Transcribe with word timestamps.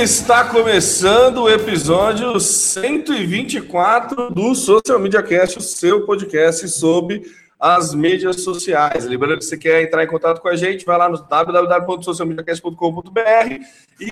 está 0.00 0.44
começando 0.44 1.42
o 1.42 1.50
episódio 1.50 2.38
124 2.38 4.30
do 4.30 4.54
Social 4.54 5.00
Media 5.00 5.20
Cast, 5.24 5.58
o 5.58 5.60
seu 5.60 6.06
podcast 6.06 6.68
sobre 6.68 7.24
as 7.58 7.92
mídias 7.92 8.42
sociais. 8.42 9.06
Lembrando 9.06 9.38
que 9.38 9.44
você 9.44 9.58
quer 9.58 9.82
entrar 9.82 10.04
em 10.04 10.06
contato 10.06 10.40
com 10.40 10.46
a 10.46 10.54
gente, 10.54 10.84
vai 10.84 10.96
lá 10.96 11.08
no 11.08 11.20
www.socialmediacast.com.br 11.20 13.64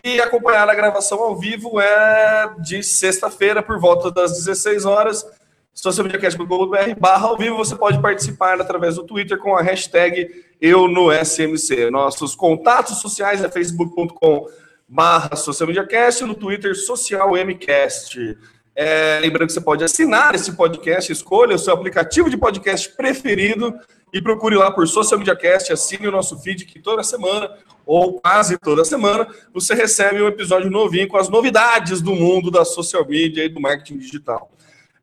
e 0.05 0.21
acompanhar 0.21 0.69
a 0.69 0.75
gravação 0.75 1.21
ao 1.21 1.39
vivo 1.39 1.81
é 1.81 2.51
de 2.59 2.83
sexta-feira 2.83 3.63
por 3.63 3.79
volta 3.79 4.11
das 4.11 4.33
16 4.33 4.85
horas 4.85 5.25
socialmediacast.com.br 5.73 6.99
barra 6.99 7.29
ao 7.29 7.39
vivo, 7.39 7.59
você 7.59 7.77
pode 7.77 8.03
participar 8.03 8.61
através 8.61 8.97
do 8.97 9.05
Twitter 9.05 9.39
com 9.39 9.55
a 9.55 9.63
hashtag 9.63 10.45
eu 10.61 10.89
no 10.89 11.13
SMC. 11.13 11.91
Nossos 11.91 12.35
contatos 12.35 12.99
sociais 12.99 13.45
é 13.45 13.49
facebook.com 13.49 14.49
barra 14.89 15.35
socialmediacast, 15.37 16.25
no 16.25 16.35
Twitter 16.35 16.75
socialmcast. 16.77 18.39
É, 18.75 19.19
lembrando 19.21 19.47
que 19.47 19.55
você 19.55 19.61
pode 19.61 19.83
assinar 19.83 20.35
esse 20.35 20.53
podcast, 20.53 21.11
escolha 21.11 21.57
o 21.57 21.59
seu 21.59 21.73
aplicativo 21.73 22.29
de 22.29 22.37
podcast 22.37 22.91
preferido 22.91 23.75
e 24.13 24.21
procure 24.21 24.55
lá 24.55 24.71
por 24.71 24.87
Social 24.87 25.19
Media 25.19 25.35
Cast, 25.35 25.73
assine 25.73 26.07
o 26.07 26.13
nosso 26.13 26.39
feed 26.39 26.65
que 26.65 26.79
toda 26.79 27.03
semana, 27.03 27.51
ou 27.85 28.21
quase 28.21 28.59
toda 28.59 28.85
semana, 28.85 29.27
você 29.53 29.75
recebe 29.75 30.23
um 30.23 30.29
episódio 30.29 30.71
novinho 30.71 31.09
com 31.09 31.17
as 31.17 31.29
novidades 31.29 32.01
do 32.01 32.15
mundo 32.15 32.51
da 32.51 32.65
social 32.65 33.07
media 33.07 33.45
e 33.45 33.49
do 33.49 33.61
marketing 33.61 33.99
digital. 33.99 34.51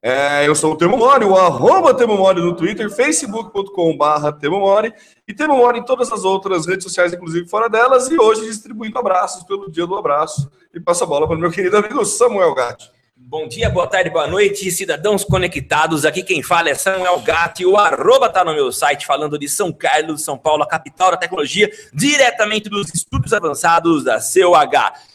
É, 0.05 0.45
eu 0.45 0.53
sou 0.53 0.73
o 0.73 0.75
Temo 0.75 0.97
Mori, 0.97 1.23
o 1.23 1.33
arroba 1.33 1.93
Temo 1.93 2.17
Mori 2.17 2.41
no 2.41 2.53
Twitter, 2.53 2.89
facebook.com.br 2.89 4.31
Temo 4.37 4.59
Mori 4.59 4.93
e 5.25 5.33
Temo 5.33 5.55
Mori 5.55 5.79
em 5.79 5.85
todas 5.85 6.11
as 6.11 6.25
outras 6.25 6.67
redes 6.67 6.83
sociais, 6.83 7.13
inclusive 7.13 7.47
fora 7.47 7.69
delas, 7.69 8.11
e 8.11 8.19
hoje 8.19 8.41
distribuindo 8.41 8.99
abraços 8.99 9.43
pelo 9.43 9.71
dia 9.71 9.87
do 9.87 9.95
abraço. 9.95 10.51
E 10.75 10.79
passo 10.81 11.05
a 11.05 11.07
bola 11.07 11.25
para 11.25 11.37
o 11.37 11.39
meu 11.39 11.49
querido 11.49 11.77
amigo 11.77 12.03
Samuel 12.03 12.53
Gatti. 12.53 12.91
Bom 13.15 13.47
dia, 13.47 13.69
boa 13.69 13.87
tarde, 13.87 14.09
boa 14.09 14.27
noite, 14.27 14.69
cidadãos 14.71 15.23
conectados. 15.23 16.03
Aqui 16.03 16.21
quem 16.21 16.43
fala 16.43 16.69
é 16.69 16.75
Samuel 16.75 17.21
Gatti. 17.21 17.65
O 17.65 17.77
arroba 17.77 18.27
tá 18.27 18.43
no 18.43 18.53
meu 18.53 18.73
site 18.73 19.05
falando 19.05 19.39
de 19.39 19.47
São 19.47 19.71
Carlos, 19.71 20.21
São 20.21 20.37
Paulo, 20.37 20.63
a 20.63 20.67
capital 20.67 21.11
da 21.11 21.17
tecnologia, 21.17 21.71
diretamente 21.93 22.67
dos 22.67 22.93
estudos 22.93 23.31
avançados 23.31 24.03
da 24.03 24.19
CUH. 24.19 25.12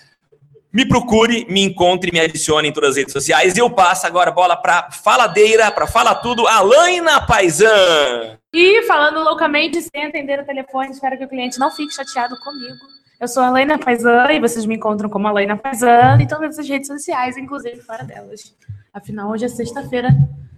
Me 0.71 0.87
procure, 0.87 1.47
me 1.49 1.63
encontre, 1.63 2.13
me 2.13 2.21
adicione 2.21 2.69
em 2.69 2.73
todas 2.73 2.91
as 2.91 2.97
redes 2.97 3.13
sociais. 3.13 3.57
Eu 3.57 3.71
passo 3.71 4.07
agora 4.07 4.29
a 4.29 4.33
bola 4.33 4.55
para 4.55 4.91
faladeira, 4.91 5.71
para 5.71 5.87
falar 5.87 6.17
tudo, 6.17 6.47
Alaina 6.47 7.25
Paisan. 7.27 8.39
E 8.53 8.83
falando 8.83 9.23
loucamente, 9.25 9.81
sem 9.81 10.05
atender 10.05 10.41
o 10.41 10.45
telefone, 10.45 10.91
espero 10.91 11.17
que 11.17 11.25
o 11.25 11.29
cliente 11.29 11.59
não 11.59 11.71
fique 11.71 11.95
chateado 11.95 12.39
comigo. 12.41 12.77
Eu 13.19 13.27
sou 13.27 13.43
a 13.43 13.51
Leina 13.51 13.79
Paisan 13.79 14.31
e 14.31 14.41
vocês 14.41 14.65
me 14.65 14.77
encontram 14.77 15.09
como 15.09 15.27
a 15.27 15.33
Leina 15.33 15.57
Paisan 15.57 16.19
em 16.21 16.27
todas 16.27 16.59
as 16.59 16.69
redes 16.69 16.87
sociais, 16.87 17.37
inclusive 17.37 17.81
fora 17.81 18.05
delas. 18.05 18.55
Afinal, 18.93 19.31
hoje 19.31 19.45
é 19.45 19.49
sexta-feira, 19.49 20.11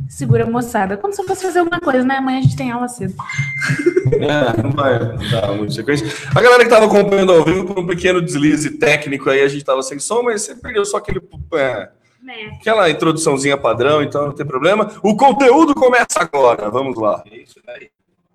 segura 0.08 0.46
moçada. 0.46 0.96
Como 0.96 1.12
se 1.12 1.20
eu 1.20 1.26
fosse 1.26 1.42
fazer 1.42 1.58
alguma 1.60 1.80
coisa, 1.80 2.04
né? 2.04 2.16
Amanhã 2.16 2.38
a 2.38 2.42
gente 2.42 2.56
tem 2.56 2.70
aula 2.70 2.88
cedo. 2.88 3.14
É, 4.12 4.60
não 4.62 4.72
vai 4.72 4.98
dar 5.30 5.52
muito 5.52 5.72
sequência. 5.72 6.04
A 6.34 6.42
galera 6.42 6.58
que 6.58 6.64
estava 6.64 6.86
acompanhando 6.86 7.32
ao 7.32 7.44
vivo, 7.44 7.64
por 7.64 7.78
um 7.78 7.86
pequeno 7.86 8.20
deslize 8.20 8.70
técnico 8.72 9.30
aí, 9.30 9.40
a 9.40 9.46
gente 9.46 9.60
estava 9.60 9.82
sem 9.84 10.00
som, 10.00 10.22
mas 10.22 10.42
você 10.42 10.56
perdeu 10.56 10.84
só 10.84 10.96
aquele. 10.96 11.20
é, 11.54 11.90
Né? 12.20 12.50
aquela 12.58 12.90
introduçãozinha 12.90 13.56
padrão, 13.56 14.02
então 14.02 14.26
não 14.26 14.32
tem 14.32 14.44
problema. 14.44 14.90
O 15.02 15.16
conteúdo 15.16 15.74
começa 15.74 16.18
agora, 16.18 16.68
vamos 16.70 16.98
lá. 16.98 17.22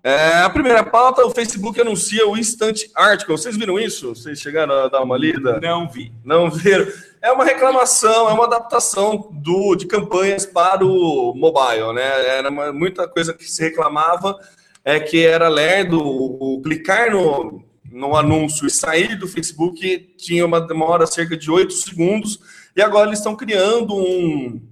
É, 0.02 0.38
a 0.38 0.48
primeira 0.48 0.82
pauta, 0.82 1.26
o 1.26 1.30
Facebook 1.30 1.78
anuncia 1.80 2.26
o 2.26 2.38
Instant 2.38 2.84
Article. 2.94 3.36
Vocês 3.36 3.56
viram 3.56 3.78
isso? 3.78 4.14
Vocês 4.14 4.38
chegaram 4.40 4.72
a 4.84 4.88
dar 4.88 5.02
uma 5.02 5.18
lida? 5.18 5.60
Não 5.60 5.86
vi. 5.88 6.10
Não 6.24 6.50
viram? 6.50 6.86
É 7.26 7.32
uma 7.32 7.44
reclamação, 7.44 8.30
é 8.30 8.32
uma 8.32 8.44
adaptação 8.44 9.28
do, 9.32 9.74
de 9.74 9.84
campanhas 9.84 10.46
para 10.46 10.86
o 10.86 11.34
mobile, 11.34 11.92
né? 11.92 12.24
Era 12.24 12.48
uma- 12.48 12.72
muita 12.72 13.08
coisa 13.08 13.34
que 13.34 13.42
se 13.50 13.60
reclamava, 13.64 14.38
é 14.84 15.00
que 15.00 15.26
era 15.26 15.48
lerdo, 15.48 15.98
o, 16.00 16.54
o 16.54 16.62
clicar 16.62 17.10
no, 17.10 17.64
no 17.90 18.14
anúncio 18.14 18.64
e 18.64 18.70
sair 18.70 19.18
do 19.18 19.26
Facebook 19.26 20.14
tinha 20.16 20.46
uma 20.46 20.60
demora 20.60 21.04
cerca 21.04 21.36
de 21.36 21.50
8 21.50 21.72
segundos, 21.72 22.38
e 22.76 22.80
agora 22.80 23.08
eles 23.08 23.18
estão 23.18 23.34
criando 23.34 23.92
um, 23.96 24.62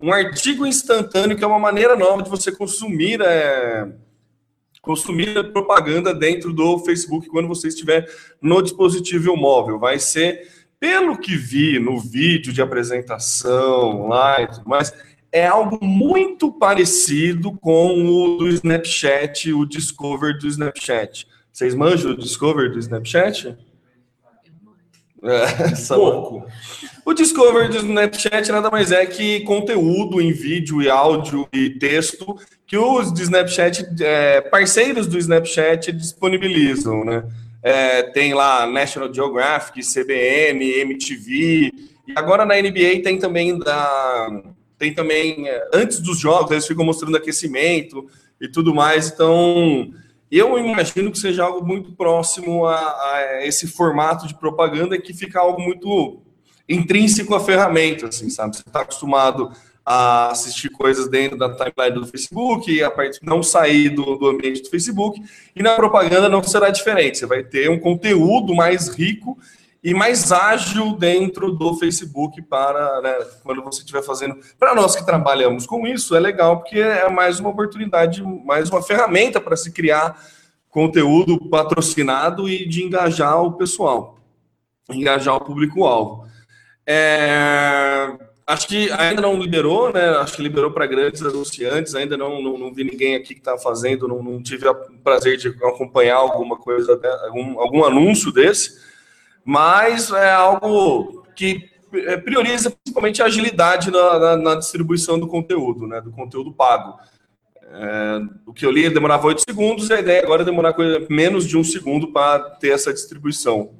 um 0.00 0.12
artigo 0.12 0.66
instantâneo, 0.66 1.36
que 1.36 1.44
é 1.44 1.46
uma 1.46 1.60
maneira 1.60 1.94
nova 1.94 2.20
de 2.20 2.28
você 2.30 2.50
consumir 2.50 3.20
é, 3.22 3.92
consumir 4.82 5.38
a 5.38 5.44
propaganda 5.44 6.12
dentro 6.12 6.52
do 6.52 6.80
Facebook 6.80 7.28
quando 7.28 7.46
você 7.46 7.68
estiver 7.68 8.10
no 8.40 8.60
dispositivo 8.60 9.36
móvel. 9.36 9.78
Vai 9.78 10.00
ser, 10.00 10.61
pelo 10.82 11.16
que 11.16 11.36
vi 11.36 11.78
no 11.78 12.00
vídeo 12.00 12.52
de 12.52 12.60
apresentação 12.60 14.08
lá 14.08 14.42
e 14.42 14.48
tudo 14.48 14.68
mais, 14.68 14.92
é 15.30 15.46
algo 15.46 15.78
muito 15.80 16.50
parecido 16.50 17.52
com 17.52 18.04
o 18.04 18.36
do 18.36 18.48
Snapchat, 18.48 19.52
o 19.52 19.64
Discover 19.64 20.36
do 20.40 20.48
Snapchat. 20.48 21.28
Vocês 21.52 21.72
manjam 21.72 22.10
o 22.10 22.16
Discover 22.16 22.72
do 22.72 22.80
Snapchat? 22.80 23.56
É, 25.22 25.42
essa- 25.70 25.94
Pouco. 25.94 26.44
o 27.06 27.14
Discover 27.14 27.68
do 27.70 27.76
Snapchat 27.76 28.50
nada 28.50 28.68
mais 28.68 28.90
é 28.90 29.06
que 29.06 29.38
conteúdo 29.42 30.20
em 30.20 30.32
vídeo 30.32 30.82
e 30.82 30.90
áudio 30.90 31.48
e 31.52 31.70
texto 31.70 32.36
que 32.66 32.76
os 32.76 33.12
do 33.12 33.22
Snapchat, 33.22 33.86
é, 34.00 34.40
parceiros 34.40 35.06
do 35.06 35.16
Snapchat 35.16 35.92
disponibilizam, 35.92 37.04
né? 37.04 37.22
É, 37.62 38.02
tem 38.02 38.34
lá 38.34 38.66
National 38.66 39.12
Geographic, 39.12 39.80
CBN, 39.80 40.80
MTV, 40.80 41.72
e 42.08 42.12
agora 42.16 42.44
na 42.44 42.56
NBA 42.56 43.02
tem 43.02 43.18
também 43.18 43.58
da 43.58 44.42
tem 44.78 44.92
também 44.92 45.48
é, 45.48 45.68
antes 45.72 46.00
dos 46.00 46.18
jogos 46.18 46.50
eles 46.50 46.66
ficam 46.66 46.84
mostrando 46.84 47.16
aquecimento 47.16 48.04
e 48.40 48.48
tudo 48.48 48.74
mais, 48.74 49.08
então 49.08 49.92
eu 50.28 50.58
imagino 50.58 51.12
que 51.12 51.18
seja 51.18 51.44
algo 51.44 51.64
muito 51.64 51.92
próximo 51.92 52.66
a, 52.66 52.78
a 52.78 53.46
esse 53.46 53.68
formato 53.68 54.26
de 54.26 54.34
propaganda 54.34 54.98
que 54.98 55.14
fica 55.14 55.38
algo 55.38 55.60
muito 55.60 56.22
intrínseco 56.68 57.34
à 57.34 57.40
ferramenta, 57.40 58.08
assim, 58.08 58.30
sabe? 58.30 58.56
Você 58.56 58.62
está 58.66 58.80
acostumado 58.80 59.52
a 59.84 60.28
assistir 60.28 60.70
coisas 60.70 61.08
dentro 61.08 61.36
da 61.36 61.48
timeline 61.48 62.00
do 62.00 62.06
Facebook, 62.06 62.82
a 62.82 62.90
parte 62.90 63.18
não 63.22 63.42
sair 63.42 63.90
do, 63.90 64.16
do 64.16 64.28
ambiente 64.28 64.62
do 64.62 64.70
Facebook, 64.70 65.20
e 65.54 65.62
na 65.62 65.74
propaganda 65.74 66.28
não 66.28 66.42
será 66.42 66.70
diferente. 66.70 67.18
Você 67.18 67.26
vai 67.26 67.42
ter 67.42 67.68
um 67.68 67.78
conteúdo 67.78 68.54
mais 68.54 68.88
rico 68.88 69.36
e 69.82 69.92
mais 69.92 70.30
ágil 70.30 70.96
dentro 70.96 71.50
do 71.50 71.74
Facebook 71.74 72.40
para 72.42 73.00
né, 73.00 73.14
quando 73.42 73.62
você 73.62 73.80
estiver 73.80 74.02
fazendo. 74.02 74.38
Para 74.58 74.74
nós 74.74 74.94
que 74.94 75.04
trabalhamos 75.04 75.66
com 75.66 75.86
isso, 75.86 76.14
é 76.14 76.20
legal 76.20 76.58
porque 76.58 76.78
é 76.78 77.08
mais 77.10 77.40
uma 77.40 77.50
oportunidade, 77.50 78.22
mais 78.22 78.70
uma 78.70 78.80
ferramenta 78.80 79.40
para 79.40 79.56
se 79.56 79.72
criar 79.72 80.16
conteúdo 80.70 81.38
patrocinado 81.50 82.48
e 82.48 82.66
de 82.66 82.84
engajar 82.84 83.42
o 83.42 83.52
pessoal, 83.52 84.18
engajar 84.88 85.34
o 85.34 85.44
público-alvo. 85.44 86.26
É, 86.86 88.16
acho 88.46 88.66
que 88.68 88.90
ainda 88.92 89.22
não 89.22 89.36
liberou, 89.38 89.92
né? 89.92 90.08
Acho 90.16 90.36
que 90.36 90.42
liberou 90.42 90.70
para 90.70 90.86
grandes 90.86 91.22
anunciantes, 91.22 91.94
ainda 91.94 92.16
não, 92.16 92.42
não, 92.42 92.58
não 92.58 92.72
vi 92.74 92.84
ninguém 92.84 93.14
aqui 93.16 93.34
que 93.34 93.40
está 93.40 93.56
fazendo, 93.58 94.06
não, 94.08 94.22
não 94.22 94.42
tive 94.42 94.66
o 94.68 94.74
prazer 95.02 95.36
de 95.36 95.48
acompanhar 95.48 96.16
alguma 96.16 96.56
coisa, 96.56 97.00
algum, 97.24 97.60
algum 97.60 97.84
anúncio 97.84 98.32
desse 98.32 98.80
mas 99.44 100.12
é 100.12 100.30
algo 100.32 101.26
que 101.34 101.68
eh, 101.92 102.16
prioriza 102.16 102.70
principalmente 102.70 103.20
a 103.20 103.24
agilidade 103.26 103.90
na, 103.90 104.18
na- 104.18 104.36
na 104.36 104.54
distribuição 104.54 105.18
do 105.18 105.26
conteúdo, 105.26 105.84
né? 105.86 106.00
Do 106.00 106.12
conteúdo 106.12 106.52
pago. 106.52 106.96
É, 107.60 108.20
o 108.46 108.52
que 108.52 108.64
eu 108.64 108.70
li 108.70 108.88
demorava 108.88 109.26
8 109.26 109.42
segundos 109.48 109.88
e 109.90 109.94
a 109.94 109.98
ideia 109.98 110.22
agora 110.22 110.42
é 110.42 110.44
demorar 110.44 110.74
coisa- 110.74 111.04
menos 111.10 111.44
de 111.48 111.56
um 111.58 111.64
segundo 111.64 112.12
para 112.12 112.38
ter 112.38 112.68
essa 112.70 112.92
distribuição. 112.92 113.70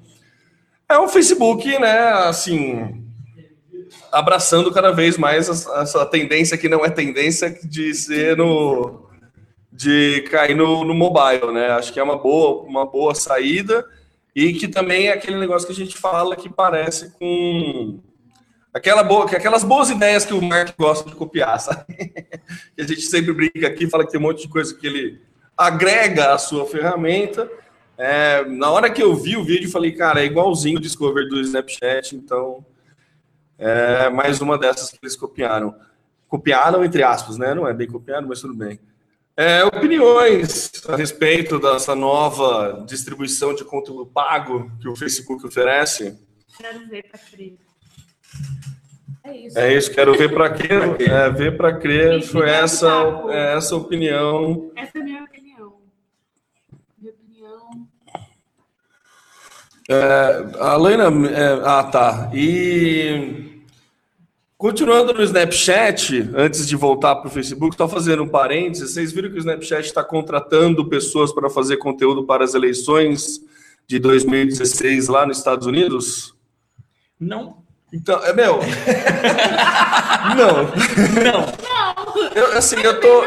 É 0.88 0.98
o 0.98 1.06
Facebook, 1.08 1.64
né? 1.78 2.08
Assim, 2.26 3.04
abraçando 4.12 4.70
cada 4.70 4.92
vez 4.92 5.16
mais 5.16 5.48
essa 5.48 6.04
tendência 6.04 6.58
que 6.58 6.68
não 6.68 6.84
é 6.84 6.90
tendência 6.90 7.50
de 7.64 7.94
ser 7.94 8.36
no 8.36 9.08
de 9.72 10.20
cair 10.30 10.54
no, 10.54 10.84
no 10.84 10.92
mobile, 10.92 11.50
né? 11.50 11.68
Acho 11.70 11.92
que 11.92 11.98
é 11.98 12.02
uma 12.02 12.18
boa, 12.18 12.62
uma 12.62 12.84
boa 12.84 13.14
saída 13.14 13.84
e 14.36 14.52
que 14.52 14.68
também 14.68 15.08
é 15.08 15.12
aquele 15.12 15.38
negócio 15.38 15.66
que 15.66 15.72
a 15.72 15.76
gente 15.76 15.96
fala 15.96 16.36
que 16.36 16.50
parece 16.50 17.10
com 17.18 17.98
aquela 18.72 19.02
boa, 19.02 19.26
que 19.26 19.34
aquelas 19.34 19.64
boas 19.64 19.88
ideias 19.88 20.26
que 20.26 20.34
o 20.34 20.42
Mark 20.42 20.74
gosta 20.78 21.08
de 21.08 21.16
copiar, 21.16 21.58
sabe? 21.58 21.84
que 22.76 22.82
a 22.82 22.86
gente 22.86 23.00
sempre 23.00 23.32
brinca 23.32 23.66
aqui, 23.66 23.88
fala 23.88 24.04
que 24.04 24.12
tem 24.12 24.20
um 24.20 24.24
monte 24.24 24.42
de 24.42 24.48
coisa 24.48 24.74
que 24.74 24.86
ele 24.86 25.20
agrega 25.56 26.34
à 26.34 26.38
sua 26.38 26.66
ferramenta. 26.66 27.50
É, 27.96 28.44
na 28.44 28.70
hora 28.70 28.90
que 28.90 29.02
eu 29.02 29.14
vi 29.14 29.36
o 29.38 29.44
vídeo, 29.44 29.70
falei, 29.70 29.92
cara, 29.92 30.20
é 30.20 30.26
igualzinho 30.26 30.78
o 30.78 30.82
Discover 30.82 31.28
do 31.28 31.40
Snapchat, 31.40 32.14
então 32.14 32.64
é 33.62 34.10
mais 34.10 34.40
uma 34.40 34.58
dessas 34.58 34.90
que 34.90 34.98
eles 35.00 35.14
copiaram. 35.14 35.72
Copiaram, 36.26 36.84
entre 36.84 37.04
aspas, 37.04 37.38
né? 37.38 37.54
Não 37.54 37.68
é 37.68 37.72
bem 37.72 37.86
copiado, 37.86 38.26
mas 38.26 38.40
tudo 38.40 38.54
bem. 38.54 38.80
É, 39.36 39.64
opiniões 39.64 40.72
a 40.88 40.96
respeito 40.96 41.58
dessa 41.60 41.94
nova 41.94 42.84
distribuição 42.86 43.54
de 43.54 43.64
conteúdo 43.64 44.04
pago 44.04 44.70
que 44.80 44.88
o 44.88 44.96
Facebook 44.96 45.46
oferece? 45.46 46.18
Quero 46.58 46.88
ver 46.88 47.04
pra 47.08 47.18
crer. 47.18 47.56
É 49.24 49.36
isso. 49.36 49.58
É 49.58 49.74
isso, 49.74 49.90
quero 49.92 50.18
ver 50.18 50.34
para 50.34 50.50
quê? 50.50 50.68
É, 51.08 51.30
ver 51.30 51.56
para 51.56 51.72
crer, 51.78 52.22
foi 52.22 52.50
essa, 52.50 52.88
é 53.28 53.54
essa 53.56 53.76
opinião. 53.76 54.72
Essa 54.74 54.98
é 54.98 55.00
a 55.00 55.04
minha 55.04 55.22
opinião. 55.22 55.76
Minha 56.98 57.12
opinião. 57.12 57.88
A 60.60 60.76
Lena, 60.76 61.04
é, 61.30 61.62
ah 61.64 61.84
tá, 61.84 62.30
e 62.34 63.51
continuando 64.62 65.12
no 65.12 65.24
Snapchat, 65.24 66.30
antes 66.36 66.68
de 66.68 66.76
voltar 66.76 67.16
para 67.16 67.26
o 67.26 67.30
Facebook, 67.32 67.74
só 67.76 67.88
fazendo 67.88 68.22
um 68.22 68.28
parênteses, 68.28 68.92
vocês 68.92 69.10
viram 69.10 69.28
que 69.28 69.34
o 69.34 69.38
Snapchat 69.40 69.86
está 69.86 70.04
contratando 70.04 70.88
pessoas 70.88 71.32
para 71.32 71.50
fazer 71.50 71.78
conteúdo 71.78 72.22
para 72.22 72.44
as 72.44 72.54
eleições 72.54 73.40
de 73.88 73.98
2016 73.98 75.08
lá 75.08 75.26
nos 75.26 75.38
Estados 75.38 75.66
Unidos? 75.66 76.32
Não. 77.18 77.56
Então, 77.92 78.24
é 78.24 78.32
meu. 78.32 78.60
Não. 80.38 80.62
Não. 81.24 82.32
Eu, 82.32 82.56
assim, 82.56 82.76
eu 82.76 83.00
tô. 83.00 83.24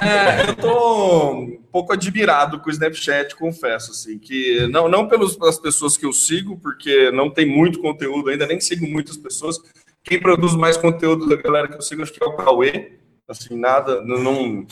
É, 0.00 0.48
eu 0.48 0.54
tô 0.54 1.32
um 1.32 1.62
pouco 1.72 1.92
admirado 1.92 2.60
com 2.60 2.68
o 2.68 2.72
Snapchat, 2.72 3.34
confesso, 3.34 3.90
assim, 3.90 4.16
que 4.16 4.68
não, 4.68 4.88
não 4.88 5.08
pelos, 5.08 5.34
pelas 5.34 5.58
pessoas 5.58 5.96
que 5.96 6.06
eu 6.06 6.12
sigo, 6.12 6.56
porque 6.56 7.10
não 7.10 7.28
tem 7.28 7.46
muito 7.46 7.80
conteúdo 7.80 8.30
ainda, 8.30 8.46
nem 8.46 8.60
sigo 8.60 8.86
muitas 8.86 9.16
pessoas. 9.16 9.60
Quem 10.04 10.20
produz 10.20 10.54
mais 10.54 10.76
conteúdo 10.76 11.28
da 11.28 11.36
galera 11.36 11.68
que 11.68 11.76
eu 11.76 11.82
sigo, 11.82 12.02
acho 12.02 12.12
que 12.12 12.22
é 12.22 12.26
o 12.26 12.36
Cauê. 12.36 12.98
Assim, 13.28 13.56
nada, 13.56 14.02
não, 14.02 14.66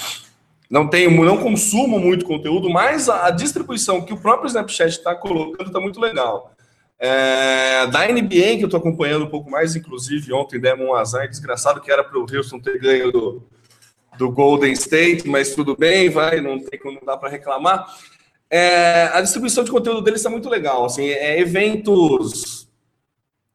não, 0.69 0.89
tenho, 0.89 1.25
não 1.25 1.39
consumo 1.39 1.99
muito 1.99 2.25
conteúdo, 2.25 2.69
mas 2.69 3.09
a, 3.09 3.27
a 3.27 3.31
distribuição 3.31 4.03
que 4.03 4.13
o 4.13 4.21
próprio 4.21 4.49
Snapchat 4.49 4.91
está 4.91 5.15
colocando 5.15 5.69
está 5.69 5.81
muito 5.81 6.01
legal. 6.01 6.53
É, 6.99 7.87
da 7.87 8.07
NBA, 8.09 8.29
que 8.29 8.63
eu 8.63 8.67
estou 8.67 8.79
acompanhando 8.79 9.25
um 9.25 9.31
pouco 9.31 9.51
mais, 9.51 9.75
inclusive 9.75 10.33
ontem 10.35 10.61
demos 10.61 10.87
um 10.87 10.95
azar 10.95 11.27
desgraçado 11.29 11.81
que 11.81 11.91
era 11.91 12.05
para 12.05 12.19
o 12.19 12.27
Houston 12.31 12.61
ter 12.61 12.79
ganho 12.79 13.11
do, 13.11 13.43
do 14.19 14.31
Golden 14.31 14.73
State, 14.73 15.27
mas 15.27 15.55
tudo 15.55 15.75
bem, 15.75 16.11
vai, 16.11 16.43
não 16.43 16.59
tem 16.59 16.79
como 16.79 17.01
dá 17.07 17.17
para 17.17 17.31
reclamar. 17.31 17.87
É, 18.51 19.05
a 19.15 19.21
distribuição 19.23 19.65
de 19.65 19.71
conteúdo 19.71 20.03
deles 20.03 20.21
está 20.21 20.29
muito 20.29 20.51
legal, 20.51 20.85
assim, 20.85 21.09
é, 21.09 21.41
eventos 21.41 22.70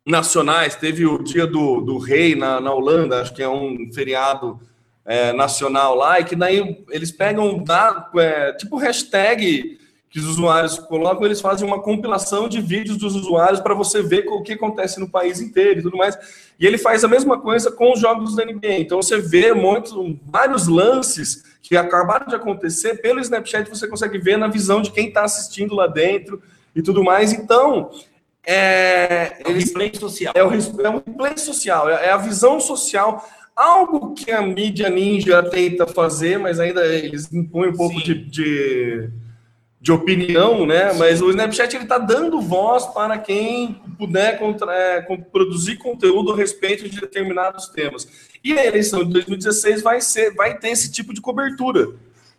nacionais, 0.06 0.76
teve 0.76 1.06
o 1.06 1.24
dia 1.24 1.48
do, 1.48 1.82
do 1.82 1.98
rei 1.98 2.36
na, 2.36 2.62
na 2.62 2.74
Holanda, 2.74 3.22
acho 3.22 3.34
que 3.34 3.42
é 3.42 3.50
um 3.50 3.92
feriado 3.92 4.60
é, 5.04 5.34
nacional 5.34 5.96
lá, 5.96 6.20
e 6.20 6.26
que 6.26 6.36
daí 6.36 6.86
eles 6.92 7.12
pegam, 7.12 7.64
dá, 7.64 8.10
é, 8.18 8.54
tipo 8.54 8.78
hashtag 8.78 9.80
que 10.16 10.20
os 10.20 10.28
usuários 10.28 10.80
colocam, 10.80 11.26
eles 11.26 11.42
fazem 11.42 11.68
uma 11.68 11.82
compilação 11.82 12.48
de 12.48 12.62
vídeos 12.62 12.98
dos 12.98 13.16
usuários 13.16 13.60
para 13.60 13.74
você 13.74 14.02
ver 14.02 14.26
o 14.30 14.42
que 14.42 14.54
acontece 14.54 14.98
no 14.98 15.10
país 15.10 15.42
inteiro 15.42 15.82
e 15.82 15.84
tudo 15.84 15.98
mais. 15.98 16.18
E 16.58 16.66
ele 16.66 16.78
faz 16.78 17.04
a 17.04 17.08
mesma 17.10 17.38
coisa 17.38 17.70
com 17.70 17.92
os 17.92 18.00
jogos 18.00 18.34
da 18.34 18.46
NBA. 18.46 18.80
Então 18.80 19.02
você 19.02 19.20
vê 19.20 19.54
muitos, 19.54 19.94
vários 20.26 20.70
lances 20.70 21.44
que 21.62 21.76
acabaram 21.76 22.28
de 22.28 22.36
acontecer 22.36 23.02
pelo 23.02 23.20
Snapchat, 23.20 23.70
você 23.70 23.90
consegue 23.90 24.18
ver 24.18 24.38
na 24.38 24.48
visão 24.48 24.82
de 24.82 24.90
quem 24.90 25.10
está 25.10 25.26
assistindo 25.26 25.76
lá 25.76 25.86
dentro 25.86 26.42
e 26.74 26.82
tudo 26.82 27.04
mais. 27.04 27.34
Então, 27.34 27.92
é, 28.46 29.38
É 29.44 29.50
um 29.50 29.58
display 29.58 29.92
social. 29.94 30.34
é 30.36 30.44
o 30.44 30.52
é 30.52 30.90
um 30.90 31.02
replay 31.06 31.38
social, 31.38 31.90
é 31.90 32.08
é 32.08 32.12
a 32.12 32.18
visão 32.18 32.60
social, 32.60 33.28
algo 33.56 34.14
que 34.14 34.32
a 34.32 34.42
mídia 34.42 34.90
ninja 34.90 35.42
tenta 35.44 35.88
fazer, 35.88 36.38
mas 36.38 36.60
ainda 36.60 36.86
eles 36.86 37.32
impõem 37.34 37.70
um 37.70 37.76
pouco 37.76 37.98
Sim. 38.00 38.04
de, 38.06 38.14
de, 38.26 39.10
de 39.82 39.92
opinião, 39.92 40.66
né? 40.66 40.94
Mas 40.94 41.22
o 41.22 41.30
Snapchat 41.30 41.76
ele 41.76 41.84
está 41.86 41.98
dando 41.98 42.42
voz 42.42 42.86
para 42.88 43.18
quem 43.18 43.82
puder 43.98 44.38
contra- 44.40 44.74
é, 44.74 45.02
produzir 45.32 45.78
conteúdo 45.78 46.34
a 46.34 46.36
respeito 46.36 46.90
de 46.90 47.00
determinados 47.00 47.70
temas. 47.70 48.08
E 48.44 48.54
a 48.54 48.66
eleição 48.66 49.04
de 49.04 49.12
2016 49.14 49.82
vai 49.82 50.02
ser, 50.02 50.34
vai 50.36 50.58
ter 50.58 50.70
esse 50.70 50.92
tipo 50.92 51.14
de 51.14 51.22
cobertura. 51.22 51.90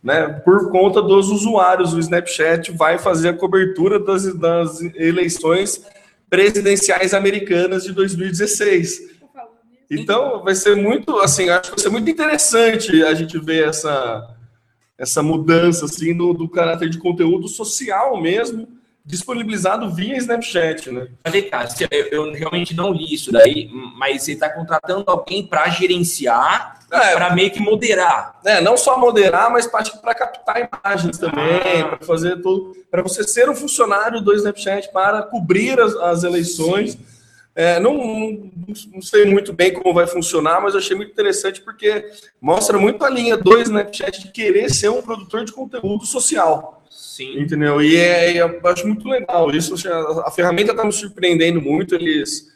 Né, 0.04 0.28
por 0.44 0.70
conta 0.70 1.02
dos 1.02 1.30
usuários, 1.30 1.92
o 1.92 1.98
Snapchat 1.98 2.70
vai 2.70 2.96
fazer 2.96 3.30
a 3.30 3.32
cobertura 3.32 3.98
das, 3.98 4.32
das 4.38 4.80
eleições 4.94 5.82
presidenciais 6.28 7.14
americanas 7.14 7.84
de 7.84 7.92
2016. 7.92 9.16
Então, 9.90 10.42
vai 10.42 10.54
ser 10.54 10.76
muito, 10.76 11.18
assim, 11.18 11.48
acho 11.48 11.70
que 11.70 11.76
vai 11.76 11.78
ser 11.78 11.88
muito 11.88 12.10
interessante 12.10 13.04
a 13.04 13.14
gente 13.14 13.38
ver 13.38 13.68
essa, 13.68 14.36
essa 14.98 15.22
mudança, 15.22 15.84
assim, 15.84 16.16
do, 16.16 16.32
do 16.32 16.48
caráter 16.48 16.88
de 16.90 16.98
conteúdo 16.98 17.46
social 17.46 18.20
mesmo, 18.20 18.68
disponibilizado 19.06 19.88
via 19.94 20.16
Snapchat, 20.16 20.90
né? 20.90 21.06
Mas 21.24 21.32
vem 21.32 21.48
cá, 21.48 21.64
se- 21.68 21.86
eu, 21.88 22.06
eu 22.08 22.32
realmente 22.32 22.74
não 22.74 22.92
li 22.92 23.14
isso 23.14 23.30
daí, 23.30 23.70
mas 23.96 24.22
você 24.24 24.32
está 24.32 24.50
contratando 24.50 25.04
alguém 25.06 25.46
para 25.46 25.68
gerenciar, 25.70 26.80
É. 26.90 27.14
para 27.14 27.32
meio 27.34 27.50
que 27.52 27.60
moderar. 27.60 28.38
É, 28.44 28.60
não 28.60 28.76
só 28.76 28.98
moderar, 28.98 29.50
mas 29.50 29.66
para 29.66 30.14
captar 30.14 30.68
imagens 30.84 31.18
também, 31.18 31.84
para 31.88 32.04
fazer 32.04 32.42
tudo, 32.42 32.76
para 32.90 33.02
você 33.02 33.22
ser 33.22 33.48
um 33.48 33.54
funcionário 33.54 34.20
do 34.20 34.34
Snapchat 34.34 34.92
para 34.92 35.22
cobrir 35.22 35.78
as, 35.80 35.94
as 35.96 36.24
eleições. 36.24 36.98
É, 37.54 37.80
não, 37.80 37.94
não, 37.96 38.50
não 38.92 39.00
sei 39.00 39.24
muito 39.24 39.50
bem 39.52 39.72
como 39.72 39.94
vai 39.94 40.06
funcionar, 40.06 40.60
mas 40.60 40.74
eu 40.74 40.80
achei 40.80 40.94
muito 40.94 41.10
interessante 41.12 41.62
porque 41.62 42.04
mostra 42.40 42.76
muito 42.76 43.02
a 43.02 43.08
linha 43.08 43.34
do 43.36 43.56
Snapchat 43.58 44.20
de 44.20 44.28
querer 44.30 44.68
ser 44.68 44.90
um 44.90 45.00
produtor 45.00 45.42
de 45.44 45.52
conteúdo 45.52 46.04
social. 46.04 46.82
Sim. 46.96 47.38
Entendeu? 47.40 47.80
E 47.82 47.96
é, 47.96 48.40
eu 48.40 48.58
acho 48.64 48.86
muito 48.86 49.06
legal 49.08 49.50
isso. 49.50 49.74
A 50.24 50.30
ferramenta 50.30 50.72
está 50.72 50.84
me 50.84 50.92
surpreendendo 50.92 51.60
muito. 51.60 51.94
Eles, 51.94 52.46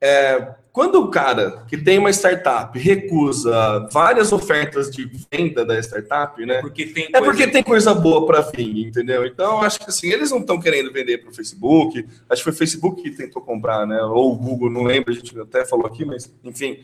é, 0.00 0.48
quando 0.72 0.96
o 0.96 1.08
cara 1.08 1.64
que 1.68 1.76
tem 1.76 1.98
uma 1.98 2.10
startup 2.10 2.78
recusa 2.78 3.88
várias 3.92 4.32
ofertas 4.32 4.90
de 4.90 5.10
venda 5.32 5.64
da 5.64 5.78
startup, 5.80 6.44
né? 6.46 6.60
Porque 6.60 6.86
tem 6.86 7.04
É 7.06 7.10
coisa- 7.10 7.24
porque 7.24 7.46
tem 7.48 7.62
coisa 7.62 7.92
boa 7.92 8.24
para 8.26 8.40
vir, 8.42 8.86
entendeu? 8.86 9.26
Então, 9.26 9.60
acho 9.62 9.80
que 9.80 9.86
assim, 9.90 10.08
eles 10.12 10.30
não 10.30 10.38
estão 10.38 10.60
querendo 10.60 10.92
vender 10.92 11.18
para 11.18 11.30
o 11.30 11.34
Facebook. 11.34 12.06
Acho 12.28 12.40
que 12.40 12.44
foi 12.44 12.52
o 12.52 12.56
Facebook 12.56 13.02
que 13.02 13.10
tentou 13.10 13.42
comprar, 13.42 13.86
né? 13.86 14.00
Ou 14.02 14.32
o 14.32 14.36
Google, 14.36 14.70
não 14.70 14.82
lembro, 14.84 15.10
a 15.10 15.14
gente 15.14 15.38
até 15.40 15.64
falou 15.64 15.86
aqui, 15.86 16.04
mas 16.04 16.32
enfim. 16.44 16.78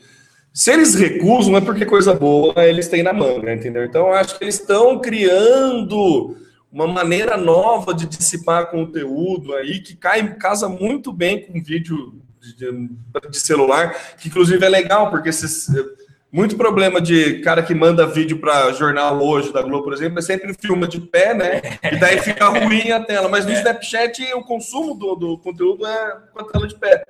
Se 0.52 0.72
eles 0.72 0.94
recusam, 0.94 1.56
é 1.56 1.60
porque 1.60 1.84
coisa 1.84 2.14
boa 2.14 2.64
eles 2.64 2.88
têm 2.88 3.02
na 3.02 3.12
manga, 3.12 3.52
entendeu? 3.52 3.84
Então, 3.84 4.12
acho 4.12 4.38
que 4.38 4.44
eles 4.44 4.58
estão 4.58 4.98
criando 5.00 6.34
uma 6.76 6.86
maneira 6.86 7.38
nova 7.38 7.94
de 7.94 8.06
dissipar 8.06 8.70
conteúdo 8.70 9.54
aí 9.54 9.80
que 9.80 9.96
cai, 9.96 10.34
casa 10.34 10.68
muito 10.68 11.10
bem 11.10 11.46
com 11.46 11.62
vídeo 11.62 12.20
de, 12.38 12.54
de- 12.54 13.38
celular, 13.38 13.96
que 14.18 14.28
inclusive 14.28 14.62
é 14.62 14.68
legal, 14.68 15.10
porque 15.10 15.30
esses, 15.30 15.68
muito 16.30 16.54
problema 16.54 17.00
de 17.00 17.40
cara 17.40 17.62
que 17.62 17.74
manda 17.74 18.06
vídeo 18.06 18.38
para 18.38 18.70
jornal 18.74 19.18
hoje 19.22 19.54
da 19.54 19.62
Globo, 19.62 19.84
por 19.84 19.94
exemplo, 19.94 20.18
é 20.18 20.22
sempre 20.22 20.52
filma 20.52 20.86
de 20.86 21.00
pé, 21.00 21.32
né? 21.32 21.62
E 21.90 21.96
daí 21.96 22.18
fica 22.18 22.44
ruim 22.52 22.90
a 22.90 23.02
tela. 23.02 23.26
Mas 23.26 23.46
no 23.46 23.52
Snapchat 23.52 24.22
o 24.34 24.42
consumo 24.42 24.94
do, 24.94 25.14
do 25.14 25.38
conteúdo 25.38 25.86
é 25.86 26.16
com 26.30 26.42
a 26.42 26.44
tela 26.44 26.68
de 26.68 26.74
pé. 26.74 27.02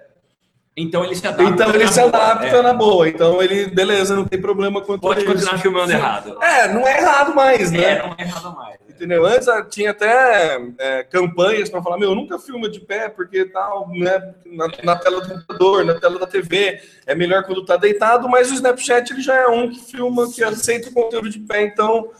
Então 0.76 1.04
ele 1.04 1.16
se 1.16 1.26
adapta. 1.26 1.42
Então 1.42 1.74
ele 1.74 1.84
na 1.84 1.92
se 1.92 2.00
boa, 2.00 2.08
adapta 2.08 2.56
é. 2.56 2.62
na 2.62 2.72
boa. 2.72 3.08
Então 3.08 3.42
ele, 3.42 3.66
beleza, 3.66 4.14
não 4.14 4.26
tem 4.26 4.40
problema 4.40 4.80
quanto 4.80 5.00
Pode 5.00 5.24
continuar 5.24 5.58
filmando 5.58 5.90
errado. 5.90 6.40
É, 6.40 6.72
não 6.72 6.86
é 6.86 6.98
errado 6.98 7.34
mais, 7.34 7.72
né? 7.72 7.82
É, 7.82 8.02
não 8.02 8.14
é 8.16 8.22
errado 8.22 8.54
mais. 8.54 8.85
Entendeu? 8.96 9.24
Antes 9.24 9.46
ah, 9.46 9.62
tinha 9.62 9.90
até 9.90 10.58
é, 10.78 11.02
campanhas 11.04 11.68
para 11.68 11.82
falar, 11.82 11.98
meu, 11.98 12.14
nunca 12.14 12.38
filma 12.38 12.68
de 12.68 12.80
pé, 12.80 13.08
porque 13.08 13.44
tal, 13.44 13.88
né, 13.90 14.34
na, 14.46 14.68
na 14.82 14.96
tela 14.96 15.20
do 15.20 15.28
computador, 15.28 15.84
na 15.84 15.94
tela 15.94 16.18
da 16.18 16.26
TV, 16.26 16.80
é 17.06 17.14
melhor 17.14 17.44
quando 17.44 17.64
tá 17.64 17.76
deitado, 17.76 18.28
mas 18.28 18.50
o 18.50 18.54
Snapchat 18.54 19.12
ele 19.12 19.22
já 19.22 19.36
é 19.36 19.46
um 19.46 19.70
que 19.70 19.78
filma, 19.78 20.30
que 20.32 20.42
aceita 20.42 20.88
o 20.88 20.92
conteúdo 20.92 21.28
de 21.28 21.38
pé, 21.40 21.62
então 21.62 22.10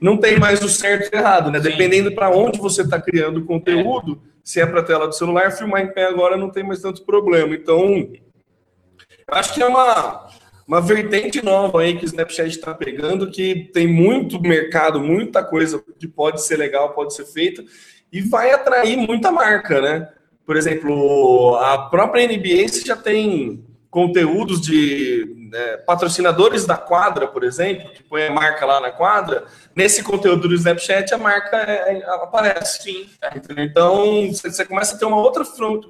não 0.00 0.16
tem 0.16 0.38
mais 0.38 0.62
o 0.62 0.68
certo 0.68 1.12
e 1.12 1.16
o 1.16 1.18
errado, 1.18 1.50
né? 1.50 1.60
Dependendo 1.60 2.12
para 2.14 2.30
onde 2.30 2.58
você 2.58 2.82
está 2.82 3.00
criando 3.00 3.40
o 3.40 3.44
conteúdo, 3.44 4.22
se 4.42 4.60
é 4.60 4.66
para 4.66 4.82
tela 4.82 5.06
do 5.06 5.14
celular, 5.14 5.52
filmar 5.52 5.82
em 5.82 5.92
pé 5.92 6.06
agora 6.06 6.36
não 6.36 6.48
tem 6.48 6.62
mais 6.64 6.80
tanto 6.80 7.04
problema. 7.04 7.54
Então, 7.54 7.84
eu 7.86 9.34
acho 9.34 9.52
que 9.52 9.62
é 9.62 9.66
uma, 9.66 10.29
uma 10.70 10.80
vertente 10.80 11.44
nova 11.44 11.80
aí 11.80 11.96
que 11.96 12.04
o 12.04 12.06
Snapchat 12.06 12.48
está 12.48 12.72
pegando, 12.72 13.28
que 13.28 13.68
tem 13.74 13.88
muito 13.88 14.40
mercado, 14.40 15.00
muita 15.00 15.42
coisa 15.42 15.82
que 15.98 16.06
pode 16.06 16.40
ser 16.44 16.56
legal, 16.56 16.94
pode 16.94 17.12
ser 17.12 17.24
feita, 17.24 17.64
e 18.12 18.20
vai 18.20 18.52
atrair 18.52 18.96
muita 18.96 19.32
marca, 19.32 19.80
né? 19.80 20.08
Por 20.46 20.56
exemplo, 20.56 21.56
a 21.56 21.88
própria 21.88 22.24
NBA 22.24 22.68
já 22.86 22.94
tem 22.94 23.64
conteúdos 23.90 24.60
de 24.60 25.48
né, 25.50 25.78
patrocinadores 25.78 26.64
da 26.64 26.76
quadra, 26.76 27.26
por 27.26 27.42
exemplo, 27.42 27.90
que 27.90 28.04
põe 28.04 28.28
a 28.28 28.30
marca 28.30 28.64
lá 28.64 28.80
na 28.80 28.92
quadra, 28.92 29.46
nesse 29.74 30.04
conteúdo 30.04 30.46
do 30.46 30.54
Snapchat 30.54 31.12
a 31.12 31.18
marca 31.18 31.56
é, 31.56 31.98
é, 31.98 32.04
aparece. 32.14 32.84
Sim. 32.84 33.10
Entendeu? 33.34 33.64
Então 33.64 34.32
você 34.32 34.64
começa 34.64 34.94
a 34.94 34.98
ter 34.98 35.04
uma 35.04 35.16
outra 35.16 35.44
fronte. 35.44 35.88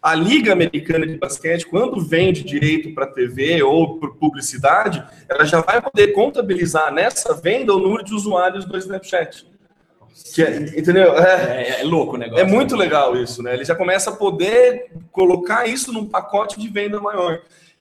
A 0.00 0.14
Liga 0.14 0.52
Americana 0.52 1.06
de 1.06 1.16
Basquete, 1.16 1.66
quando 1.66 2.00
vende 2.00 2.44
direito 2.44 2.94
para 2.94 3.06
TV 3.06 3.62
ou 3.62 3.98
para 3.98 4.10
publicidade, 4.10 5.04
ela 5.28 5.44
já 5.44 5.60
vai 5.60 5.82
poder 5.82 6.12
contabilizar 6.12 6.92
nessa 6.92 7.34
venda 7.34 7.74
o 7.74 7.80
número 7.80 8.04
de 8.04 8.14
usuários 8.14 8.64
do 8.64 8.78
Snapchat. 8.78 9.46
Que 10.34 10.42
é, 10.42 10.56
entendeu? 10.78 11.16
É, 11.16 11.62
É, 11.62 11.80
é 11.80 11.84
louco 11.84 12.14
o 12.14 12.18
negócio. 12.18 12.44
é 12.44 12.46
muito 12.46 12.76
legal 12.76 13.16
isso, 13.16 13.42
né? 13.42 13.54
Ele 13.54 13.64
já 13.64 13.74
começa 13.74 14.10
a 14.10 14.16
poder 14.16 14.90
colocar 15.10 15.66
isso 15.66 15.92
num 15.92 16.06
pacote 16.06 16.60
de 16.60 16.68
venda 16.68 17.00
maior. 17.00 17.40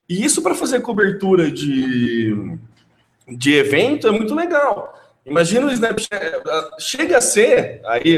E 0.09 0.23
isso 0.23 0.41
para 0.41 0.55
fazer 0.55 0.81
cobertura 0.81 1.51
de, 1.51 2.57
de 3.27 3.53
evento 3.53 4.07
é 4.07 4.11
muito 4.11 4.33
legal. 4.33 4.93
Imagina 5.27 5.67
o 5.67 5.71
Snapchat. 5.71 6.41
Chega 6.79 7.17
a 7.17 7.21
ser 7.21 7.81
aí 7.85 8.17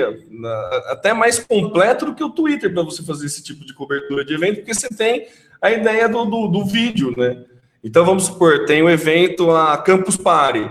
até 0.87 1.13
mais 1.13 1.39
completo 1.39 2.05
do 2.05 2.15
que 2.15 2.23
o 2.23 2.29
Twitter 2.29 2.71
para 2.71 2.83
você 2.83 3.03
fazer 3.03 3.25
esse 3.25 3.43
tipo 3.43 3.65
de 3.65 3.73
cobertura 3.73 4.23
de 4.23 4.33
evento, 4.33 4.57
porque 4.57 4.73
você 4.73 4.87
tem 4.89 5.27
a 5.61 5.71
ideia 5.71 6.07
do, 6.07 6.23
do, 6.25 6.47
do 6.47 6.65
vídeo, 6.65 7.13
né? 7.17 7.43
Então 7.83 8.05
vamos 8.05 8.25
supor, 8.25 8.65
tem 8.65 8.83
um 8.83 8.89
evento 8.89 9.51
a 9.51 9.77
Campus 9.77 10.17
Party. 10.17 10.69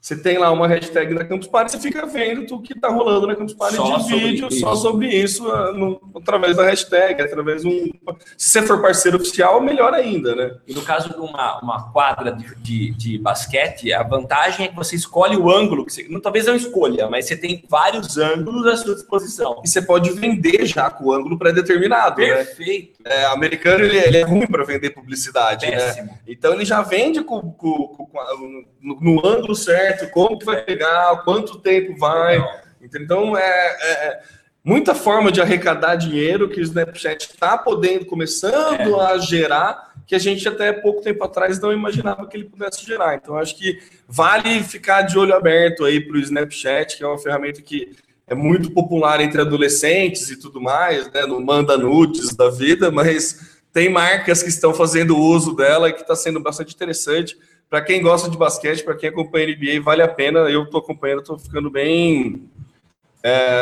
Você 0.00 0.16
tem 0.16 0.38
lá 0.38 0.52
uma 0.52 0.68
hashtag 0.68 1.12
na 1.14 1.24
Campus 1.24 1.48
Party, 1.48 1.72
você 1.72 1.80
fica 1.80 2.06
vendo 2.06 2.54
o 2.54 2.62
que 2.62 2.72
está 2.74 2.88
rolando 2.88 3.26
na 3.26 3.34
Campus 3.34 3.54
Party 3.54 3.74
Só 3.74 3.96
de 3.96 4.14
vídeo, 4.14 4.46
isso. 4.48 4.60
só 4.60 4.76
sobre 4.76 5.08
isso, 5.08 5.50
ah, 5.50 5.72
no- 5.72 6.00
através 6.14 6.56
da 6.56 6.62
hashtag, 6.64 7.20
através 7.20 7.62
de 7.62 7.68
um. 7.68 7.90
Se 8.38 8.50
você 8.50 8.62
for 8.62 8.80
parceiro 8.80 9.16
oficial, 9.16 9.60
melhor 9.60 9.92
ainda, 9.92 10.36
né? 10.36 10.54
E 10.64 10.72
no 10.74 10.82
caso 10.82 11.08
de 11.08 11.16
uma, 11.18 11.58
uma 11.60 11.90
quadra 11.92 12.30
de, 12.30 12.54
de, 12.56 12.90
de 12.92 13.18
basquete, 13.18 13.92
a 13.92 14.04
vantagem 14.04 14.66
é 14.66 14.68
que 14.68 14.76
você 14.76 14.94
escolhe 14.94 15.36
o 15.36 15.50
ângulo, 15.50 15.84
que 15.84 15.92
você, 15.92 16.06
não, 16.08 16.20
talvez 16.20 16.46
não 16.46 16.54
escolha, 16.54 17.08
mas 17.10 17.24
você 17.26 17.36
tem 17.36 17.64
vários 17.68 18.16
ângulos 18.16 18.64
à 18.68 18.76
sua 18.76 18.94
disposição. 18.94 19.60
E 19.64 19.68
você 19.68 19.82
pode 19.82 20.12
vender 20.12 20.66
já 20.66 20.88
com 20.88 21.06
o 21.06 21.12
ângulo 21.12 21.36
pré-determinado, 21.36 22.20
né? 22.20 22.28
Perfeito. 22.32 23.00
É, 23.04 23.28
o 23.28 23.32
americano 23.32 23.84
ele, 23.84 23.98
ele 23.98 24.18
é 24.18 24.22
ruim 24.22 24.46
para 24.46 24.62
vender 24.64 24.90
publicidade, 24.90 25.66
né? 25.66 25.76
Péssimo. 25.78 26.16
Então 26.28 26.54
ele 26.54 26.64
já 26.64 26.80
vende 26.82 27.22
com, 27.24 27.40
com- 27.40 27.88
com- 27.88 28.64
no, 28.80 29.00
no 29.00 29.26
ângulo 29.26 29.54
certo, 29.54 29.95
como 30.08 30.38
que 30.38 30.44
vai 30.44 30.62
pegar, 30.62 31.22
quanto 31.24 31.58
tempo 31.58 31.96
vai. 31.98 32.42
Então 32.82 33.36
é, 33.36 33.42
é- 33.42 34.08
é 34.08 34.22
muita 34.64 34.94
forma 34.94 35.30
de 35.30 35.40
arrecadar 35.40 35.94
dinheiro 35.96 36.48
que 36.48 36.60
o 36.60 36.62
Snapchat 36.62 37.30
está 37.30 37.56
podendo, 37.56 38.04
começando 38.04 39.00
a 39.00 39.16
gerar, 39.18 39.92
que 40.06 40.14
a 40.14 40.18
gente 40.18 40.48
até 40.48 40.72
pouco 40.72 41.02
tempo 41.02 41.22
atrás 41.24 41.60
não 41.60 41.72
imaginava 41.72 42.26
que 42.26 42.36
ele 42.36 42.44
pudesse 42.44 42.84
gerar. 42.84 43.14
Então 43.14 43.36
acho 43.36 43.56
que 43.56 43.78
vale 44.08 44.62
ficar 44.62 45.02
de 45.02 45.18
olho 45.18 45.34
aberto 45.34 45.84
aí 45.84 46.00
para 46.00 46.16
o 46.16 46.20
Snapchat, 46.20 46.96
que 46.96 47.04
é 47.04 47.06
uma 47.06 47.18
ferramenta 47.18 47.62
que 47.62 47.96
é 48.26 48.34
muito 48.34 48.70
popular 48.72 49.20
entre 49.20 49.40
adolescentes 49.40 50.28
e 50.30 50.38
tudo 50.40 50.60
mais, 50.60 51.10
né? 51.12 51.24
No 51.26 51.40
manda 51.40 51.76
nudes 51.76 52.34
da 52.34 52.50
vida, 52.50 52.90
mas 52.90 53.56
tem 53.72 53.88
marcas 53.88 54.42
que 54.42 54.48
estão 54.48 54.74
fazendo 54.74 55.16
uso 55.16 55.54
dela 55.54 55.88
e 55.88 55.92
que 55.92 56.00
está 56.00 56.16
sendo 56.16 56.40
bastante 56.40 56.74
interessante. 56.74 57.36
Para 57.68 57.82
quem 57.82 58.00
gosta 58.00 58.30
de 58.30 58.36
basquete, 58.36 58.84
para 58.84 58.96
quem 58.96 59.08
acompanha 59.08 59.46
NBA, 59.56 59.80
vale 59.82 60.02
a 60.02 60.08
pena. 60.08 60.40
Eu 60.40 60.64
estou 60.64 60.80
acompanhando, 60.80 61.20
estou 61.20 61.38
ficando 61.38 61.70
bem. 61.70 62.48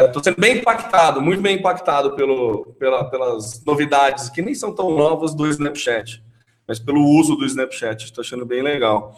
Estou 0.07 0.23
sendo 0.23 0.39
bem 0.39 0.59
impactado, 0.59 1.23
muito 1.23 1.41
bem 1.41 1.57
impactado 1.57 2.15
pelo, 2.15 2.67
pela- 2.79 3.09
pelas 3.09 3.65
novidades, 3.65 4.29
que 4.29 4.43
nem 4.43 4.55
são 4.55 4.75
tão 4.75 4.91
novas 4.91 5.35
do 5.35 5.47
Snapchat, 5.47 6.23
mas 6.69 6.79
pelo 6.79 7.01
uso 7.03 7.35
do 7.35 7.47
Snapchat. 7.47 8.05
Estou 8.05 8.21
achando 8.21 8.45
bem 8.45 8.61
legal. 8.63 9.17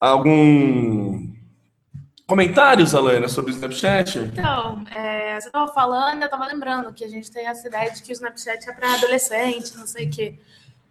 Algum 0.00 1.32
comentários, 2.28 2.94
Alana, 2.94 3.26
sobre 3.26 3.50
o 3.50 3.54
Snapchat? 3.54 4.18
Então, 4.20 4.84
é, 4.94 5.40
você 5.40 5.48
estava 5.48 5.72
falando, 5.72 6.22
eu 6.22 6.26
estava 6.26 6.46
lembrando 6.46 6.92
que 6.92 7.04
a 7.04 7.08
gente 7.08 7.28
tem 7.30 7.46
essa 7.46 7.66
ideia 7.66 7.90
de 7.90 8.02
que 8.04 8.12
o 8.12 8.14
Snapchat 8.14 8.68
é 8.70 8.72
para 8.72 8.94
adolescente, 8.94 9.76
não 9.76 9.86
sei 9.86 10.06
o 10.06 10.10
quê. 10.10 10.38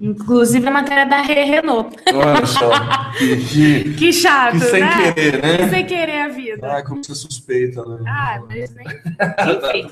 Inclusive 0.00 0.66
a 0.66 0.70
matéria 0.70 1.04
da 1.06 1.20
Re 1.22 1.44
Renault. 1.44 1.96
Olha 2.14 2.46
só. 2.46 2.70
Que, 3.18 3.94
Que 3.94 4.12
chato, 4.12 4.52
que 4.52 4.60
sem 4.66 4.80
né? 4.80 5.12
querer, 5.12 5.42
né? 5.42 5.56
Que 5.58 5.70
sem 5.70 5.86
querer 5.86 6.20
a 6.20 6.28
vida. 6.28 6.72
Ai, 6.72 6.84
como 6.84 7.02
você 7.02 7.14
suspeita, 7.16 7.84
né? 7.84 8.04
Ah, 8.06 8.40
mas 8.48 8.72
nem. 8.76 8.86
Enfim. 8.86 9.90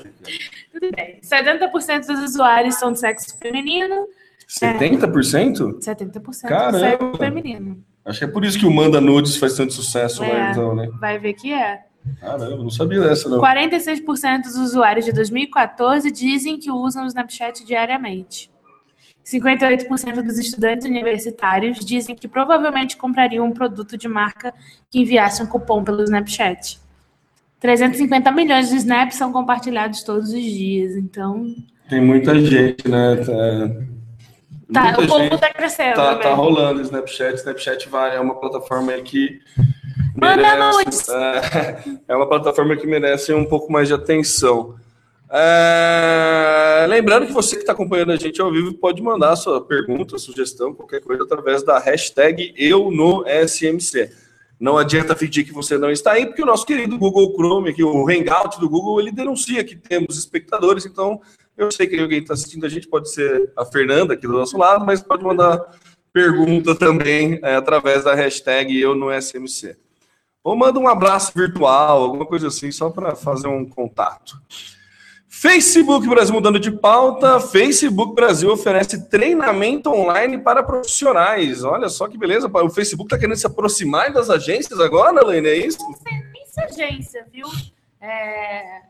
Tudo 0.71 0.91
bem. 0.95 1.19
70% 1.21 2.05
dos 2.07 2.19
usuários 2.21 2.75
são 2.75 2.93
de 2.93 2.99
sexo 2.99 3.37
feminino, 3.37 4.07
70%? 4.47 5.79
70% 5.79 6.41
Caramba! 6.47 6.71
do 6.71 6.79
sexo 6.79 7.17
feminino. 7.17 7.83
Acho 8.05 8.19
que 8.19 8.25
é 8.25 8.27
por 8.29 8.45
isso 8.45 8.57
que 8.57 8.65
o 8.65 8.71
Manda 8.71 9.01
Nudes 9.01 9.35
faz 9.35 9.53
tanto 9.55 9.73
sucesso 9.73 10.21
lá, 10.21 10.47
É. 10.47 10.51
então, 10.51 10.73
né? 10.73 10.87
Vai 11.01 11.19
ver 11.19 11.33
que 11.33 11.51
é. 11.51 11.81
Caramba, 12.21 12.55
não 12.63 12.69
sabia 12.69 13.01
dessa, 13.01 13.27
não. 13.27 13.41
46% 13.41 14.43
dos 14.43 14.55
usuários 14.55 15.03
de 15.03 15.11
2014 15.11 16.09
dizem 16.09 16.57
que 16.57 16.71
usam 16.71 17.03
o 17.03 17.07
Snapchat 17.07 17.65
diariamente. 17.65 18.49
58% 19.29 20.21
dos 20.21 20.39
estudantes 20.39 20.87
universitários 20.87 21.83
dizem 21.83 22.15
que 22.15 22.29
provavelmente 22.29 22.95
comprariam 22.95 23.45
um 23.45 23.51
produto 23.51 23.97
de 23.97 24.07
marca 24.07 24.53
que 24.89 24.99
enviasse 24.99 25.43
um 25.43 25.45
cupom 25.45 25.83
pelo 25.83 26.01
Snapchat. 26.03 26.79
350 27.59 28.31
milhões 28.31 28.69
de 28.69 28.77
snaps 28.77 29.17
são 29.17 29.33
compartilhados 29.33 30.03
todos 30.03 30.29
os 30.29 30.43
dias, 30.43 30.95
então 30.95 31.53
Tem 31.89 31.99
muita 31.99 32.39
gente, 32.39 32.87
né? 32.87 33.17
Tá, 34.71 34.93
tá, 34.93 35.01
o 35.01 35.07
povo 35.07 35.23
gente 35.23 35.37
tá 35.39 35.53
crescendo. 35.53 35.95
tá, 35.95 36.15
né? 36.15 36.21
tá 36.21 36.33
rolando 36.33 36.79
o 36.79 36.83
Snapchat. 36.83 37.35
Snapchat 37.35 37.89
vai, 37.89 38.15
é 38.15 38.19
uma 38.19 38.35
plataforma 38.39 38.93
que 39.01 39.41
Manda 40.15 40.37
merece, 40.37 40.77
nudes. 40.77 41.09
é, 41.09 41.77
é 42.13 42.15
uma 42.15 42.27
plataforma 42.29 42.77
que 42.77 42.87
merece 42.87 43.33
um 43.33 43.45
pouco 43.45 43.71
mais 43.71 43.87
de 43.87 43.93
atenção. 43.93 44.75
É, 45.29 46.85
lembrando 46.87 47.27
que 47.27 47.33
você 47.33 47.55
que 47.55 47.63
está 47.63 47.73
acompanhando 47.73 48.13
a 48.13 48.15
gente 48.15 48.39
ao 48.39 48.51
vivo 48.51 48.73
pode 48.73 49.01
mandar 49.01 49.35
sua 49.35 49.59
pergunta, 49.59 50.17
sugestão, 50.17 50.73
qualquer 50.73 51.01
coisa 51.01 51.23
através 51.23 51.63
da 51.63 51.77
hashtag 51.79 52.53
eu 52.55 52.89
no 52.89 53.25
SMC. 53.27 54.11
Não 54.59 54.77
adianta 54.77 55.15
fingir 55.15 55.45
que 55.45 55.53
você 55.53 55.77
não 55.77 55.91
está 55.91 56.13
aí, 56.13 56.25
porque 56.25 56.41
o 56.41 56.45
nosso 56.45 56.65
querido 56.65 56.97
Google 56.97 57.31
Chrome, 57.35 57.69
aqui, 57.69 57.83
o 57.83 58.09
Hangout 58.09 58.59
do 58.59 58.69
Google, 58.69 58.99
ele 58.99 59.11
denuncia 59.11 59.63
que 59.63 59.75
temos 59.75 60.17
espectadores, 60.17 60.85
então 60.85 61.21
eu 61.55 61.71
sei 61.71 61.87
que 61.87 61.99
alguém 61.99 62.19
está 62.19 62.33
assistindo 62.33 62.65
a 62.65 62.69
gente, 62.69 62.87
pode 62.87 63.11
ser 63.11 63.51
a 63.55 63.65
Fernanda 63.65 64.13
aqui 64.13 64.25
do 64.25 64.33
nosso 64.33 64.57
lado, 64.57 64.85
mas 64.85 65.01
pode 65.01 65.23
mandar 65.23 65.59
pergunta 66.11 66.73
também 66.73 67.39
é, 67.43 67.55
através 67.55 68.03
da 68.03 68.15
hashtag 68.15 68.79
eu 68.79 68.95
no 68.95 69.11
SMC. 69.11 69.77
Ou 70.43 70.55
manda 70.55 70.79
um 70.79 70.87
abraço 70.87 71.31
virtual, 71.35 72.01
alguma 72.01 72.25
coisa 72.25 72.47
assim, 72.47 72.71
só 72.71 72.89
para 72.89 73.15
fazer 73.15 73.47
um 73.47 73.65
contato. 73.65 74.41
Facebook 75.29 76.07
Brasil 76.07 76.33
mudando 76.33 76.59
de 76.59 76.71
pauta. 76.71 77.39
Facebook 77.39 78.15
Brasil 78.15 78.51
oferece 78.51 79.07
treinamento 79.09 79.89
online 79.89 80.37
para 80.37 80.63
profissionais. 80.63 81.63
Olha 81.63 81.89
só 81.89 82.07
que 82.07 82.17
beleza. 82.17 82.49
O 82.51 82.69
Facebook 82.69 83.07
está 83.07 83.19
querendo 83.19 83.37
se 83.37 83.45
aproximar 83.45 84.11
das 84.11 84.29
agências 84.29 84.79
agora, 84.79 85.25
Lene, 85.25 85.49
é 85.49 85.55
isso? 85.55 85.77
Nem 86.05 86.43
Essa 86.43 86.63
agência, 86.63 87.25
viu? 87.31 87.45
É, 88.01 88.81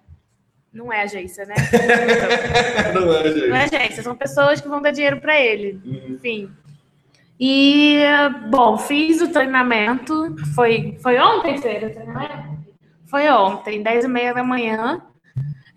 Não 0.71 0.93
é 0.93 1.03
agência, 1.03 1.45
né? 1.45 1.55
Não 2.93 3.13
é, 3.13 3.23
gente. 3.33 3.47
Não 3.47 3.55
é 3.55 3.63
agência, 3.63 4.03
são 4.03 4.15
pessoas 4.15 4.61
que 4.61 4.67
vão 4.67 4.81
dar 4.81 4.91
dinheiro 4.91 5.19
para 5.19 5.39
ele. 5.39 5.81
Enfim. 6.09 6.49
E, 7.39 7.99
bom, 8.49 8.77
fiz 8.77 9.21
o 9.21 9.31
treinamento. 9.31 10.35
Foi, 10.55 10.97
foi 11.01 11.19
ontem, 11.19 11.57
feira, 11.57 11.87
o 11.87 11.91
treinamento? 11.91 12.57
Foi 13.05 13.29
ontem, 13.29 13.81
10 13.81 14.05
e 14.05 14.07
meia 14.07 14.33
da 14.33 14.43
manhã. 14.43 15.01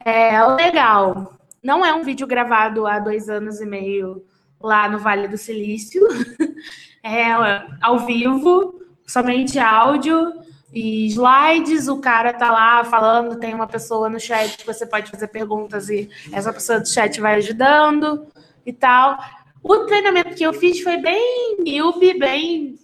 É 0.04 0.42
legal. 0.44 1.34
Não 1.62 1.84
é 1.84 1.92
um 1.92 2.02
vídeo 2.02 2.26
gravado 2.26 2.86
há 2.86 2.98
dois 2.98 3.28
anos 3.28 3.60
e 3.60 3.66
meio 3.66 4.24
lá 4.60 4.88
no 4.88 4.98
Vale 4.98 5.28
do 5.28 5.38
Silício. 5.38 6.02
É 7.02 7.32
ao 7.80 8.00
vivo, 8.00 8.78
somente 9.06 9.58
áudio 9.58 10.34
e 10.70 11.06
slides. 11.06 11.88
O 11.88 11.98
cara 11.98 12.30
tá 12.30 12.50
lá 12.50 12.84
falando, 12.84 13.38
tem 13.38 13.54
uma 13.54 13.66
pessoa 13.66 14.10
no 14.10 14.20
chat 14.20 14.58
que 14.58 14.66
você 14.66 14.84
pode 14.84 15.10
fazer 15.10 15.28
perguntas 15.28 15.88
e 15.88 16.10
essa 16.30 16.52
pessoa 16.52 16.78
do 16.78 16.86
chat 16.86 17.18
vai 17.18 17.36
ajudando 17.36 18.26
e 18.66 18.72
tal. 18.74 19.18
O 19.62 19.78
treinamento 19.86 20.34
que 20.34 20.44
eu 20.44 20.52
fiz 20.52 20.82
foi 20.82 20.98
bem 20.98 21.56
newbie, 21.64 22.18
bem 22.18 22.74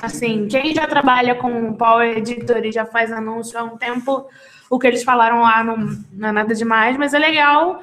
assim, 0.00 0.48
quem 0.48 0.74
já 0.74 0.86
trabalha 0.86 1.34
com 1.34 1.74
Power 1.74 2.16
Editor 2.16 2.64
e 2.64 2.72
já 2.72 2.86
faz 2.86 3.12
anúncio 3.12 3.58
há 3.58 3.64
um 3.64 3.76
tempo, 3.76 4.26
o 4.70 4.78
que 4.78 4.86
eles 4.86 5.02
falaram 5.02 5.40
lá 5.40 5.64
não, 5.64 5.76
não 6.12 6.28
é 6.28 6.32
nada 6.32 6.54
demais, 6.54 6.96
mas 6.96 7.12
é 7.12 7.18
legal 7.18 7.82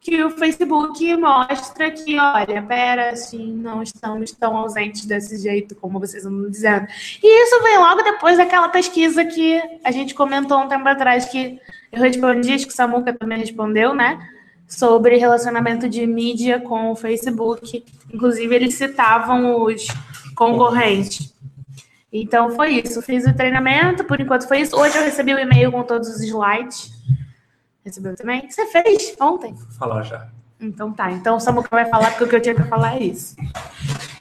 que 0.00 0.22
o 0.22 0.30
Facebook 0.30 1.16
mostra 1.16 1.90
que, 1.90 2.18
olha, 2.18 2.62
pera, 2.62 3.10
assim, 3.10 3.52
não 3.52 3.82
estamos 3.82 4.30
tão 4.32 4.56
ausentes 4.56 5.04
desse 5.06 5.38
jeito 5.38 5.74
como 5.74 5.98
vocês 5.98 6.24
estão 6.24 6.48
dizendo. 6.48 6.86
E 7.22 7.42
isso 7.44 7.62
vem 7.62 7.78
logo 7.78 8.02
depois 8.02 8.36
daquela 8.36 8.68
pesquisa 8.68 9.24
que 9.24 9.60
a 9.82 9.90
gente 9.90 10.14
comentou 10.14 10.60
um 10.60 10.68
tempo 10.68 10.86
atrás, 10.86 11.24
que 11.24 11.58
eu 11.90 12.00
respondi, 12.00 12.52
acho 12.52 12.66
que 12.66 12.72
o 12.72 12.76
Samuca 12.76 13.12
também 13.12 13.38
respondeu, 13.38 13.94
né? 13.94 14.18
Sobre 14.68 15.16
relacionamento 15.16 15.88
de 15.88 16.06
mídia 16.06 16.60
com 16.60 16.92
o 16.92 16.96
Facebook. 16.96 17.84
Inclusive, 18.12 18.54
eles 18.54 18.74
citavam 18.74 19.62
os 19.62 19.88
concorrentes. 20.36 21.34
Então, 22.12 22.50
foi 22.50 22.80
isso. 22.80 23.02
Fiz 23.02 23.26
o 23.26 23.34
treinamento, 23.34 24.04
por 24.04 24.20
enquanto 24.20 24.48
foi 24.48 24.60
isso. 24.60 24.76
Hoje 24.76 24.96
eu 24.96 25.04
recebi 25.04 25.34
o 25.34 25.38
e-mail 25.38 25.70
com 25.70 25.82
todos 25.82 26.08
os 26.08 26.22
slides. 26.22 26.90
Recebeu 27.84 28.16
também? 28.16 28.40
O 28.40 28.42
que 28.42 28.52
você 28.52 28.66
fez 28.66 29.16
ontem? 29.20 29.54
Vou 29.54 29.70
falar 29.72 30.02
já. 30.02 30.28
Então 30.60 30.92
tá. 30.92 31.10
Então 31.12 31.36
o 31.36 31.40
Samuca 31.40 31.68
vai 31.70 31.86
falar, 31.86 32.10
porque 32.10 32.24
o 32.24 32.28
que 32.28 32.36
eu 32.36 32.40
tinha 32.40 32.54
que 32.54 32.64
falar 32.64 32.96
é 32.96 33.04
isso. 33.04 33.36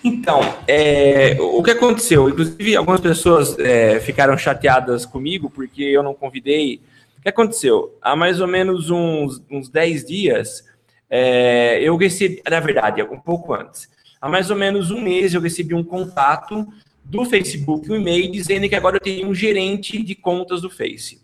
Então, 0.03 0.39
é, 0.67 1.35
o 1.39 1.61
que 1.63 1.71
aconteceu? 1.71 2.29
Inclusive, 2.29 2.75
algumas 2.75 3.01
pessoas 3.01 3.57
é, 3.59 3.99
ficaram 3.99 4.37
chateadas 4.37 5.05
comigo 5.05 5.49
porque 5.49 5.83
eu 5.83 6.03
não 6.03 6.13
convidei. 6.13 6.81
O 7.17 7.21
que 7.21 7.29
aconteceu? 7.29 7.97
Há 8.01 8.15
mais 8.15 8.39
ou 8.39 8.47
menos 8.47 8.89
uns, 8.89 9.41
uns 9.49 9.67
10 9.69 10.05
dias, 10.05 10.63
é, 11.09 11.81
eu 11.81 11.97
recebi, 11.97 12.41
na 12.49 12.59
verdade, 12.59 13.01
um 13.01 13.19
pouco 13.19 13.53
antes, 13.53 13.89
há 14.21 14.29
mais 14.29 14.49
ou 14.49 14.55
menos 14.55 14.91
um 14.91 15.01
mês 15.01 15.33
eu 15.33 15.41
recebi 15.41 15.73
um 15.73 15.83
contato 15.83 16.65
do 17.09 17.23
Facebook, 17.25 17.89
um 17.89 17.95
e-mail 17.95 18.29
dizendo 18.31 18.67
que 18.67 18.75
agora 18.75 18.97
eu 18.97 19.01
teria 19.01 19.25
um 19.25 19.33
gerente 19.33 20.03
de 20.03 20.13
contas 20.13 20.61
do 20.61 20.69
Face. 20.69 21.21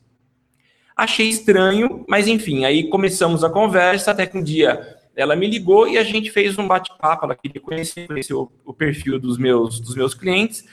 Achei 0.95 1.27
estranho, 1.27 2.05
mas 2.07 2.27
enfim, 2.27 2.65
aí 2.65 2.87
começamos 2.89 3.43
a 3.43 3.49
conversa, 3.49 4.11
até 4.11 4.25
que 4.25 4.37
um 4.37 4.43
dia 4.43 4.97
ela 5.15 5.35
me 5.35 5.47
ligou 5.47 5.87
e 5.87 5.97
a 5.97 6.03
gente 6.03 6.31
fez 6.31 6.57
um 6.57 6.67
bate-papo, 6.67 7.25
ela 7.25 7.35
queria 7.35 7.61
conhecer, 7.61 8.07
conhecer 8.07 8.33
o, 8.33 8.51
o 8.65 8.73
perfil 8.73 9.19
dos 9.19 9.37
meus, 9.37 9.79
dos 9.79 9.95
meus 9.95 10.13
clientes, 10.13 10.65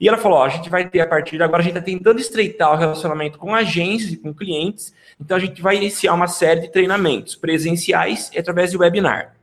e 0.00 0.08
ela 0.08 0.16
falou, 0.16 0.38
ó, 0.38 0.44
a 0.44 0.48
gente 0.48 0.70
vai 0.70 0.88
ter, 0.88 1.00
a 1.00 1.06
partir 1.06 1.36
de 1.36 1.42
agora, 1.42 1.60
a 1.60 1.64
gente 1.64 1.76
está 1.76 1.84
tentando 1.84 2.20
estreitar 2.20 2.72
o 2.72 2.76
relacionamento 2.76 3.36
com 3.36 3.54
agências 3.54 4.12
e 4.12 4.16
com 4.16 4.32
clientes, 4.32 4.94
então 5.20 5.36
a 5.36 5.40
gente 5.40 5.60
vai 5.60 5.76
iniciar 5.76 6.14
uma 6.14 6.28
série 6.28 6.60
de 6.60 6.72
treinamentos 6.72 7.34
presenciais 7.34 8.30
e 8.32 8.38
através 8.38 8.70
de 8.70 8.78
webinar. 8.78 9.37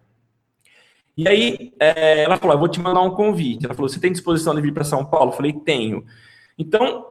E 1.17 1.27
aí, 1.27 1.73
é, 1.79 2.23
ela 2.23 2.37
falou, 2.37 2.55
eu 2.55 2.59
vou 2.59 2.67
te 2.67 2.79
mandar 2.79 3.01
um 3.01 3.11
convite. 3.11 3.65
Ela 3.65 3.73
falou, 3.73 3.87
você 3.89 3.99
tem 3.99 4.11
disposição 4.11 4.53
de 4.53 4.61
vir 4.61 4.73
para 4.73 4.83
São 4.83 5.05
Paulo? 5.05 5.31
Eu 5.31 5.35
falei, 5.35 5.53
tenho. 5.53 6.05
Então, 6.57 7.07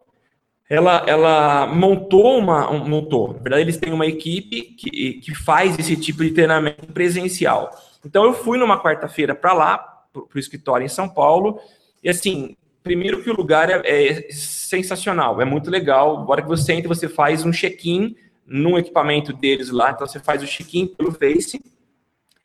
ela, 0.68 1.04
ela 1.06 1.66
montou 1.66 2.38
uma. 2.38 2.70
um- 2.70 2.88
montou. 2.88 3.28
Na 3.34 3.38
verdade, 3.40 3.62
eles 3.62 3.76
têm 3.76 3.92
uma 3.92 4.06
equipe 4.06 4.62
que, 4.62 5.14
que 5.14 5.34
faz 5.34 5.78
esse 5.78 5.96
tipo 5.96 6.22
de 6.22 6.32
treinamento 6.32 6.86
presencial. 6.92 7.70
Então, 8.04 8.24
eu 8.24 8.34
fui 8.34 8.58
numa 8.58 8.82
quarta-feira 8.82 9.34
para 9.34 9.52
lá, 9.52 9.78
para 9.78 10.22
o 10.34 10.38
escritório 10.38 10.84
em 10.84 10.88
São 10.88 11.08
Paulo, 11.08 11.58
e 12.02 12.08
assim, 12.08 12.56
primeiro 12.82 13.22
que 13.22 13.30
o 13.30 13.34
lugar 13.36 13.70
é, 13.70 13.82
é 13.86 14.30
sensacional, 14.30 15.40
é 15.40 15.44
muito 15.44 15.70
legal. 15.70 16.18
Agora 16.20 16.42
que 16.42 16.48
você 16.48 16.74
entra, 16.74 16.88
você 16.88 17.08
faz 17.08 17.44
um 17.44 17.50
check-in 17.50 18.14
num 18.46 18.76
equipamento 18.78 19.32
deles 19.32 19.70
lá, 19.70 19.90
então 19.90 20.06
você 20.06 20.20
faz 20.20 20.42
o 20.42 20.46
check-in 20.46 20.86
pelo 20.88 21.10
Face, 21.12 21.58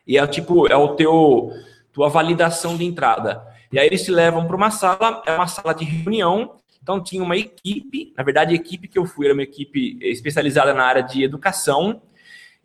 e 0.09 0.17
é 0.17 0.25
tipo, 0.25 0.65
é 0.65 0.75
o 0.75 0.95
teu 0.95 1.51
tua 1.93 2.09
validação 2.09 2.75
de 2.75 2.83
entrada. 2.83 3.43
E 3.71 3.77
aí 3.77 3.85
eles 3.85 4.03
te 4.03 4.09
levam 4.09 4.47
para 4.47 4.55
uma 4.55 4.71
sala, 4.71 5.21
é 5.23 5.35
uma 5.35 5.45
sala 5.45 5.71
de 5.71 5.85
reunião. 5.85 6.55
Então 6.81 6.99
tinha 6.99 7.21
uma 7.21 7.37
equipe, 7.37 8.11
na 8.17 8.23
verdade 8.23 8.53
a 8.53 8.55
equipe 8.55 8.87
que 8.87 8.97
eu 8.97 9.05
fui 9.05 9.27
era 9.27 9.35
uma 9.35 9.43
equipe 9.43 9.99
especializada 10.01 10.73
na 10.73 10.83
área 10.83 11.03
de 11.03 11.21
educação. 11.21 12.01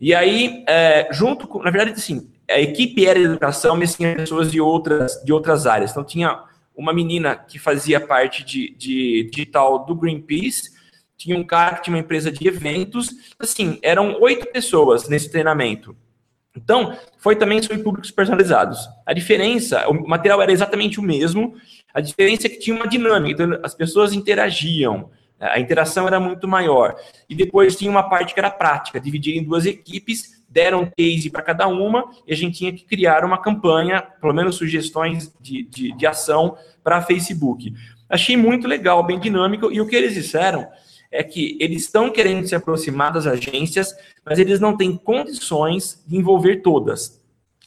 E 0.00 0.14
aí, 0.14 0.64
é, 0.66 1.06
junto 1.12 1.46
com, 1.46 1.62
na 1.62 1.70
verdade, 1.70 1.92
assim, 1.92 2.30
a 2.50 2.58
equipe 2.58 3.06
era 3.06 3.18
de 3.18 3.26
educação, 3.26 3.76
mas 3.76 3.94
tinha 3.94 4.16
pessoas 4.16 4.50
de 4.50 4.58
outras, 4.58 5.22
de 5.22 5.30
outras 5.30 5.66
áreas. 5.66 5.90
Então 5.90 6.02
tinha 6.02 6.42
uma 6.74 6.94
menina 6.94 7.36
que 7.36 7.58
fazia 7.58 8.00
parte 8.00 8.42
de, 8.42 8.74
de 8.74 9.28
digital 9.30 9.84
do 9.84 9.94
Greenpeace, 9.94 10.72
tinha 11.14 11.36
um 11.36 11.44
cara 11.44 11.76
que 11.76 11.82
tinha 11.82 11.94
uma 11.94 12.00
empresa 12.00 12.32
de 12.32 12.48
eventos. 12.48 13.10
Assim, 13.38 13.78
eram 13.82 14.18
oito 14.22 14.46
pessoas 14.50 15.10
nesse 15.10 15.30
treinamento. 15.30 15.94
Então, 16.56 16.96
foi 17.18 17.34
também 17.34 17.60
sobre 17.60 17.82
públicos 17.82 18.10
personalizados. 18.10 18.88
A 19.04 19.12
diferença, 19.12 19.88
o 19.88 20.08
material 20.08 20.40
era 20.40 20.52
exatamente 20.52 21.00
o 21.00 21.02
mesmo, 21.02 21.54
a 21.92 22.00
diferença 22.00 22.46
é 22.46 22.50
que 22.50 22.58
tinha 22.58 22.76
uma 22.76 22.86
dinâmica, 22.86 23.42
então 23.42 23.60
as 23.62 23.74
pessoas 23.74 24.12
interagiam, 24.12 25.10
a 25.40 25.58
interação 25.58 26.06
era 26.06 26.20
muito 26.20 26.46
maior. 26.46 26.94
E 27.28 27.34
depois 27.34 27.76
tinha 27.76 27.90
uma 27.90 28.04
parte 28.04 28.34
que 28.34 28.40
era 28.40 28.50
prática, 28.50 29.00
dividir 29.00 29.36
em 29.36 29.42
duas 29.42 29.66
equipes, 29.66 30.44
deram 30.48 30.82
um 30.82 30.90
case 30.96 31.28
para 31.28 31.42
cada 31.42 31.66
uma, 31.66 32.08
e 32.26 32.32
a 32.32 32.36
gente 32.36 32.58
tinha 32.58 32.72
que 32.72 32.84
criar 32.84 33.24
uma 33.24 33.38
campanha, 33.38 34.00
pelo 34.20 34.32
menos 34.32 34.54
sugestões 34.54 35.34
de, 35.40 35.64
de, 35.64 35.92
de 35.92 36.06
ação 36.06 36.56
para 36.84 37.02
Facebook. 37.02 37.74
Achei 38.08 38.36
muito 38.36 38.68
legal, 38.68 39.02
bem 39.02 39.18
dinâmico, 39.18 39.72
e 39.72 39.80
o 39.80 39.88
que 39.88 39.96
eles 39.96 40.14
disseram 40.14 40.68
é 41.14 41.22
que 41.22 41.56
eles 41.60 41.82
estão 41.82 42.10
querendo 42.10 42.44
se 42.44 42.56
aproximar 42.56 43.12
das 43.12 43.24
agências, 43.24 43.94
mas 44.26 44.40
eles 44.40 44.58
não 44.58 44.76
têm 44.76 44.96
condições 44.96 46.02
de 46.04 46.16
envolver 46.16 46.56
todas. 46.56 47.22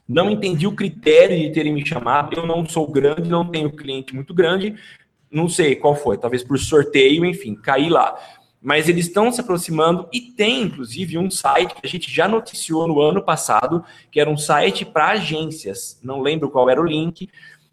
Não 0.06 0.30
entendi 0.30 0.68
o 0.68 0.76
critério 0.76 1.38
de 1.38 1.50
terem 1.54 1.74
me 1.74 1.86
chamado. 1.86 2.38
Eu 2.38 2.46
não 2.46 2.68
sou 2.68 2.86
grande, 2.92 3.30
não 3.30 3.50
tenho 3.50 3.72
cliente 3.72 4.14
muito 4.14 4.34
grande. 4.34 4.76
Não 5.32 5.48
sei 5.48 5.78
qual 5.78 5.96
foi, 5.96 6.18
talvez 6.18 6.44
por 6.44 6.60
sorteio, 6.60 7.26
enfim, 7.26 7.56
caí 7.56 7.90
lá. 7.90 8.20
Mas 8.62 8.90
eles 8.90 9.08
estão 9.08 9.32
se 9.32 9.40
aproximando 9.40 10.10
e 10.12 10.20
tem, 10.20 10.64
inclusive, 10.64 11.18
um 11.18 11.32
site 11.32 11.74
que 11.74 11.86
a 11.86 11.90
gente 11.90 12.14
já 12.14 12.28
noticiou 12.28 12.86
no 12.86 13.00
ano 13.00 13.24
passado, 13.24 13.82
que 14.12 14.20
era 14.20 14.30
um 14.30 14.38
site 14.38 14.84
para 14.84 15.12
agências. 15.12 15.98
Não 16.04 16.22
lembro 16.22 16.50
qual 16.50 16.70
era 16.70 16.82
o 16.82 16.86
link. 16.86 17.30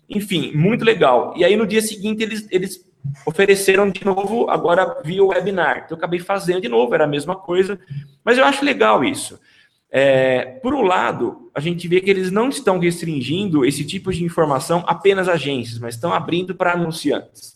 Enfim, 0.08 0.52
muito 0.54 0.84
legal. 0.84 1.34
E 1.36 1.44
aí, 1.44 1.56
no 1.56 1.66
dia 1.66 1.82
seguinte, 1.82 2.22
eles, 2.22 2.46
eles 2.50 2.84
ofereceram 3.26 3.90
de 3.90 4.04
novo, 4.04 4.48
agora 4.50 5.00
via 5.04 5.24
webinar. 5.24 5.78
Então, 5.78 5.90
eu 5.90 5.96
acabei 5.96 6.20
fazendo 6.20 6.60
de 6.60 6.68
novo, 6.68 6.94
era 6.94 7.04
a 7.04 7.08
mesma 7.08 7.36
coisa. 7.36 7.78
Mas 8.24 8.38
eu 8.38 8.44
acho 8.44 8.64
legal 8.64 9.04
isso. 9.04 9.38
É, 9.90 10.58
por 10.62 10.74
um 10.74 10.82
lado, 10.82 11.50
a 11.54 11.60
gente 11.60 11.86
vê 11.86 12.00
que 12.00 12.10
eles 12.10 12.30
não 12.30 12.48
estão 12.48 12.78
restringindo 12.78 13.64
esse 13.64 13.84
tipo 13.84 14.12
de 14.12 14.24
informação 14.24 14.82
apenas 14.86 15.28
a 15.28 15.34
agências, 15.34 15.78
mas 15.78 15.94
estão 15.94 16.12
abrindo 16.12 16.54
para 16.54 16.72
anunciantes. 16.72 17.54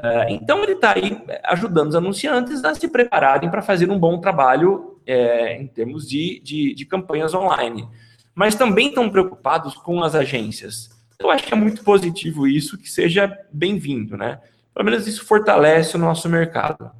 É, 0.00 0.30
então, 0.30 0.62
ele 0.62 0.72
está 0.72 0.94
aí 0.94 1.20
ajudando 1.44 1.88
os 1.88 1.96
anunciantes 1.96 2.64
a 2.64 2.74
se 2.74 2.86
prepararem 2.88 3.50
para 3.50 3.62
fazer 3.62 3.90
um 3.90 3.98
bom 3.98 4.20
trabalho 4.20 5.00
é, 5.06 5.60
em 5.60 5.66
termos 5.66 6.08
de, 6.08 6.40
de, 6.44 6.74
de 6.74 6.84
campanhas 6.84 7.34
online. 7.34 7.88
Mas 8.34 8.54
também 8.54 8.88
estão 8.88 9.10
preocupados 9.10 9.74
com 9.74 10.02
as 10.04 10.14
agências. 10.14 10.90
Eu 11.18 11.30
acho 11.30 11.44
que 11.44 11.54
é 11.54 11.56
muito 11.56 11.82
positivo 11.82 12.46
isso, 12.46 12.76
que 12.76 12.90
seja 12.90 13.38
bem-vindo, 13.50 14.16
né? 14.16 14.38
Pelo 14.76 14.90
menos 14.90 15.06
isso 15.06 15.24
fortalece 15.24 15.96
o 15.96 15.98
nosso 15.98 16.28
mercado. 16.28 16.90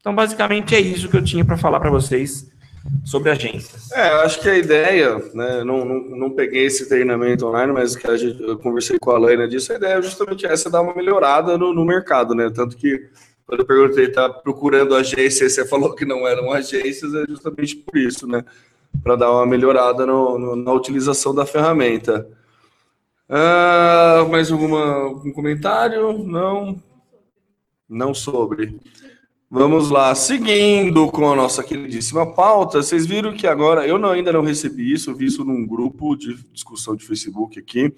Então, 0.00 0.14
basicamente, 0.14 0.74
é 0.74 0.80
isso 0.80 1.08
que 1.08 1.16
eu 1.16 1.24
tinha 1.24 1.42
para 1.42 1.56
falar 1.56 1.80
para 1.80 1.88
vocês 1.88 2.52
sobre 3.06 3.30
agências. 3.30 3.90
É, 3.92 4.12
eu 4.12 4.20
acho 4.20 4.38
que 4.38 4.50
a 4.50 4.58
ideia, 4.58 5.16
né, 5.32 5.64
não, 5.64 5.82
não, 5.82 6.00
não 6.16 6.30
peguei 6.30 6.66
esse 6.66 6.86
treinamento 6.90 7.46
online, 7.46 7.72
mas 7.72 7.96
que 7.96 8.06
a 8.06 8.18
gente, 8.18 8.42
eu 8.42 8.58
conversei 8.58 8.98
com 8.98 9.12
a 9.12 9.18
Laina 9.18 9.48
disso, 9.48 9.72
a 9.72 9.76
ideia 9.76 9.94
é 9.94 10.02
justamente 10.02 10.44
essa, 10.44 10.68
dar 10.68 10.82
uma 10.82 10.94
melhorada 10.94 11.56
no, 11.56 11.72
no 11.72 11.86
mercado, 11.86 12.34
né, 12.34 12.50
tanto 12.50 12.76
que 12.76 13.08
quando 13.46 13.60
eu 13.60 13.66
perguntei, 13.66 14.08
tá 14.08 14.28
procurando 14.28 14.94
agência, 14.94 15.48
você 15.48 15.66
falou 15.66 15.94
que 15.94 16.04
não 16.04 16.28
eram 16.28 16.52
agências, 16.52 17.14
é 17.14 17.24
justamente 17.26 17.76
por 17.76 17.96
isso, 17.96 18.26
né, 18.26 18.44
para 19.02 19.16
dar 19.16 19.32
uma 19.32 19.46
melhorada 19.46 20.04
no, 20.04 20.38
no, 20.38 20.56
na 20.56 20.72
utilização 20.72 21.34
da 21.34 21.46
ferramenta. 21.46 22.28
Ah, 23.28 24.26
mais 24.30 24.50
alguma, 24.52 24.84
algum 25.04 25.32
comentário? 25.32 26.18
Não? 26.18 26.82
Não 27.90 28.14
sobre. 28.14 28.78
Vamos 29.50 29.90
lá, 29.90 30.14
seguindo 30.14 31.08
com 31.10 31.28
a 31.28 31.34
nossa 31.34 31.64
queridíssima 31.64 32.24
pauta, 32.34 32.80
vocês 32.80 33.04
viram 33.04 33.32
que 33.32 33.48
agora, 33.48 33.84
eu 33.84 33.98
não, 33.98 34.10
ainda 34.10 34.32
não 34.32 34.42
recebi 34.42 34.92
isso, 34.92 35.12
vi 35.12 35.26
isso 35.26 35.44
num 35.44 35.66
grupo 35.66 36.14
de 36.14 36.36
discussão 36.52 36.94
de 36.94 37.04
Facebook 37.04 37.58
aqui, 37.58 37.92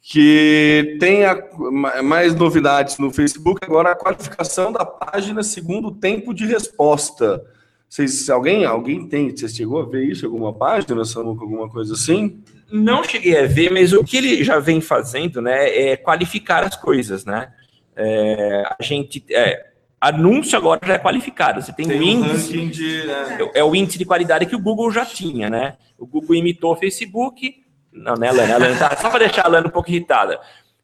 que 0.00 0.96
tem 0.98 1.26
a- 1.26 1.46
ma- 1.70 2.02
mais 2.02 2.34
novidades 2.34 2.96
no 2.96 3.10
Facebook, 3.12 3.60
agora 3.62 3.90
a 3.90 3.94
qualificação 3.94 4.72
da 4.72 4.82
página 4.86 5.42
segundo 5.42 5.90
tempo 5.90 6.32
de 6.32 6.46
resposta. 6.46 7.44
Vocês, 7.86 8.30
alguém, 8.30 8.64
alguém 8.64 9.06
tem, 9.06 9.34
você 9.36 9.46
chegou 9.46 9.82
a 9.82 9.84
ver 9.86 10.04
isso 10.06 10.24
alguma 10.24 10.54
página, 10.54 11.02
alguma 11.16 11.68
coisa 11.68 11.92
assim? 11.92 12.42
Não 12.72 13.04
cheguei 13.04 13.38
a 13.38 13.46
ver, 13.46 13.70
mas 13.70 13.92
o 13.92 14.02
que 14.02 14.16
ele 14.16 14.42
já 14.42 14.58
vem 14.58 14.80
fazendo, 14.80 15.42
né, 15.42 15.68
é 15.90 15.96
qualificar 15.98 16.64
as 16.64 16.76
coisas, 16.76 17.26
né? 17.26 17.52
É, 18.00 18.62
a 18.78 18.82
gente, 18.82 19.24
é, 19.30 19.66
anúncio 20.00 20.56
agora 20.56 20.80
já 20.86 20.94
é 20.94 20.98
qualificado. 20.98 21.60
Você 21.60 21.72
tem, 21.72 21.88
Tem 21.88 21.98
um 21.98 22.02
índice, 22.02 22.66
de... 22.68 23.06
né? 23.06 23.50
é 23.54 23.64
o 23.64 23.74
índice 23.74 23.98
de 23.98 24.04
qualidade 24.04 24.46
que 24.46 24.54
o 24.54 24.60
Google 24.62 24.90
já 24.92 25.04
tinha, 25.04 25.50
né? 25.50 25.76
O 25.98 26.06
Google 26.06 26.36
imitou 26.36 26.72
o 26.72 26.76
Facebook. 26.76 27.64
Não, 27.92 28.14
né, 28.14 28.30
Lana? 28.30 28.54
A 28.54 28.58
Lana 28.58 28.78
tá- 28.78 28.96
só 28.96 29.10
para 29.10 29.20
deixar 29.26 29.46
a 29.46 29.48
Lana 29.48 29.66
um 29.66 29.70
pouco 29.70 29.90
irritada. 29.90 30.38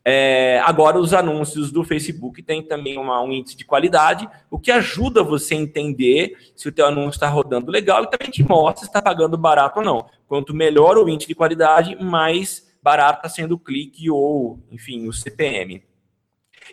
É, 0.07 0.61
agora, 0.65 0.99
os 0.99 1.15
anúncios 1.15 1.71
do 1.73 1.83
Facebook 1.85 2.43
têm 2.43 2.63
também 2.63 2.99
uma- 2.99 3.23
um 3.23 3.33
índice 3.33 3.57
de 3.57 3.65
qualidade, 3.65 4.29
o 4.51 4.59
que 4.59 4.71
ajuda 4.71 5.23
você 5.23 5.55
a 5.55 5.59
entender 5.59 6.37
se 6.55 6.69
o 6.69 6.73
teu 6.73 6.85
anúncio 6.87 7.11
está 7.17 7.29
rodando 7.29 7.71
legal 7.71 8.03
e 8.05 8.11
também 8.11 8.31
te 8.31 8.43
mostra 8.43 8.81
se 8.81 8.87
está 8.87 9.01
pagando 9.01 9.39
barato 9.39 9.79
ou 9.79 9.85
não. 9.85 10.05
Quanto 10.27 10.53
melhor 10.53 10.99
o 10.99 11.09
índice 11.09 11.29
de 11.29 11.35
qualidade, 11.35 11.97
mais 12.03 12.71
barato 12.83 13.21
está 13.21 13.29
sendo 13.31 13.55
o 13.55 13.59
clique 13.59 14.11
ou, 14.11 14.59
enfim, 14.71 15.07
o 15.09 15.13
CPM. 15.13 15.83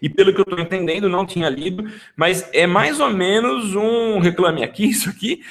E 0.01 0.09
pelo 0.09 0.33
que 0.33 0.39
eu 0.39 0.43
estou 0.43 0.59
entendendo, 0.59 1.09
não 1.09 1.25
tinha 1.25 1.49
lido, 1.49 1.89
mas 2.15 2.47
é 2.53 2.67
mais 2.67 2.99
ou 2.99 3.09
menos 3.09 3.75
um 3.75 4.19
reclame 4.19 4.63
aqui, 4.63 4.85
isso 4.89 5.09
aqui. 5.09 5.41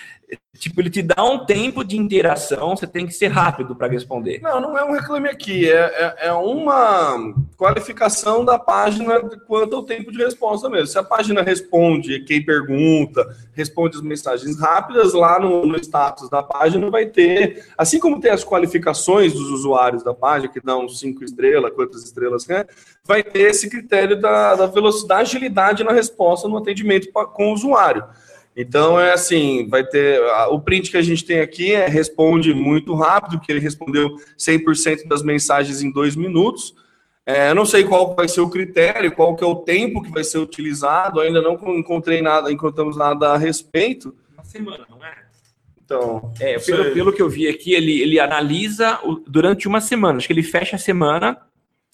Tipo, 0.58 0.80
ele 0.80 0.90
te 0.90 1.00
dá 1.00 1.24
um 1.24 1.46
tempo 1.46 1.82
de 1.82 1.96
interação, 1.96 2.76
você 2.76 2.86
tem 2.86 3.06
que 3.06 3.12
ser 3.12 3.28
rápido 3.28 3.74
para 3.74 3.88
responder. 3.88 4.40
Não, 4.42 4.60
não 4.60 4.76
é 4.76 4.84
um 4.84 4.92
reclame 4.92 5.28
aqui, 5.28 5.70
é, 5.70 5.76
é, 5.76 6.26
é 6.26 6.32
uma 6.32 7.34
qualificação 7.56 8.44
da 8.44 8.58
página 8.58 9.20
quanto 9.46 9.76
ao 9.76 9.84
tempo 9.84 10.12
de 10.12 10.18
resposta 10.18 10.68
mesmo. 10.68 10.88
Se 10.88 10.98
a 10.98 11.02
página 11.02 11.40
responde 11.40 12.20
quem 12.24 12.44
pergunta, 12.44 13.26
responde 13.54 13.96
as 13.96 14.02
mensagens 14.02 14.60
rápidas, 14.60 15.14
lá 15.14 15.40
no, 15.40 15.64
no 15.64 15.76
status 15.78 16.28
da 16.28 16.42
página 16.42 16.90
vai 16.90 17.06
ter, 17.06 17.64
assim 17.78 17.98
como 17.98 18.20
tem 18.20 18.30
as 18.30 18.44
qualificações 18.44 19.32
dos 19.32 19.50
usuários 19.50 20.02
da 20.02 20.12
página, 20.12 20.52
que 20.52 20.60
dão 20.60 20.88
cinco 20.88 21.24
estrelas, 21.24 21.72
quantas 21.72 22.02
estrelas 22.02 22.44
quer, 22.44 22.68
vai 23.04 23.22
ter 23.22 23.50
esse 23.50 23.70
critério 23.70 24.20
da, 24.20 24.56
da 24.56 24.66
velocidade, 24.66 25.22
agilidade 25.22 25.84
na 25.84 25.92
resposta 25.92 26.48
no 26.48 26.58
atendimento 26.58 27.08
com 27.12 27.50
o 27.50 27.54
usuário. 27.54 28.04
Então 28.56 28.98
é 29.00 29.12
assim, 29.12 29.68
vai 29.68 29.84
ter 29.84 30.20
o 30.50 30.60
print 30.60 30.90
que 30.90 30.96
a 30.96 31.02
gente 31.02 31.24
tem 31.24 31.40
aqui 31.40 31.72
é 31.72 31.86
responde 31.86 32.52
muito 32.52 32.94
rápido, 32.94 33.40
que 33.40 33.50
ele 33.50 33.60
respondeu 33.60 34.10
100% 34.36 35.06
das 35.06 35.22
mensagens 35.22 35.82
em 35.82 35.90
dois 35.90 36.16
minutos. 36.16 36.74
É, 37.24 37.50
eu 37.50 37.54
não 37.54 37.64
sei 37.64 37.84
qual 37.84 38.14
vai 38.14 38.26
ser 38.26 38.40
o 38.40 38.50
critério, 38.50 39.12
qual 39.12 39.36
que 39.36 39.44
é 39.44 39.46
o 39.46 39.54
tempo 39.56 40.02
que 40.02 40.10
vai 40.10 40.24
ser 40.24 40.38
utilizado. 40.38 41.20
Ainda 41.20 41.40
não 41.40 41.54
encontrei 41.78 42.20
nada, 42.20 42.50
encontramos 42.50 42.96
nada 42.96 43.30
a 43.32 43.36
respeito. 43.36 44.14
Uma 44.34 44.44
semana, 44.44 44.84
não 44.90 45.04
é? 45.04 45.14
Então, 45.84 46.32
É, 46.40 46.58
pelo, 46.58 46.92
pelo 46.92 47.12
que 47.12 47.22
eu 47.22 47.28
vi 47.28 47.48
aqui, 47.48 47.72
ele, 47.72 48.00
ele 48.00 48.18
analisa 48.18 48.98
o- 49.04 49.16
durante 49.26 49.68
uma 49.68 49.80
semana. 49.80 50.18
Acho 50.18 50.26
que 50.26 50.32
ele 50.32 50.42
fecha 50.42 50.76
a 50.76 50.78
semana 50.78 51.38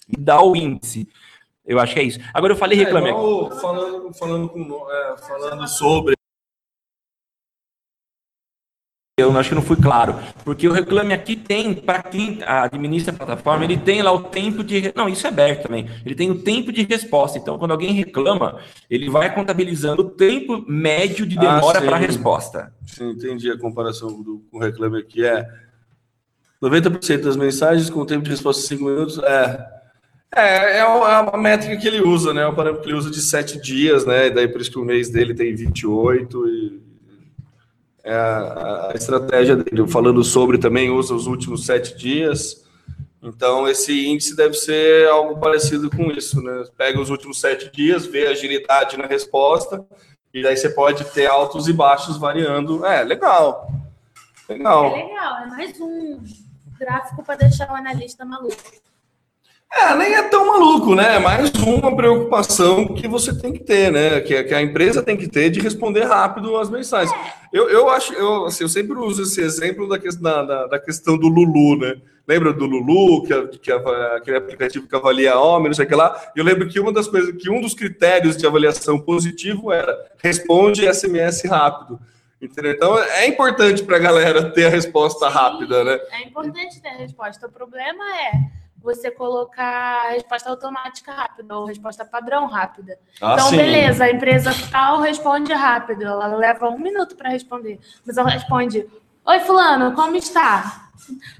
e 0.09 0.17
dá 0.19 0.41
o 0.41 0.55
índice. 0.55 1.07
Eu 1.65 1.79
acho 1.79 1.93
que 1.93 1.99
é 1.99 2.03
isso. 2.03 2.19
Agora 2.33 2.53
eu 2.53 2.57
falei 2.57 2.79
É, 2.79 2.83
reclame 2.83 3.09
igual 3.09 3.51
falando, 3.59 4.13
falando, 4.13 4.49
com, 4.49 4.87
é, 4.91 5.15
falando 5.17 5.67
sobre 5.67 6.16
Eu 9.19 9.35
acho 9.35 9.49
que 9.49 9.55
não 9.55 9.63
fui 9.63 9.75
claro. 9.75 10.13
Porque 10.45 10.67
o 10.67 10.71
Reclame 10.71 11.11
Aqui 11.11 11.35
tem, 11.35 11.73
para 11.73 12.03
quem 12.03 12.37
administra 12.45 13.11
a 13.11 13.17
plataforma, 13.17 13.65
ele 13.65 13.75
tem 13.75 14.03
lá 14.03 14.11
o 14.11 14.21
tempo 14.25 14.63
de. 14.63 14.93
Não, 14.95 15.09
isso 15.09 15.25
é 15.25 15.29
aberto 15.31 15.63
também. 15.63 15.89
Ele 16.05 16.13
tem 16.13 16.29
o 16.29 16.43
tempo 16.43 16.71
de 16.71 16.83
resposta. 16.83 17.39
Então, 17.39 17.57
quando 17.57 17.71
alguém 17.71 17.93
reclama, 17.93 18.59
ele 18.87 19.09
vai 19.09 19.33
contabilizando 19.33 20.03
o 20.03 20.09
tempo 20.11 20.63
médio 20.67 21.25
de 21.25 21.35
Ah, 21.39 21.55
demora 21.55 21.79
sim. 21.79 21.85
para 21.87 21.95
a 21.95 21.99
resposta. 21.99 22.71
Sim, 22.85 23.09
entendi 23.09 23.49
a 23.49 23.57
comparação 23.57 24.21
do, 24.21 24.45
com 24.51 24.59
o 24.59 24.61
reclame 24.61 24.99
aqui. 24.99 25.25
É 25.25 25.47
90% 26.61 27.21
das 27.23 27.35
mensagens 27.35 27.89
com 27.89 28.05
tempo 28.05 28.23
de 28.23 28.29
resposta 28.29 28.61
de 28.61 28.67
5 28.67 28.83
minutos. 28.83 29.17
É, 29.17 29.67
é, 30.35 30.77
é 30.77 30.81
a 30.81 31.19
a 31.33 31.37
métrica 31.37 31.75
que 31.75 31.87
ele 31.87 32.01
usa, 32.01 32.35
né? 32.35 32.45
O 32.45 32.53
parâmetro 32.53 32.83
que 32.83 32.89
ele 32.89 32.97
usa 32.99 33.09
de 33.09 33.19
7 33.19 33.59
dias, 33.59 34.05
né? 34.05 34.27
E 34.27 34.29
daí 34.29 34.47
por 34.47 34.61
isso 34.61 34.69
que 34.69 34.77
o 34.77 34.85
mês 34.85 35.09
dele 35.09 35.33
tem 35.33 35.55
28 35.55 36.47
e 36.49 36.86
é 38.07 38.15
a, 38.15 38.91
estratégia 38.95 39.55
dele. 39.55 39.87
Falando 39.87 40.23
sobre 40.23 40.57
também 40.57 40.89
usa 40.89 41.13
os 41.13 41.27
últimos 41.27 41.65
7 41.65 41.97
dias. 41.97 42.65
Então, 43.21 43.67
esse 43.67 44.07
índice 44.07 44.35
deve 44.35 44.53
ser 44.53 45.09
algo 45.09 45.37
parecido 45.39 45.89
com 45.89 46.09
isso, 46.11 46.41
né? 46.41 46.63
Pega 46.77 47.01
os 47.01 47.09
últimos 47.09 47.39
sete 47.41 47.69
dias, 47.71 48.05
vê 48.05 48.27
a 48.27 48.31
agilidade 48.31 48.95
na 48.95 49.05
resposta, 49.05 49.83
e 50.33 50.43
daí 50.43 50.55
você 50.55 50.69
pode 50.69 51.03
ter 51.05 51.25
altos 51.25 51.67
e 51.67 51.73
baixos 51.73 52.17
variando. 52.17 52.85
É, 52.85 53.03
legal. 53.03 53.69
É 54.47 54.53
Legal. 54.53 54.93
legal, 54.93 55.37
é 55.41 55.45
mais 55.47 55.81
um 55.81 56.23
gráfico 56.79 57.21
para 57.23 57.35
deixar 57.35 57.69
o 57.69 57.75
analista 57.75 58.23
maluco. 58.23 58.55
É, 59.71 59.93
nem 59.95 60.13
é 60.15 60.23
tão 60.23 60.47
maluco, 60.47 60.95
né? 60.95 61.15
É 61.15 61.19
mais 61.19 61.51
uma 61.51 61.93
preocupação 61.95 62.87
que 62.87 63.07
você 63.07 63.37
tem 63.37 63.51
que 63.51 63.59
ter, 63.59 63.91
né? 63.91 64.21
Que, 64.21 64.43
que 64.45 64.53
a 64.53 64.61
empresa 64.61 65.03
tem 65.03 65.17
que 65.17 65.27
ter 65.27 65.49
de 65.49 65.59
responder 65.59 66.03
rápido 66.05 66.55
as 66.57 66.69
mensagens. 66.69 67.13
Eu, 67.51 67.69
eu 67.69 67.89
acho, 67.89 68.13
eu, 68.13 68.45
assim, 68.45 68.63
eu 68.63 68.69
sempre 68.69 68.97
uso 68.97 69.23
esse 69.23 69.41
exemplo 69.41 69.87
da, 69.87 69.97
da, 70.43 70.67
da, 70.67 70.79
questão 70.79 71.17
do 71.17 71.27
Lulu, 71.27 71.79
né? 71.79 71.95
Lembra 72.27 72.51
do 72.53 72.65
Lulu, 72.65 73.23
que, 73.23 73.33
a- 73.33 73.47
que 73.47 73.71
a- 73.71 74.15
aquele 74.17 74.37
aplicativo 74.37 74.87
que 74.87 74.95
avalia 74.95 75.37
homem, 75.37 75.67
não 75.67 75.73
sei 75.75 75.85
o 75.85 75.87
que 75.87 75.95
lá? 75.95 76.15
Eu 76.35 76.43
lembro 76.43 76.67
que 76.67 76.79
uma 76.79 76.91
das 76.91 77.07
coisas, 77.07 77.35
que 77.35 77.49
um 77.49 77.61
dos 77.61 77.73
critérios 77.73 78.35
de 78.37 78.47
avaliação 78.47 78.99
positivo 78.99 79.71
era 79.71 79.97
responde 80.23 80.87
SMS 80.91 81.43
rápido. 81.45 81.99
Entendeu? 82.41 82.71
Então 82.71 82.99
é 82.99 83.27
importante 83.27 83.83
para 83.83 83.95
a 83.97 83.99
galera 83.99 84.49
ter 84.51 84.65
a 84.67 84.69
resposta 84.69 85.27
rápida, 85.27 85.83
né? 85.83 85.99
É 86.11 86.23
importante 86.23 86.81
ter 86.81 86.89
a 86.89 86.97
resposta. 86.97 87.47
O 87.47 87.51
problema 87.51 88.03
é 88.15 88.31
você 88.81 89.09
colocar 89.11 90.07
a 90.07 90.09
resposta 90.11 90.49
automática 90.49 91.11
rápida 91.11 91.57
ou 91.57 91.65
resposta 91.65 92.05
padrão 92.05 92.45
rápida. 92.47 92.97
Ah, 93.21 93.33
então, 93.33 93.49
sim. 93.49 93.57
beleza, 93.57 94.05
a 94.05 94.11
empresa 94.11 94.51
tal 94.71 95.01
responde 95.01 95.51
rápido, 95.53 96.03
ela 96.03 96.27
leva 96.27 96.69
um 96.69 96.79
minuto 96.79 97.15
para 97.15 97.29
responder, 97.29 97.79
mas 98.05 98.17
ela 98.17 98.29
responde: 98.29 98.87
Oi, 99.25 99.39
Fulano, 99.39 99.93
como 99.93 100.15
está? 100.15 100.89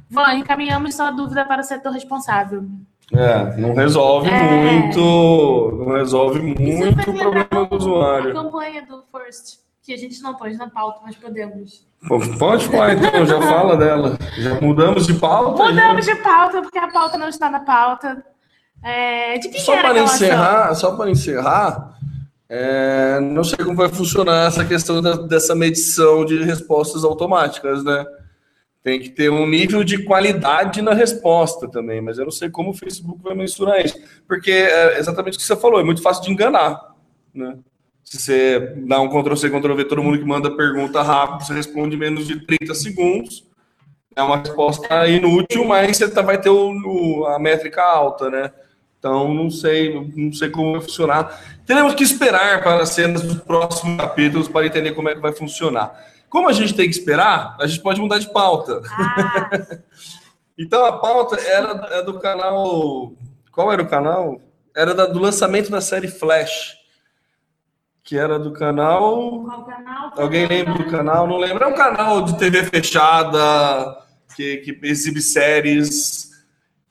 Van, 0.10 0.34
encaminhamos 0.36 0.95
sua 0.95 1.12
dúvida 1.12 1.45
para 1.45 1.62
o 1.62 1.63
setor 1.63 1.91
responsável. 1.93 2.65
É, 3.13 3.56
não 3.56 3.73
resolve 3.73 4.30
É. 4.30 4.71
muito, 4.71 5.71
não 5.80 5.93
resolve 5.95 6.39
Isso 6.62 6.78
muito 6.80 7.10
o 7.10 7.13
problema 7.17 7.45
do 7.65 7.73
A 7.73 7.78
usuário. 7.78 8.34
campanha 8.34 8.86
do 8.86 9.02
First, 9.12 9.60
que 9.82 9.93
a 9.93 9.97
gente 9.97 10.21
não 10.21 10.36
pôs 10.36 10.58
na 10.58 10.69
pauta, 10.69 11.00
mas 11.04 11.15
podemos. 11.15 11.88
Pode 12.38 12.67
falar 12.67 12.93
então, 12.93 13.25
já 13.25 13.41
fala 13.41 13.75
dela. 13.75 14.17
Já 14.38 14.62
mudamos 14.62 15.07
de 15.07 15.13
pauta? 15.15 15.63
Mudamos 15.63 16.05
de 16.05 16.15
pauta, 16.17 16.62
porque 16.62 16.77
a 16.77 16.88
pauta 16.88 17.17
não 17.17 17.27
está 17.27 17.49
na 17.49 17.60
pauta. 17.62 18.23
É, 18.83 19.38
de 19.39 19.49
quem 19.49 19.60
Só 19.60 19.75
para 19.77 19.99
encerrar, 19.99 20.75
só 20.75 20.95
para 20.95 21.10
encerrar, 21.10 21.97
é, 22.47 23.19
não 23.19 23.43
sei 23.43 23.57
como 23.57 23.75
vai 23.75 23.89
funcionar 23.89 24.47
essa 24.47 24.63
questão 24.63 25.01
da- 25.01 25.15
dessa 25.15 25.55
medição 25.55 26.23
de 26.23 26.43
respostas 26.43 27.03
automáticas, 27.03 27.83
né? 27.83 28.05
Tem 28.83 28.99
que 29.01 29.10
ter 29.10 29.29
um 29.29 29.45
nível 29.47 29.83
de 29.83 30.03
qualidade 30.05 30.81
na 30.81 30.93
resposta 30.93 31.67
também, 31.67 31.99
mas 31.99 32.19
eu 32.19 32.25
não 32.25 32.31
sei 32.31 32.49
como 32.49 32.69
o 32.69 32.73
Facebook 32.73 33.21
vai 33.21 33.33
mensurar 33.36 33.83
isso, 33.83 33.97
porque 34.27 34.51
é 34.51 34.99
exatamente 34.99 35.36
o 35.36 35.39
que 35.39 35.45
você 35.45 35.55
falou, 35.57 35.79
é 35.79 35.83
muito 35.83 36.01
fácil 36.01 36.23
de 36.23 36.31
enganar, 36.31 36.79
né? 37.33 37.57
Se 38.10 38.22
você 38.22 38.74
dá 38.88 39.02
um 39.02 39.10
Ctrl-C, 39.10 39.50
Ctrl-V, 39.50 39.84
todo 39.84 40.02
mundo 40.02 40.17
que 40.17 40.24
manda 40.24 40.56
pergunta 40.56 41.02
rápido, 41.02 41.46
você 41.46 41.54
responde 41.54 41.96
em 41.98 42.00
menos 42.00 42.26
de 42.26 42.39
30 42.39 42.74
segundos, 42.74 43.46
é 44.15 44.24
uma 44.24 44.38
resposta 44.38 45.06
inútil, 45.10 45.65
mas 45.65 45.98
você 45.98 46.10
tá- 46.10 46.22
vai 46.22 46.39
ter 46.39 46.50
o- 46.50 46.72
o- 46.72 47.26
a 47.28 47.38
métrica 47.38 47.84
alta, 47.84 48.30
né? 48.30 48.52
Então, 48.98 49.34
não 49.34 49.52
sei, 49.52 49.93
não 50.15 50.32
sei 50.32 50.50
como 50.50 50.72
vai 50.72 50.82
funcionar. 50.82 51.38
Teremos 51.65 51.93
que 51.93 52.04
esperar 52.04 52.63
para 52.63 52.82
as 52.82 52.89
cenas 52.89 53.22
dos 53.22 53.41
próximos 53.41 53.98
capítulos 53.98 54.48
para 54.48 54.65
entender 54.65 54.93
como 54.93 55.10
é 55.10 55.13
que 55.15 55.20
vai 55.22 55.34
funcionar. 55.34 55.91
Como 56.30 56.48
a 56.48 56.54
gente 56.54 56.74
tem 56.74 56.86
que 56.89 56.96
esperar, 56.96 57.58
a 57.60 57.67
gente 57.67 57.82
pode 57.82 58.00
mudar 58.00 58.20
de 58.20 58.32
pauta. 58.32 58.82
Ah, 58.89 59.50
Então, 60.58 60.84
a 60.86 60.93
pauta 60.93 61.36
era 61.39 61.88
é 61.91 62.02
do 62.02 62.20
canal. 62.20 63.12
Qual 63.52 63.72
era 63.72 63.82
o 63.84 63.88
canal? 63.88 64.41
Era 64.76 64.93
do 65.08 65.20
lançamento 65.20 65.70
da 65.70 65.82
série 65.82 66.08
Flash. 66.08 66.76
Que 68.08 68.17
era 68.17 68.39
do 68.39 68.54
canal. 68.54 69.43
qual 69.43 69.65
canal? 69.65 70.13
Alguém 70.17 70.48
lembra 70.48 70.76
do 70.76 70.86
canal? 70.89 71.28
Não 71.28 71.36
lembra? 71.36 71.65
É 71.65 71.67
um 71.67 71.76
canal 71.76 72.22
de 72.24 72.38
TV 72.38 72.63
fechada 72.63 73.98
que, 74.34 74.58
que 74.60 74.80
exibe 74.82 75.22
séries 75.22 76.32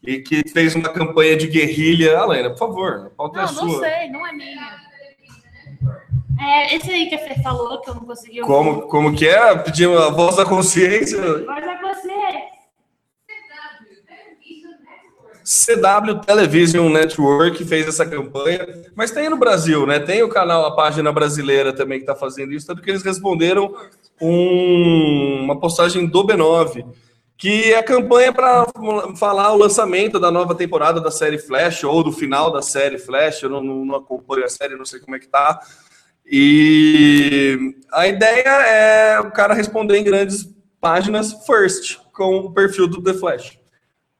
e 0.07 0.19
que 0.19 0.47
fez 0.47 0.75
uma 0.75 0.91
campanha 0.91 1.35
de 1.35 1.47
guerrilha. 1.47 2.19
Alena, 2.19 2.51
por 2.51 2.59
favor, 2.59 3.07
a 3.07 3.11
pauta 3.17 3.41
é 3.41 3.47
Não, 3.47 3.53
não 3.55 3.71
sua. 3.71 3.81
sei, 3.81 4.11
não 4.11 4.27
é 4.27 4.33
minha. 4.35 4.77
É, 6.39 6.77
esse 6.77 6.91
aí 6.91 7.09
que 7.09 7.15
a 7.15 7.19
Fê 7.19 7.43
falou, 7.43 7.81
que 7.81 7.89
eu 7.89 7.95
não 7.95 8.05
consegui 8.05 8.43
ouvir. 8.43 8.53
Como, 8.53 8.83
como 8.83 9.17
que 9.17 9.27
é? 9.27 9.57
Pedir 9.57 9.89
a 9.89 10.11
voz 10.11 10.37
da 10.37 10.45
consciência. 10.45 11.19
Mas 11.47 11.67
é 11.67 11.81
você. 11.81 12.56
CW 15.49 16.21
Television 16.27 16.89
Network 16.91 17.65
fez 17.65 17.87
essa 17.87 18.05
campanha, 18.05 18.67
mas 18.97 19.13
tem 19.13 19.31
no 19.31 19.37
Brasil, 19.37 19.87
né? 19.87 20.01
Tem 20.01 20.21
o 20.25 20.29
canal, 20.29 20.67
a 20.67 20.75
página 20.75 21.13
brasileira 21.13 21.73
também 21.73 21.99
que 21.99 22.03
está 22.03 22.17
fazendo 22.17 22.53
isso, 22.53 22.67
tanto 22.67 22.83
que 22.83 22.91
eles 22.91 23.03
responderam 23.05 23.73
um- 24.21 25.43
uma 25.45 25.61
postagem 25.61 26.05
do 26.05 26.25
B9, 26.27 26.85
que 27.39 27.73
é 27.73 27.79
a 27.79 27.83
campanha 27.83 28.33
para 28.33 28.67
falar 29.17 29.53
o 29.53 29.57
lançamento 29.59 30.19
da 30.19 30.33
nova 30.33 30.53
temporada 30.53 31.01
da 31.01 31.13
série 31.13 31.39
Flash, 31.39 31.85
ou 31.85 32.03
do 32.03 32.11
final 32.11 32.51
da 32.51 32.61
série 32.61 32.99
Flash, 32.99 33.43
eu 33.45 33.51
não, 33.51 33.63
não- 33.63 33.95
acompanho 33.95 34.45
a 34.45 34.49
série, 34.49 34.75
não 34.75 34.85
sei 34.85 34.99
como 34.99 35.15
é 35.15 35.21
que 35.21 35.29
tá. 35.29 35.61
E 36.29 37.75
a 37.93 38.09
ideia 38.09 38.49
é 38.49 39.21
o 39.21 39.31
cara 39.31 39.55
responder 39.55 39.97
em 39.97 40.03
grandes 40.03 40.49
páginas 40.81 41.33
first, 41.47 41.99
com 42.13 42.37
o 42.39 42.53
perfil 42.53 42.89
do 42.89 43.01
The 43.01 43.15
Flash. 43.15 43.59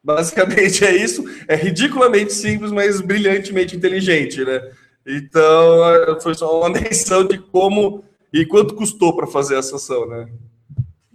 Basicamente 0.07 0.85
é 0.85 0.95
isso. 0.97 1.25
É 1.49 1.57
ridiculamente 1.57 2.33
simples, 2.33 2.71
mas 2.71 3.01
brilhantemente 3.01 3.75
inteligente, 3.75 4.45
né? 4.45 4.71
Então, 5.05 5.85
eh, 5.85 6.21
foi 6.21 6.33
só 6.33 6.61
uma 6.61 6.71
menção 6.79 7.27
de 7.27 7.39
como 7.39 8.05
e 8.33 8.47
quanto 8.47 8.75
custou 8.75 9.17
para 9.17 9.27
fazer 9.27 9.57
essa 9.57 9.75
ação, 9.75 10.07
né? 10.07 10.29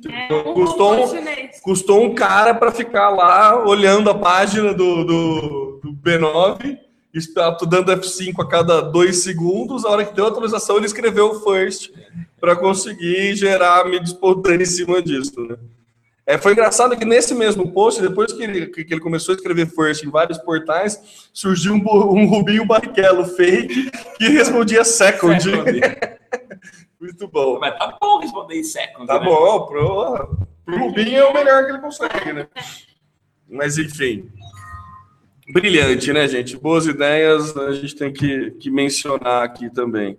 É, 0.06 0.34
um 0.34 0.54
Custou 0.54 0.94
um-. 0.94 1.22
Custou 1.62 2.04
um 2.04 2.14
cara 2.14 2.54
para 2.54 2.70
ficar 2.70 3.10
lá 3.12 3.66
olhando 3.66 4.10
a 4.10 4.16
página 4.16 4.74
do, 4.74 5.06
do, 5.06 5.80
do 5.82 5.94
B9, 5.94 6.78
está 7.14 7.50
dando 7.66 7.94
F5 7.94 8.34
a 8.40 8.48
cada 8.48 8.82
dois 8.82 9.24
segundos. 9.24 9.86
A 9.86 9.90
hora 9.90 10.04
que 10.04 10.14
deu 10.14 10.26
a 10.26 10.28
atualização, 10.28 10.76
ele 10.76 10.88
escreveu 10.88 11.28
o 11.28 11.40
first 11.40 11.92
para 12.42 12.58
conseguir 12.58 13.36
gerar 13.36 13.86
mídia 13.86 14.08
espontânea 14.08 14.64
em 14.64 14.66
cima 14.66 15.02
disso, 15.02 15.40
né? 15.40 15.56
É, 16.32 16.38
foi 16.38 16.54
engraçado 16.54 16.96
que 16.96 17.04
nesse 17.04 17.36
mesmo 17.36 17.70
post, 17.74 18.02
depois 18.02 18.32
que 18.32 18.42
ele, 18.42 18.68
que 18.68 18.94
ele 18.94 19.02
começou 19.02 19.34
a 19.34 19.36
escrever 19.36 19.68
first 19.68 20.02
em 20.06 20.10
vários 20.10 20.38
portais, 20.38 21.28
surgiu 21.34 21.74
um, 21.74 21.78
um 21.78 22.26
Rubinho 22.26 22.66
Barrichello 22.66 23.26
fake 23.26 23.92
que 24.18 24.30
respondia 24.30 24.86
second. 24.86 25.44
Muito 27.02 27.28
bom. 27.28 27.60
Mas 27.60 27.78
tá 27.78 27.98
bom 28.00 28.20
responder 28.20 28.56
em 28.56 28.64
second. 28.64 29.06
Tá 29.06 29.20
né? 29.20 29.26
bom, 29.26 29.66
pro, 29.66 30.48
pro 30.64 30.80
Rubinho 30.80 31.18
é 31.18 31.26
o 31.26 31.34
melhor 31.34 31.66
que 31.66 31.72
ele 31.72 31.80
consegue, 31.80 32.32
né? 32.32 32.48
Mas 33.50 33.78
enfim. 33.78 34.30
Brilhante, 35.52 36.14
né, 36.14 36.30
gente? 36.30 36.56
Boas 36.56 36.86
ideias 36.86 37.58
a 37.58 37.74
gente 37.74 37.94
tem 37.94 38.14
que, 38.14 38.52
que 38.52 38.72
mencionar 38.72 39.44
aqui 39.44 39.70
também. 39.70 40.18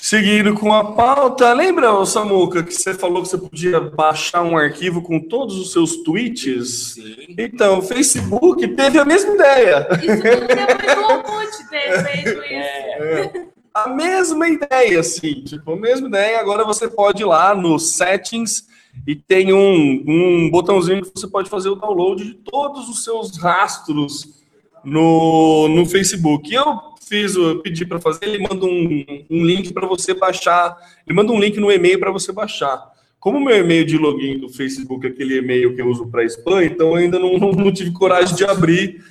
Seguindo 0.00 0.54
com 0.54 0.72
a 0.72 0.92
pauta, 0.92 1.52
lembra, 1.52 2.04
Samuca, 2.06 2.62
que 2.62 2.72
você 2.72 2.94
falou 2.94 3.22
que 3.22 3.28
você 3.28 3.36
podia 3.36 3.78
baixar 3.80 4.42
um 4.42 4.56
arquivo 4.56 5.02
com 5.02 5.20
todos 5.20 5.56
os 5.56 5.72
seus 5.72 5.96
tweets? 5.98 6.94
Sim. 6.94 7.34
Então, 7.36 7.80
o 7.80 7.82
Facebook 7.82 8.66
teve 8.68 8.98
a 8.98 9.04
mesma 9.04 9.34
ideia. 9.34 9.86
Isso 9.92 10.22
depois 10.22 10.94
do 10.94 11.04
Orkut 11.04 11.68
ter 11.68 12.04
feito 12.04 12.28
isso. 12.28 12.42
É, 12.44 13.46
A 13.74 13.88
mesma 13.88 14.48
ideia, 14.48 15.00
assim, 15.00 15.42
tipo, 15.44 15.72
a 15.72 15.76
mesma 15.76 16.08
ideia. 16.08 16.40
Agora 16.40 16.64
você 16.64 16.88
pode 16.88 17.22
ir 17.22 17.26
lá 17.26 17.54
no 17.54 17.78
Settings 17.78 18.64
e 19.06 19.14
tem 19.14 19.52
um, 19.52 20.02
um 20.08 20.50
botãozinho 20.50 21.02
que 21.02 21.12
você 21.14 21.28
pode 21.28 21.48
fazer 21.50 21.68
o 21.68 21.76
download 21.76 22.24
de 22.24 22.34
todos 22.34 22.88
os 22.88 23.04
seus 23.04 23.36
rastros 23.36 24.40
no, 24.82 25.68
no 25.68 25.86
Facebook. 25.86 26.50
E 26.50 26.54
eu 26.54 26.89
fiz, 27.10 27.34
eu 27.34 27.60
pedi 27.60 27.84
para 27.84 28.00
fazer, 28.00 28.26
ele 28.26 28.38
manda 28.38 28.64
um, 28.64 29.04
um 29.28 29.44
link 29.44 29.72
para 29.72 29.84
você 29.84 30.14
baixar, 30.14 30.76
ele 31.04 31.16
manda 31.16 31.32
um 31.32 31.40
link 31.40 31.58
no 31.58 31.72
e-mail 31.72 31.98
para 31.98 32.12
você 32.12 32.30
baixar. 32.30 32.88
Como 33.18 33.36
o 33.36 33.44
meu 33.44 33.56
e-mail 33.56 33.84
de 33.84 33.98
login 33.98 34.38
do 34.38 34.48
Facebook 34.48 35.04
é 35.04 35.10
aquele 35.10 35.38
e-mail 35.38 35.74
que 35.74 35.82
eu 35.82 35.88
uso 35.88 36.06
para 36.06 36.24
spam, 36.24 36.64
então 36.64 36.90
eu 36.90 36.94
ainda 36.94 37.18
não, 37.20 37.36
não, 37.36 37.72
tive 37.72 37.90
coragem 37.90 38.36
de 38.36 38.44
abrir 38.44 39.04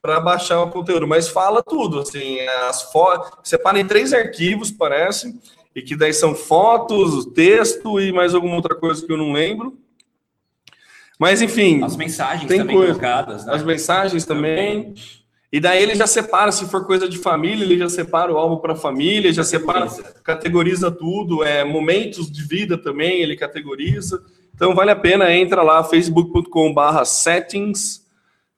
para 0.00 0.18
baixar 0.18 0.62
o 0.62 0.70
conteúdo, 0.70 1.06
mas 1.06 1.28
fala 1.28 1.62
tudo, 1.62 2.00
assim, 2.00 2.40
as 2.68 2.90
fotos, 2.90 3.48
separa 3.48 3.78
em 3.78 3.86
três 3.86 4.14
arquivos, 4.14 4.70
parece, 4.70 5.38
e 5.76 5.82
que 5.82 5.94
daí 5.94 6.12
são 6.12 6.34
fotos, 6.34 7.26
texto 7.26 8.00
e 8.00 8.12
mais 8.12 8.34
alguma 8.34 8.56
outra 8.56 8.74
coisa 8.74 9.04
que 9.04 9.12
eu 9.12 9.16
não 9.18 9.30
lembro. 9.30 9.78
Mas 11.18 11.40
enfim, 11.40 11.84
as 11.84 11.96
mensagens 11.96 12.48
Tem 12.48 12.58
também 12.58 12.74
coisa. 12.74 12.94
colocadas, 12.94 13.44
né? 13.44 13.54
as 13.54 13.62
mensagens 13.62 14.24
também. 14.24 14.94
E 15.52 15.60
daí 15.60 15.80
ele 15.82 15.94
já 15.94 16.06
separa, 16.06 16.50
se 16.50 16.64
for 16.64 16.86
coisa 16.86 17.06
de 17.06 17.18
família, 17.18 17.62
ele 17.62 17.76
já 17.76 17.90
separa 17.90 18.32
o 18.32 18.38
álbum 18.38 18.56
para 18.56 18.74
família, 18.74 19.30
já 19.32 19.44
separa, 19.44 19.86
categoriza 20.24 20.90
tudo, 20.90 21.44
é 21.44 21.62
momentos 21.62 22.32
de 22.32 22.42
vida 22.42 22.78
também, 22.78 23.20
ele 23.20 23.36
categoriza. 23.36 24.24
Então 24.54 24.74
vale 24.74 24.90
a 24.90 24.96
pena, 24.96 25.30
entra 25.34 25.62
lá, 25.62 25.84
facebook.com/settings 25.84 28.00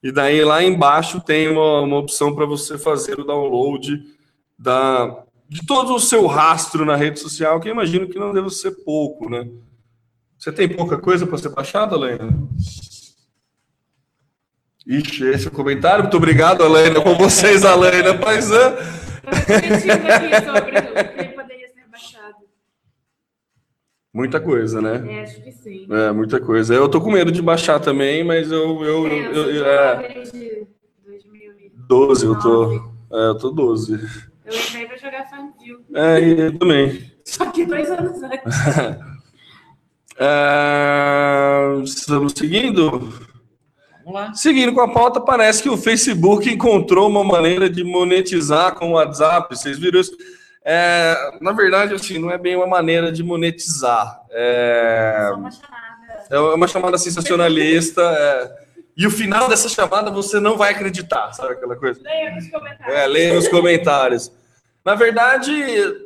e 0.01 0.09
daí 0.09 0.41
lá 0.45 0.63
embaixo 0.63 1.19
tem 1.19 1.49
uma, 1.49 1.81
uma 1.81 1.97
opção 1.97 2.33
para 2.33 2.45
você 2.45 2.77
fazer 2.77 3.19
o 3.19 3.25
download 3.25 4.01
da 4.57 5.25
de 5.47 5.63
todo 5.65 5.93
o 5.93 5.99
seu 5.99 6.25
rastro 6.25 6.83
na 6.85 6.95
rede 6.95 7.19
social, 7.19 7.59
que 7.59 7.69
eu 7.69 7.73
imagino 7.73 8.07
que 8.07 8.17
não 8.17 8.33
deve 8.33 8.49
ser 8.49 8.71
pouco, 8.83 9.29
né? 9.29 9.47
Você 10.37 10.51
tem 10.51 10.67
pouca 10.67 10.97
coisa 10.97 11.27
para 11.27 11.37
ser 11.37 11.49
baixada, 11.49 11.95
Helena? 11.95 12.35
Ixi, 14.87 15.25
esse 15.29 15.45
é 15.45 15.49
o 15.49 15.51
comentário. 15.53 16.03
Muito 16.03 16.17
obrigado, 16.17 16.63
Helena, 16.63 17.01
com 17.01 17.15
vocês, 17.15 17.63
Helena 17.63 18.13
Paisan. 18.17 18.75
Muita 24.13 24.39
coisa, 24.39 24.81
né? 24.81 25.03
É, 25.19 25.23
acho 25.23 25.41
que 25.41 25.51
sim. 25.51 25.87
É, 25.91 26.11
muita 26.11 26.39
coisa. 26.39 26.73
Eu 26.73 26.87
tô 26.87 27.01
com 27.01 27.11
medo 27.11 27.31
de 27.31 27.41
baixar 27.41 27.79
também, 27.79 28.23
mas 28.23 28.49
eu. 28.49 28.81
eu, 28.83 29.07
eu, 29.07 29.33
eu- 29.33 29.51
eu- 29.51 29.65
é, 29.65 30.13
desde 30.13 30.67
2012. 31.05 31.71
12, 31.89 32.25
eu 32.25 32.39
tô. 32.39 32.73
É, 33.11 33.27
eu 33.29 33.37
tô 33.37 33.49
12. 33.51 33.93
Eu 34.45 34.53
entrei 34.55 34.85
pra 34.87 34.97
jogar 34.97 35.29
Farmville. 35.29 35.85
É, 35.93 36.19
eu 36.47 36.57
também. 36.57 37.11
Só 37.25 37.45
que 37.47 37.65
dois 37.65 37.89
anos 37.91 38.21
antes. 38.23 39.05
É, 40.17 41.81
estamos 41.83 42.31
seguindo? 42.37 43.11
Vamos 44.05 44.21
lá. 44.21 44.33
Seguindo 44.35 44.71
com 44.71 44.81
a 44.81 44.87
pauta, 44.87 45.19
parece 45.19 45.63
que 45.63 45.69
o 45.69 45.75
Facebook 45.75 46.47
encontrou 46.47 47.09
uma 47.09 47.23
maneira 47.23 47.67
de 47.67 47.83
monetizar 47.83 48.75
com 48.75 48.91
o 48.91 48.93
WhatsApp. 48.93 49.55
Vocês 49.55 49.79
viram 49.79 49.99
isso? 49.99 50.15
É, 50.63 51.37
na 51.41 51.51
verdade, 51.51 51.95
assim, 51.95 52.19
não 52.19 52.29
é 52.29 52.37
bem 52.37 52.55
uma 52.55 52.67
maneira 52.67 53.11
de 53.11 53.23
monetizar. 53.23 54.21
É, 54.29 55.27
Só 55.29 55.35
uma 55.35 55.51
chamada. 55.51 56.27
é 56.29 56.39
uma 56.39 56.67
chamada 56.67 56.97
sensacionalista. 56.99 58.01
é, 58.01 58.65
e 58.95 59.07
o 59.07 59.11
final 59.11 59.49
dessa 59.49 59.67
chamada 59.67 60.11
você 60.11 60.39
não 60.39 60.55
vai 60.55 60.71
acreditar, 60.71 61.33
sabe 61.33 61.53
aquela 61.53 61.75
coisa? 61.75 61.99
Leia 62.01 62.31
nos 62.35 62.47
comentários. 62.47 62.95
É, 62.95 63.07
leia 63.07 63.33
nos 63.33 63.47
comentários. 63.47 64.31
Na 64.85 64.93
verdade, 64.93 65.51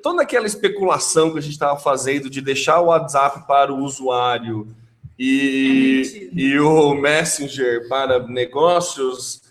toda 0.01 0.23
aquela 0.23 0.47
especulação 0.47 1.33
que 1.33 1.39
a 1.39 1.41
gente 1.41 1.51
estava 1.51 1.77
fazendo 1.77 2.29
de 2.29 2.39
deixar 2.39 2.79
o 2.79 2.85
WhatsApp 2.85 3.45
para 3.45 3.73
o 3.73 3.79
usuário 3.83 4.73
e, 5.19 6.29
É 6.33 6.39
e 6.39 6.59
o 6.59 6.93
Messenger 6.95 7.87
para 7.89 8.19
negócios, 8.27 9.41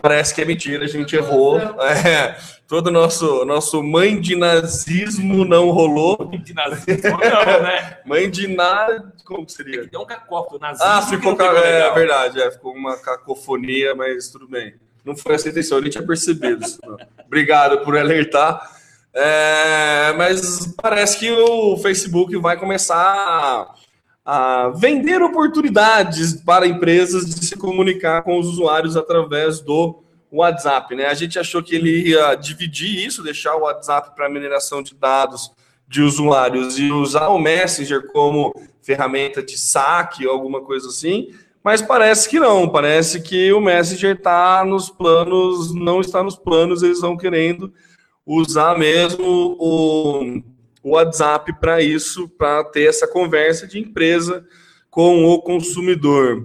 parece 0.00 0.34
que 0.34 0.40
é 0.40 0.44
mentira, 0.44 0.84
a 0.84 0.88
gente 0.88 1.16
errou. 1.16 1.58
É, 2.06 2.36
todo 2.68 2.86
o 2.86 2.90
nosso, 2.92 3.44
nosso 3.44 3.82
mãe 3.82 4.20
de 4.20 4.36
nazismo 4.36 5.44
não 5.44 5.70
rolou. 5.70 6.30
De 6.44 6.54
nazismo, 6.54 7.10
não, 7.18 7.62
né? 7.62 7.98
Mãe 8.06 8.30
de 8.30 8.46
na... 8.46 9.02
Como 9.24 9.44
que 9.44 9.52
seria? 9.52 9.84
Deu 9.86 10.02
um 10.02 10.06
cacófono 10.06 10.60
nazismo. 10.60 10.86
Ah, 10.88 11.02
ficou. 11.02 11.34
ca- 11.36 11.48
ficou 11.48 11.58
É 11.64 11.92
verdade, 11.92 12.40
é, 12.40 12.50
ficou 12.52 12.72
uma 12.72 12.96
cacofonia, 12.96 13.94
mas 13.96 14.28
tudo 14.28 14.46
bem. 14.46 14.74
Não 15.04 15.16
foi 15.16 15.34
essa 15.34 15.48
a 15.48 15.50
intenção, 15.50 15.78
eu 15.78 15.82
nem 15.82 15.90
tinha 15.90 16.06
percebido. 16.06 16.64
Obrigado 17.26 17.78
por 17.84 17.96
alertar. 17.98 18.70
É, 19.12 20.12
mas 20.16 20.72
parece 20.80 21.18
que 21.18 21.30
o 21.32 21.76
Facebook 21.78 22.36
vai 22.36 22.56
começar 22.56 23.74
a, 24.24 24.68
vender 24.70 25.22
oportunidades 25.22 26.34
para 26.42 26.66
empresas 26.66 27.26
de 27.26 27.44
se 27.44 27.56
comunicar 27.56 28.22
com 28.22 28.38
os 28.38 28.46
usuários 28.46 28.96
através 28.96 29.60
do 29.60 30.02
WhatsApp. 30.30 30.94
Né? 30.94 31.06
A 31.06 31.14
gente 31.14 31.38
achou 31.38 31.62
que 31.62 31.74
ele 31.74 32.10
ia 32.10 32.34
dividir 32.34 33.06
isso, 33.06 33.22
deixar 33.22 33.56
o 33.56 33.62
WhatsApp 33.62 34.14
para 34.14 34.28
mineração 34.28 34.82
de 34.82 34.94
dados 34.94 35.50
de 35.88 36.02
usuários 36.02 36.78
e 36.78 36.90
usar 36.92 37.28
o 37.28 37.38
Messenger 37.38 38.06
como 38.12 38.54
ferramenta 38.80 39.42
de 39.42 39.58
saque 39.58 40.26
ou 40.26 40.32
alguma 40.32 40.60
coisa 40.60 40.88
assim, 40.88 41.28
mas 41.62 41.82
parece 41.82 42.28
que 42.28 42.40
não, 42.40 42.68
parece 42.68 43.20
que 43.20 43.52
o 43.52 43.60
Messenger 43.60 44.16
está 44.16 44.64
nos 44.64 44.88
planos, 44.88 45.74
não 45.74 46.00
está 46.00 46.22
nos 46.22 46.36
planos, 46.36 46.82
eles 46.82 46.96
estão 46.96 47.16
querendo 47.16 47.72
usar 48.24 48.78
mesmo 48.78 49.56
o, 49.58 50.40
o 50.82 50.90
WhatsApp 50.90 51.52
para 51.60 51.82
isso, 51.82 52.28
para 52.28 52.64
ter 52.64 52.88
essa 52.88 53.06
conversa 53.06 53.66
de 53.66 53.78
empresa 53.78 54.44
com 54.90 55.24
o 55.24 55.40
consumidor. 55.40 56.38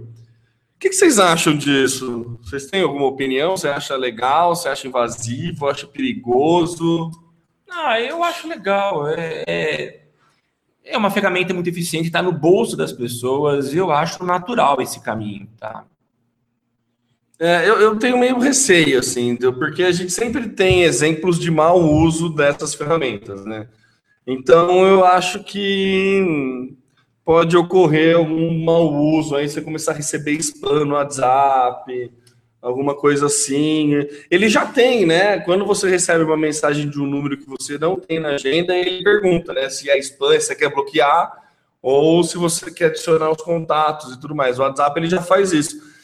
O 0.75 0.79
que, 0.79 0.89
que 0.89 0.95
vocês 0.95 1.19
acham 1.19 1.55
disso? 1.55 2.37
Vocês 2.43 2.67
têm 2.67 2.81
alguma 2.81 3.05
opinião? 3.05 3.55
Você 3.55 3.67
acha 3.67 3.95
legal? 3.95 4.55
Você 4.55 4.67
acha 4.67 4.87
invasivo? 4.87 5.67
Acha 5.67 5.87
perigoso? 5.87 7.09
Ah, 7.69 7.99
eu 7.99 8.23
acho 8.23 8.47
legal. 8.47 9.07
É, 9.07 9.43
é, 9.47 10.01
é 10.83 10.97
uma 10.97 11.09
ferramenta 11.09 11.53
muito 11.53 11.69
eficiente, 11.69 12.07
está 12.07 12.21
no 12.21 12.31
bolso 12.31 12.77
das 12.77 12.91
pessoas. 12.91 13.73
Eu 13.73 13.91
acho 13.91 14.23
natural 14.23 14.81
esse 14.81 15.01
caminho, 15.01 15.47
tá? 15.57 15.85
É, 17.39 17.67
eu, 17.67 17.81
eu 17.81 17.97
tenho 17.97 18.17
meio 18.17 18.39
receio, 18.39 18.99
assim, 18.99 19.35
porque 19.35 19.83
a 19.83 19.91
gente 19.91 20.11
sempre 20.11 20.49
tem 20.49 20.83
exemplos 20.83 21.37
de 21.37 21.51
mau 21.51 21.81
uso 21.81 22.29
dessas 22.29 22.73
ferramentas, 22.73 23.45
né? 23.45 23.67
Então 24.27 24.85
eu 24.87 25.05
acho 25.05 25.43
que 25.43 26.75
pode 27.23 27.55
ocorrer 27.57 28.15
algum 28.15 28.63
mau 28.63 28.93
uso, 28.93 29.35
aí 29.35 29.47
você 29.47 29.61
começar 29.61 29.91
a 29.91 29.95
receber 29.95 30.33
spam 30.33 30.85
no 30.85 30.95
WhatsApp, 30.95 32.11
alguma 32.61 32.95
coisa 32.95 33.27
assim. 33.27 33.93
Ele 34.29 34.49
já 34.49 34.65
tem, 34.65 35.05
né? 35.05 35.39
Quando 35.39 35.65
você 35.65 35.89
recebe 35.89 36.23
uma 36.23 36.37
mensagem 36.37 36.89
de 36.89 36.99
um 36.99 37.05
número 37.05 37.37
que 37.37 37.47
você 37.47 37.77
não 37.77 37.99
tem 37.99 38.19
na 38.19 38.29
agenda, 38.29 38.75
ele 38.75 39.03
pergunta, 39.03 39.53
né? 39.53 39.69
Se 39.69 39.89
é 39.89 39.97
spam, 39.99 40.39
se 40.39 40.47
você 40.47 40.55
quer 40.55 40.73
bloquear, 40.73 41.45
ou 41.81 42.23
se 42.23 42.37
você 42.37 42.71
quer 42.71 42.85
adicionar 42.85 43.29
os 43.29 43.41
contatos 43.43 44.13
e 44.13 44.19
tudo 44.19 44.33
mais. 44.33 44.57
O 44.57 44.63
WhatsApp 44.63 44.99
ele 44.99 45.07
já 45.07 45.21
faz 45.21 45.51
isso. 45.51 45.94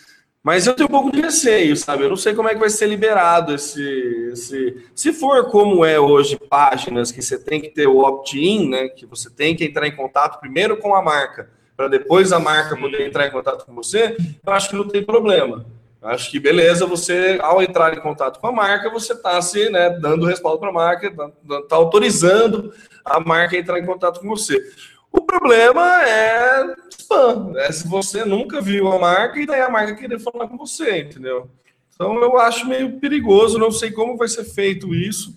Mas 0.43 0.65
eu 0.65 0.73
tenho 0.73 0.89
um 0.89 0.91
pouco 0.91 1.11
de 1.11 1.21
receio, 1.21 1.77
sabe? 1.77 2.03
Eu 2.03 2.09
não 2.09 2.15
sei 2.15 2.33
como 2.33 2.49
é 2.49 2.53
que 2.53 2.59
vai 2.59 2.69
ser 2.69 2.87
liberado 2.87 3.53
esse. 3.53 3.83
esse... 4.33 4.85
Se 4.95 5.13
for 5.13 5.51
como 5.51 5.85
é 5.85 5.99
hoje, 5.99 6.39
páginas 6.49 7.11
que 7.11 7.21
você 7.21 7.37
tem 7.37 7.61
que 7.61 7.69
ter 7.69 7.87
o 7.87 7.99
opt-in, 7.99 8.69
né? 8.69 8.89
Que 8.89 9.05
você 9.05 9.29
tem 9.29 9.55
que 9.55 9.63
entrar 9.65 9.87
em 9.87 9.95
contato 9.95 10.39
primeiro 10.39 10.77
com 10.77 10.95
a 10.95 11.01
marca, 11.01 11.49
para 11.77 11.87
depois 11.87 12.33
a 12.33 12.39
marca 12.39 12.75
poder 12.75 13.05
entrar 13.05 13.27
em 13.27 13.31
contato 13.31 13.65
com 13.65 13.73
você, 13.73 14.17
eu 14.45 14.53
acho 14.53 14.69
que 14.69 14.75
não 14.75 14.87
tem 14.87 15.03
problema. 15.03 15.63
Eu 16.01 16.09
acho 16.09 16.31
que 16.31 16.39
beleza, 16.39 16.87
você, 16.87 17.37
ao 17.41 17.61
entrar 17.61 17.95
em 17.95 18.01
contato 18.01 18.39
com 18.39 18.47
a 18.47 18.51
marca, 18.51 18.89
você 18.89 19.13
está 19.13 19.39
se 19.43 19.69
né, 19.69 19.91
dando 19.91 20.25
respaldo 20.25 20.59
para 20.59 20.69
a 20.69 20.73
marca, 20.73 21.07
está 21.07 21.75
autorizando 21.75 22.73
a 23.05 23.19
marca 23.19 23.55
a 23.55 23.59
entrar 23.59 23.77
em 23.77 23.85
contato 23.85 24.19
com 24.19 24.27
você. 24.27 24.59
O 25.11 25.21
problema 25.21 26.01
é 26.03 26.73
spam, 26.89 27.51
né? 27.51 27.71
Se 27.71 27.87
você 27.87 28.23
nunca 28.23 28.61
viu 28.61 28.91
a 28.91 28.99
marca 28.99 29.39
e 29.39 29.45
daí 29.45 29.61
a 29.61 29.69
marca 29.69 29.95
querer 29.95 30.19
falar 30.19 30.47
com 30.47 30.57
você, 30.57 31.01
entendeu? 31.01 31.49
Então 31.93 32.15
eu 32.21 32.37
acho 32.39 32.67
meio 32.67 32.99
perigoso, 32.99 33.59
não 33.59 33.71
sei 33.71 33.91
como 33.91 34.17
vai 34.17 34.27
ser 34.27 34.43
feito 34.45 34.95
isso. 34.95 35.35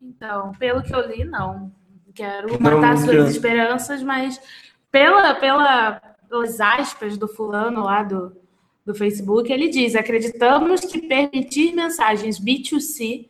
Então, 0.00 0.52
pelo 0.58 0.82
que 0.82 0.94
eu 0.94 1.06
li, 1.06 1.24
não. 1.24 1.70
Quero 2.14 2.60
Não, 2.60 2.80
matar 2.80 2.96
nunca. 2.96 3.12
suas 3.12 3.30
esperanças, 3.30 4.02
mas 4.02 4.40
pela, 4.90 5.34
pela, 5.34 6.00
pelas 6.28 6.60
aspas 6.60 7.16
do 7.16 7.28
fulano 7.28 7.84
lá 7.84 8.02
do, 8.02 8.36
do 8.84 8.94
Facebook, 8.94 9.52
ele 9.52 9.68
diz: 9.68 9.94
acreditamos 9.94 10.80
que 10.80 11.00
permitir 11.02 11.72
mensagens 11.72 12.40
B2C 12.40 13.28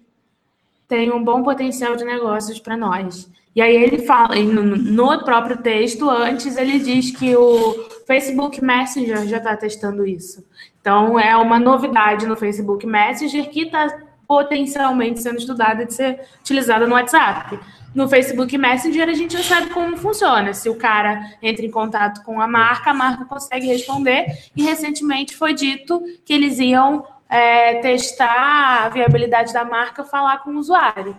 tem 0.86 1.12
um 1.12 1.22
bom 1.22 1.42
potencial 1.42 1.96
de 1.96 2.04
negócios 2.04 2.58
para 2.58 2.76
nós. 2.76 3.30
E 3.58 3.60
aí 3.60 3.74
ele 3.74 3.98
fala, 3.98 4.36
no, 4.36 4.62
no 4.62 5.24
próprio 5.24 5.56
texto, 5.56 6.08
antes 6.08 6.56
ele 6.56 6.78
diz 6.78 7.10
que 7.10 7.34
o 7.34 7.88
Facebook 8.06 8.64
Messenger 8.64 9.26
já 9.26 9.38
está 9.38 9.56
testando 9.56 10.06
isso. 10.06 10.46
Então 10.80 11.18
é 11.18 11.36
uma 11.36 11.58
novidade 11.58 12.24
no 12.24 12.36
Facebook 12.36 12.86
Messenger 12.86 13.50
que 13.50 13.62
está 13.62 13.98
potencialmente 14.28 15.20
sendo 15.20 15.38
estudada 15.38 15.84
de 15.84 15.92
ser 15.92 16.20
utilizada 16.38 16.86
no 16.86 16.94
WhatsApp. 16.94 17.58
No 17.92 18.08
Facebook 18.08 18.56
Messenger 18.56 19.08
a 19.08 19.14
gente 19.14 19.36
já 19.36 19.42
sabe 19.42 19.70
como 19.70 19.96
funciona. 19.96 20.54
Se 20.54 20.68
o 20.68 20.76
cara 20.76 21.20
entra 21.42 21.66
em 21.66 21.70
contato 21.72 22.22
com 22.22 22.40
a 22.40 22.46
marca, 22.46 22.92
a 22.92 22.94
marca 22.94 23.24
consegue 23.24 23.66
responder. 23.66 24.38
E 24.54 24.62
recentemente 24.62 25.34
foi 25.34 25.52
dito 25.52 26.00
que 26.24 26.32
eles 26.32 26.60
iam 26.60 27.04
é, 27.28 27.80
testar 27.80 28.84
a 28.84 28.88
viabilidade 28.88 29.52
da 29.52 29.64
marca 29.64 30.04
falar 30.04 30.44
com 30.44 30.50
o 30.50 30.58
usuário. 30.58 31.16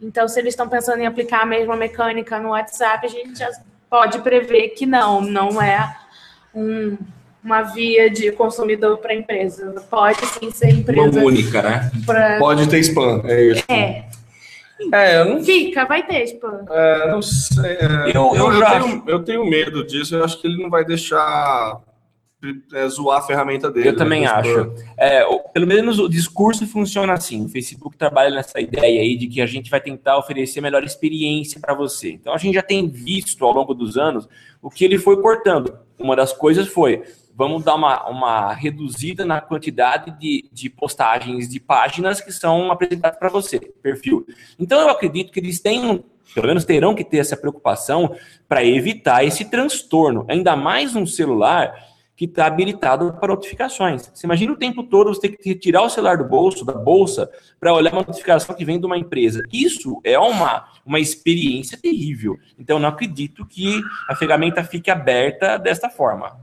Então, 0.00 0.28
se 0.28 0.38
eles 0.38 0.52
estão 0.52 0.68
pensando 0.68 1.00
em 1.00 1.06
aplicar 1.06 1.42
a 1.42 1.46
mesma 1.46 1.76
mecânica 1.76 2.38
no 2.38 2.50
WhatsApp, 2.50 3.06
a 3.06 3.08
gente 3.10 3.38
já 3.38 3.50
pode 3.88 4.18
prever 4.20 4.70
que 4.70 4.84
não, 4.86 5.20
não 5.20 5.60
é 5.62 5.96
um- 6.54 6.96
uma 7.42 7.62
via 7.62 8.10
de 8.10 8.32
consumidor 8.32 8.98
para 8.98 9.14
empresa. 9.14 9.72
Pode 9.88 10.24
sim 10.26 10.50
ser 10.50 10.70
empresa 10.70 11.18
Uma 11.20 11.26
única, 11.26 11.62
né? 11.62 11.90
para. 12.04 12.38
Pode 12.38 12.68
ter 12.68 12.78
spam, 12.80 13.22
é 13.24 13.42
isso. 13.44 13.64
É, 13.68 14.04
É, 14.92 15.20
eu 15.20 15.24
não, 15.24 15.42
fica, 15.44 15.86
vai 15.86 16.02
ter 16.06 16.22
spam. 16.24 16.64
é, 16.68 17.10
não 17.10 17.22
sei. 17.22 17.64
é, 17.80 18.10
Eu- 18.14 18.34
eu 18.34 18.52
eu, 18.52 18.58
já 18.58 18.80
tenho, 18.80 19.02
eu 19.06 19.24
tenho 19.24 19.46
medo 19.48 19.86
disso, 19.86 20.14
eu 20.16 20.24
acho 20.24 20.38
que 20.40 20.46
ele 20.46 20.62
não 20.62 20.68
vai 20.68 20.84
deixar 20.84 21.80
é, 22.74 22.88
zoar 22.88 23.18
a 23.18 23.22
ferramenta 23.22 23.70
dele. 23.70 23.88
Eu 23.88 23.96
também 23.96 24.22
né, 24.22 24.28
acho. 24.28 24.74
É, 24.96 25.24
pelo 25.52 25.66
menos 25.66 25.98
o 25.98 26.08
discurso 26.08 26.66
funciona 26.66 27.14
assim. 27.14 27.44
O 27.44 27.48
Facebook 27.48 27.96
trabalha 27.96 28.34
nessa 28.34 28.60
ideia 28.60 29.00
aí 29.00 29.16
de 29.16 29.26
que 29.26 29.40
a 29.40 29.46
gente 29.46 29.70
vai 29.70 29.80
tentar 29.80 30.18
oferecer 30.18 30.58
a 30.58 30.62
melhor 30.62 30.84
experiência 30.84 31.60
para 31.60 31.74
você. 31.74 32.12
Então 32.12 32.34
a 32.34 32.38
gente 32.38 32.54
já 32.54 32.62
tem 32.62 32.88
visto 32.88 33.44
ao 33.44 33.52
longo 33.52 33.74
dos 33.74 33.96
anos 33.96 34.28
o 34.60 34.70
que 34.70 34.84
ele 34.84 34.98
foi 34.98 35.20
cortando. 35.20 35.78
Uma 35.98 36.14
das 36.14 36.32
coisas 36.32 36.68
foi 36.68 37.02
vamos 37.36 37.62
dar 37.62 37.74
uma, 37.74 38.08
uma 38.08 38.52
reduzida 38.54 39.24
na 39.24 39.42
quantidade 39.42 40.10
de, 40.18 40.48
de 40.50 40.70
postagens 40.70 41.48
de 41.48 41.60
páginas 41.60 42.18
que 42.18 42.32
são 42.32 42.72
apresentadas 42.72 43.18
para 43.18 43.28
você, 43.28 43.60
perfil. 43.60 44.26
Então 44.58 44.80
eu 44.80 44.88
acredito 44.88 45.30
que 45.30 45.38
eles 45.38 45.60
tenham, 45.60 46.02
pelo 46.34 46.46
menos 46.46 46.64
terão 46.64 46.94
que 46.94 47.04
ter 47.04 47.18
essa 47.18 47.36
preocupação 47.36 48.16
para 48.48 48.64
evitar 48.64 49.22
esse 49.22 49.44
transtorno. 49.44 50.24
Ainda 50.28 50.56
mais 50.56 50.96
um 50.96 51.04
celular 51.04 51.74
que 52.16 52.24
está 52.24 52.46
habilitado 52.46 53.12
para 53.20 53.28
notificações. 53.28 54.10
Você 54.12 54.26
imagina 54.26 54.52
o 54.52 54.56
tempo 54.56 54.82
todo 54.82 55.12
você 55.12 55.28
ter 55.28 55.36
que 55.36 55.54
tirar 55.54 55.82
o 55.82 55.90
celular 55.90 56.16
do 56.16 56.24
bolso, 56.24 56.64
da 56.64 56.72
bolsa, 56.72 57.30
para 57.60 57.74
olhar 57.74 57.92
uma 57.92 58.02
notificação 58.02 58.54
que 58.54 58.64
vem 58.64 58.80
de 58.80 58.86
uma 58.86 58.96
empresa. 58.96 59.42
Isso 59.52 60.00
é 60.02 60.18
uma, 60.18 60.66
uma 60.84 60.98
experiência 60.98 61.78
terrível. 61.78 62.38
Então, 62.58 62.78
não 62.78 62.88
acredito 62.88 63.44
que 63.44 63.82
a 64.08 64.16
ferramenta 64.16 64.64
fique 64.64 64.90
aberta 64.90 65.58
desta 65.58 65.90
forma. 65.90 66.40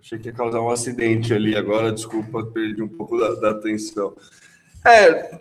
Achei 0.00 0.16
que 0.16 0.28
ia 0.28 0.32
causar 0.32 0.60
um 0.60 0.70
acidente 0.70 1.34
ali 1.34 1.56
agora, 1.56 1.90
desculpa, 1.90 2.44
perdi 2.46 2.80
um 2.80 2.88
pouco 2.88 3.18
da, 3.18 3.34
da 3.34 3.50
atenção. 3.50 4.14
É, 4.86 5.38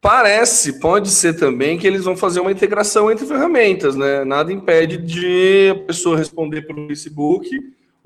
parece, 0.00 0.78
pode 0.78 1.10
ser 1.10 1.34
também 1.34 1.76
que 1.76 1.86
eles 1.86 2.04
vão 2.04 2.16
fazer 2.16 2.38
uma 2.38 2.52
integração 2.52 3.10
entre 3.10 3.26
ferramentas, 3.26 3.96
né? 3.96 4.24
Nada 4.24 4.52
impede 4.52 4.98
de 4.98 5.70
a 5.72 5.86
pessoa 5.86 6.16
responder 6.16 6.62
pelo 6.62 6.86
Facebook, 6.86 7.50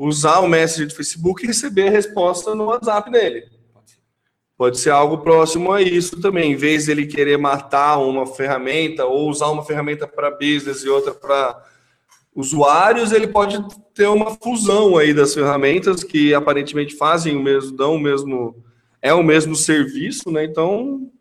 usar 0.06 0.40
o 0.40 0.48
Messenger 0.48 0.88
do 0.88 0.94
Facebook 0.94 1.44
e 1.44 1.46
receber 1.46 1.88
a 1.88 1.90
resposta 1.90 2.54
no 2.54 2.64
WhatsApp 2.64 3.10
dele. 3.10 3.44
Pode 4.56 4.78
ser 4.78 4.90
algo 4.90 5.18
próximo 5.18 5.72
a 5.72 5.80
isso 5.80 6.20
também, 6.20 6.52
em 6.52 6.56
vez 6.56 6.86
dele 6.86 7.06
querer 7.06 7.36
matar 7.36 7.98
uma 7.98 8.26
ferramenta 8.26 9.06
ou 9.06 9.28
usar 9.28 9.48
uma 9.48 9.64
ferramenta 9.64 10.06
para 10.06 10.30
business 10.30 10.82
e 10.82 10.88
outra 10.88 11.14
para 11.14 11.62
usuários, 12.34 13.12
ele 13.12 13.28
pode 13.28 13.64
ter 13.94 14.08
uma 14.08 14.36
fusão 14.42 14.96
aí 14.96 15.14
das 15.14 15.34
ferramentas 15.34 16.02
que 16.02 16.34
aparentemente 16.34 16.96
fazem 16.96 17.36
o 17.36 17.42
mesmo, 17.42 17.76
dão 17.76 17.94
o 17.94 18.00
mesmo, 18.00 18.56
é 19.00 19.12
o 19.12 19.22
mesmo 19.22 19.54
serviço, 19.54 20.30
né? 20.30 20.44
Então, 20.44 21.11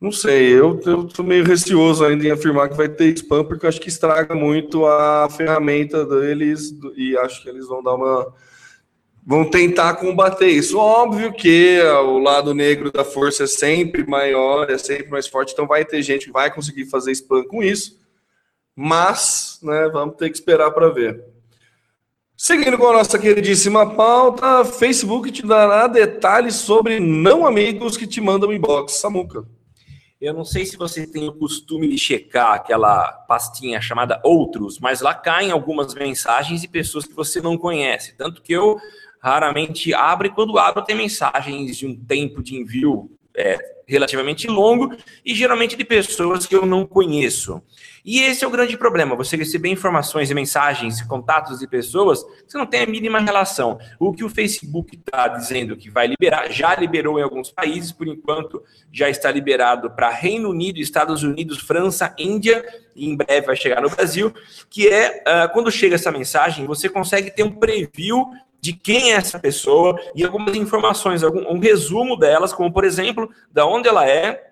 não 0.00 0.12
sei, 0.12 0.52
eu, 0.52 0.78
tô 0.78 1.22
meio 1.22 1.44
receoso 1.44 2.04
ainda 2.04 2.24
em 2.24 2.30
afirmar 2.30 2.68
que 2.68 2.76
vai 2.76 2.88
ter 2.88 3.12
spam, 3.14 3.44
porque 3.44 3.66
eu 3.66 3.68
acho 3.68 3.80
que 3.80 3.88
estraga 3.88 4.34
muito 4.34 4.86
a 4.86 5.28
ferramenta 5.28 6.06
deles 6.06 6.72
e 6.96 7.16
acho 7.16 7.42
que 7.42 7.48
eles 7.48 7.66
vão 7.66 7.82
dar 7.82 7.94
uma. 7.94 8.32
Vão 9.26 9.44
tentar 9.44 9.94
combater 9.96 10.48
isso. 10.48 10.78
Óbvio 10.78 11.32
que 11.32 11.80
o 11.82 12.18
lado 12.18 12.54
negro 12.54 12.90
da 12.90 13.04
força 13.04 13.44
é 13.44 13.46
sempre 13.46 14.06
maior, 14.06 14.70
é 14.70 14.78
sempre 14.78 15.10
mais 15.10 15.26
forte, 15.26 15.52
então 15.52 15.66
vai 15.66 15.84
ter 15.84 16.00
gente 16.02 16.26
que 16.26 16.32
vai 16.32 16.52
conseguir 16.52 16.86
fazer 16.86 17.12
spam 17.12 17.44
com 17.44 17.62
isso 17.62 17.98
mas 18.80 19.58
né, 19.60 19.88
vamos 19.92 20.14
ter 20.14 20.30
que 20.30 20.36
esperar 20.36 20.70
para 20.70 20.88
ver. 20.88 21.24
Seguindo 22.36 22.78
com 22.78 22.86
a 22.86 22.92
nossa 22.92 23.18
queridíssima 23.18 23.96
pauta, 23.96 24.64
Facebook 24.64 25.32
te 25.32 25.44
dará 25.44 25.88
detalhes 25.88 26.54
sobre 26.54 27.00
não 27.00 27.44
amigos 27.44 27.96
que 27.96 28.06
te 28.06 28.20
mandam 28.20 28.52
inbox. 28.52 28.92
Samuca. 28.92 29.44
Eu 30.20 30.34
não 30.34 30.44
sei 30.44 30.66
se 30.66 30.76
você 30.76 31.06
tem 31.06 31.28
o 31.28 31.32
costume 31.32 31.88
de 31.88 31.96
checar 31.96 32.54
aquela 32.54 33.12
pastinha 33.28 33.80
chamada 33.80 34.20
Outros, 34.24 34.80
mas 34.80 35.00
lá 35.00 35.14
caem 35.14 35.52
algumas 35.52 35.94
mensagens 35.94 36.60
de 36.60 36.66
pessoas 36.66 37.06
que 37.06 37.14
você 37.14 37.40
não 37.40 37.56
conhece. 37.56 38.16
Tanto 38.16 38.42
que 38.42 38.52
eu 38.52 38.80
raramente 39.20 39.94
abro 39.94 40.26
e 40.26 40.30
quando 40.30 40.58
abro 40.58 40.84
tem 40.84 40.96
mensagens 40.96 41.76
de 41.76 41.86
um 41.86 41.94
tempo 41.94 42.42
de 42.42 42.56
envio 42.56 43.16
é, 43.36 43.58
relativamente 43.88 44.46
longo 44.46 44.94
e 45.24 45.34
geralmente 45.34 45.76
de 45.76 45.84
pessoas 45.84 46.46
que 46.46 46.54
eu 46.54 46.66
não 46.66 46.86
conheço. 46.86 47.62
E 48.04 48.20
esse 48.20 48.44
é 48.44 48.46
o 48.46 48.50
grande 48.50 48.76
problema, 48.76 49.16
você 49.16 49.36
receber 49.36 49.68
informações 49.70 50.30
e 50.30 50.34
mensagens, 50.34 51.02
contatos 51.02 51.58
de 51.58 51.66
pessoas 51.66 52.24
você 52.46 52.56
não 52.56 52.66
tem 52.66 52.82
a 52.82 52.86
mínima 52.86 53.20
relação. 53.20 53.78
O 53.98 54.12
que 54.12 54.24
o 54.24 54.28
Facebook 54.28 54.96
está 54.96 55.28
dizendo 55.28 55.76
que 55.76 55.90
vai 55.90 56.06
liberar, 56.06 56.50
já 56.50 56.74
liberou 56.74 57.18
em 57.18 57.22
alguns 57.22 57.50
países, 57.50 57.92
por 57.92 58.06
enquanto 58.06 58.62
já 58.92 59.08
está 59.08 59.30
liberado 59.30 59.90
para 59.90 60.10
Reino 60.10 60.50
Unido, 60.50 60.78
Estados 60.78 61.22
Unidos, 61.22 61.58
França, 61.58 62.14
Índia, 62.18 62.64
e 62.94 63.08
em 63.08 63.16
breve 63.16 63.46
vai 63.46 63.56
chegar 63.56 63.80
no 63.80 63.90
Brasil, 63.90 64.32
que 64.68 64.88
é, 64.88 65.22
uh, 65.22 65.52
quando 65.52 65.70
chega 65.70 65.94
essa 65.94 66.10
mensagem, 66.10 66.66
você 66.66 66.88
consegue 66.88 67.30
ter 67.30 67.42
um 67.42 67.52
preview 67.52 68.26
de 68.60 68.72
quem 68.72 69.12
é 69.12 69.16
essa 69.16 69.38
pessoa 69.38 69.98
e 70.14 70.24
algumas 70.24 70.54
informações, 70.54 71.22
algum, 71.22 71.48
um 71.50 71.58
resumo 71.58 72.16
delas, 72.16 72.52
como 72.52 72.72
por 72.72 72.84
exemplo, 72.84 73.30
da 73.52 73.66
onde 73.66 73.88
ela 73.88 74.08
é, 74.08 74.46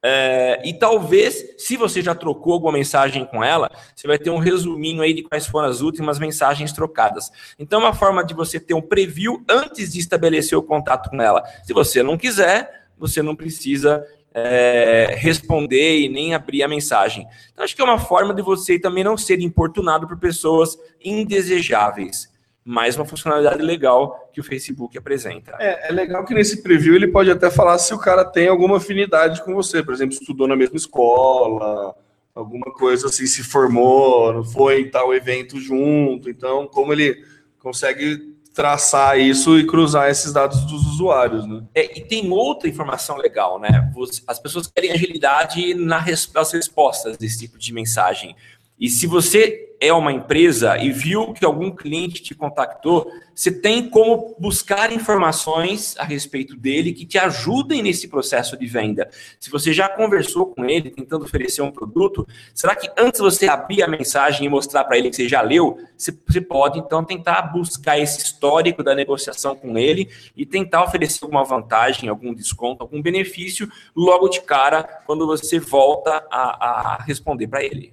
É, 0.00 0.62
e 0.64 0.72
talvez, 0.72 1.56
se 1.58 1.76
você 1.76 2.00
já 2.00 2.14
trocou 2.14 2.52
alguma 2.52 2.72
mensagem 2.72 3.24
com 3.24 3.42
ela, 3.42 3.68
você 3.96 4.06
vai 4.06 4.16
ter 4.16 4.30
um 4.30 4.38
resuminho 4.38 5.02
aí 5.02 5.12
de 5.12 5.24
quais 5.24 5.44
foram 5.44 5.68
as 5.68 5.80
últimas 5.80 6.20
mensagens 6.20 6.72
trocadas. 6.72 7.32
Então, 7.58 7.80
é 7.80 7.84
uma 7.84 7.92
forma 7.92 8.22
de 8.24 8.32
você 8.32 8.60
ter 8.60 8.74
um 8.74 8.80
preview 8.80 9.42
antes 9.48 9.92
de 9.92 9.98
estabelecer 9.98 10.56
o 10.56 10.62
contato 10.62 11.10
com 11.10 11.20
ela. 11.20 11.42
Se 11.64 11.72
você 11.72 12.00
não 12.00 12.16
quiser, 12.16 12.86
você 12.96 13.22
não 13.22 13.34
precisa 13.34 14.06
é, 14.32 15.16
responder 15.18 16.02
e 16.02 16.08
nem 16.08 16.32
abrir 16.32 16.62
a 16.62 16.68
mensagem. 16.68 17.26
Então, 17.50 17.64
acho 17.64 17.74
que 17.74 17.82
é 17.82 17.84
uma 17.84 17.98
forma 17.98 18.32
de 18.32 18.40
você 18.40 18.78
também 18.78 19.02
não 19.02 19.16
ser 19.16 19.40
importunado 19.40 20.06
por 20.06 20.16
pessoas 20.16 20.78
indesejáveis 21.02 22.30
mais 22.68 22.96
uma 22.96 23.06
funcionalidade 23.06 23.62
legal 23.62 24.28
que 24.30 24.40
o 24.40 24.44
Facebook 24.44 24.98
apresenta. 24.98 25.56
É, 25.58 25.88
é 25.88 25.90
legal 25.90 26.22
que 26.26 26.34
nesse 26.34 26.62
preview 26.62 26.94
ele 26.94 27.08
pode 27.08 27.30
até 27.30 27.50
falar 27.50 27.78
se 27.78 27.94
o 27.94 27.98
cara 27.98 28.26
tem 28.26 28.46
alguma 28.46 28.76
afinidade 28.76 29.42
com 29.42 29.54
você, 29.54 29.82
por 29.82 29.94
exemplo, 29.94 30.12
estudou 30.12 30.46
na 30.46 30.54
mesma 30.54 30.76
escola, 30.76 31.94
alguma 32.34 32.70
coisa 32.74 33.06
assim, 33.06 33.26
se 33.26 33.42
formou, 33.42 34.44
foi 34.44 34.82
em 34.82 34.90
tal 34.90 35.14
evento 35.14 35.58
junto. 35.58 36.28
Então, 36.28 36.66
como 36.66 36.92
ele 36.92 37.24
consegue 37.58 38.36
traçar 38.52 39.18
isso 39.18 39.58
e 39.58 39.66
cruzar 39.66 40.10
esses 40.10 40.30
dados 40.30 40.60
dos 40.66 40.84
usuários, 40.88 41.46
né? 41.46 41.64
É, 41.74 41.98
e 41.98 42.04
tem 42.04 42.30
outra 42.30 42.68
informação 42.68 43.16
legal, 43.16 43.58
né? 43.58 43.90
As 44.26 44.38
pessoas 44.38 44.66
querem 44.66 44.92
agilidade 44.92 45.72
nas 45.72 46.04
respostas 46.52 47.16
desse 47.16 47.38
tipo 47.38 47.56
de 47.56 47.72
mensagem. 47.72 48.36
E 48.78 48.90
se 48.90 49.06
você 49.06 49.67
é 49.80 49.92
uma 49.92 50.12
empresa 50.12 50.76
e 50.78 50.90
viu 50.90 51.32
que 51.32 51.44
algum 51.44 51.70
cliente 51.70 52.22
te 52.22 52.34
contactou, 52.34 53.10
você 53.34 53.52
tem 53.52 53.88
como 53.88 54.34
buscar 54.38 54.92
informações 54.92 55.94
a 55.98 56.04
respeito 56.04 56.56
dele 56.56 56.92
que 56.92 57.06
te 57.06 57.16
ajudem 57.18 57.82
nesse 57.82 58.08
processo 58.08 58.56
de 58.56 58.66
venda. 58.66 59.08
Se 59.38 59.50
você 59.50 59.72
já 59.72 59.88
conversou 59.88 60.46
com 60.46 60.64
ele 60.64 60.90
tentando 60.90 61.24
oferecer 61.24 61.62
um 61.62 61.70
produto, 61.70 62.26
será 62.52 62.74
que 62.74 62.90
antes 62.98 63.20
você 63.20 63.46
abrir 63.46 63.82
a 63.82 63.88
mensagem 63.88 64.46
e 64.46 64.48
mostrar 64.48 64.84
para 64.84 64.98
ele 64.98 65.10
que 65.10 65.16
você 65.16 65.28
já 65.28 65.40
leu, 65.40 65.78
você 65.96 66.40
pode 66.40 66.80
então 66.80 67.04
tentar 67.04 67.42
buscar 67.42 67.98
esse 67.98 68.18
histórico 68.18 68.82
da 68.82 68.94
negociação 68.94 69.54
com 69.54 69.78
ele 69.78 70.08
e 70.36 70.44
tentar 70.44 70.82
oferecer 70.82 71.22
alguma 71.22 71.44
vantagem, 71.44 72.08
algum 72.08 72.34
desconto, 72.34 72.82
algum 72.82 73.00
benefício 73.00 73.70
logo 73.94 74.28
de 74.28 74.40
cara 74.40 74.82
quando 75.06 75.26
você 75.26 75.60
volta 75.60 76.24
a, 76.30 76.96
a 76.96 77.02
responder 77.02 77.46
para 77.46 77.62
ele. 77.62 77.92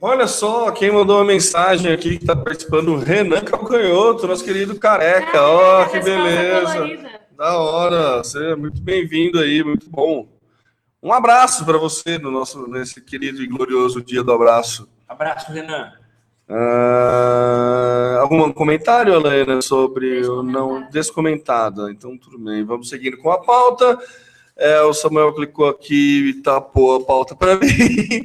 Olha 0.00 0.26
só, 0.26 0.70
quem 0.72 0.90
mandou 0.92 1.16
uma 1.18 1.24
mensagem 1.24 1.90
aqui 1.90 2.10
que 2.18 2.24
está 2.24 2.36
participando, 2.36 2.88
o 2.92 2.98
Renan 2.98 3.40
Calcanhoto, 3.40 4.26
nosso 4.26 4.44
querido 4.44 4.78
careca. 4.78 5.42
Ó, 5.42 5.82
Ah, 5.82 5.88
que 5.88 6.00
beleza. 6.00 6.72
colorida. 6.72 7.20
Da 7.36 7.58
hora, 7.58 8.18
você 8.18 8.52
é 8.52 8.56
muito 8.56 8.80
bem-vindo 8.80 9.38
aí, 9.38 9.62
muito 9.62 9.88
bom. 9.88 10.28
Um 11.02 11.12
abraço 11.12 11.64
para 11.64 11.78
você 11.78 12.18
no 12.18 12.30
nosso 12.30 12.66
nesse 12.68 13.00
querido 13.00 13.42
e 13.42 13.46
glorioso 13.46 14.02
dia 14.02 14.22
do 14.22 14.32
abraço. 14.32 14.88
Abraço, 15.08 15.50
Renan. 15.52 15.92
Ah, 16.48 18.18
algum 18.20 18.50
comentário, 18.52 19.14
Helena, 19.14 19.60
sobre 19.62 20.26
o 20.26 20.42
não 20.42 20.88
descomentado? 20.90 21.90
Então, 21.90 22.16
tudo 22.18 22.38
bem. 22.38 22.64
Vamos 22.64 22.88
seguindo 22.88 23.16
com 23.18 23.30
a 23.30 23.38
pauta. 23.42 23.98
É, 24.56 24.80
o 24.82 24.92
Samuel 24.94 25.34
clicou 25.34 25.68
aqui 25.68 26.30
e 26.30 26.34
tapou 26.42 26.96
a 26.96 27.04
pauta 27.04 27.34
para 27.34 27.56
mim. 27.60 28.22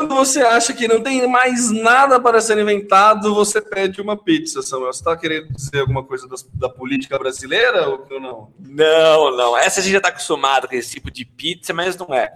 Quando 0.00 0.14
você 0.14 0.40
acha 0.40 0.72
que 0.72 0.88
não 0.88 1.02
tem 1.02 1.26
mais 1.28 1.70
nada 1.70 2.18
para 2.18 2.40
ser 2.40 2.56
inventado, 2.56 3.34
você 3.34 3.60
pede 3.60 4.00
uma 4.00 4.16
pizza, 4.16 4.62
Samuel. 4.62 4.94
Você 4.94 5.00
está 5.00 5.14
querendo 5.14 5.52
dizer 5.52 5.80
alguma 5.80 6.02
coisa 6.02 6.26
da, 6.54 6.70
política 6.70 7.18
brasileira 7.18 7.86
ou 7.86 8.18
não? 8.18 8.50
Não, 8.58 9.36
não. 9.36 9.58
Essa 9.58 9.80
a 9.80 9.82
gente 9.82 9.92
já 9.92 9.98
está 9.98 10.08
acostumado 10.08 10.66
com 10.66 10.74
esse 10.74 10.92
tipo 10.92 11.10
de 11.10 11.26
pizza, 11.26 11.74
mas 11.74 11.98
não 11.98 12.14
é. 12.14 12.32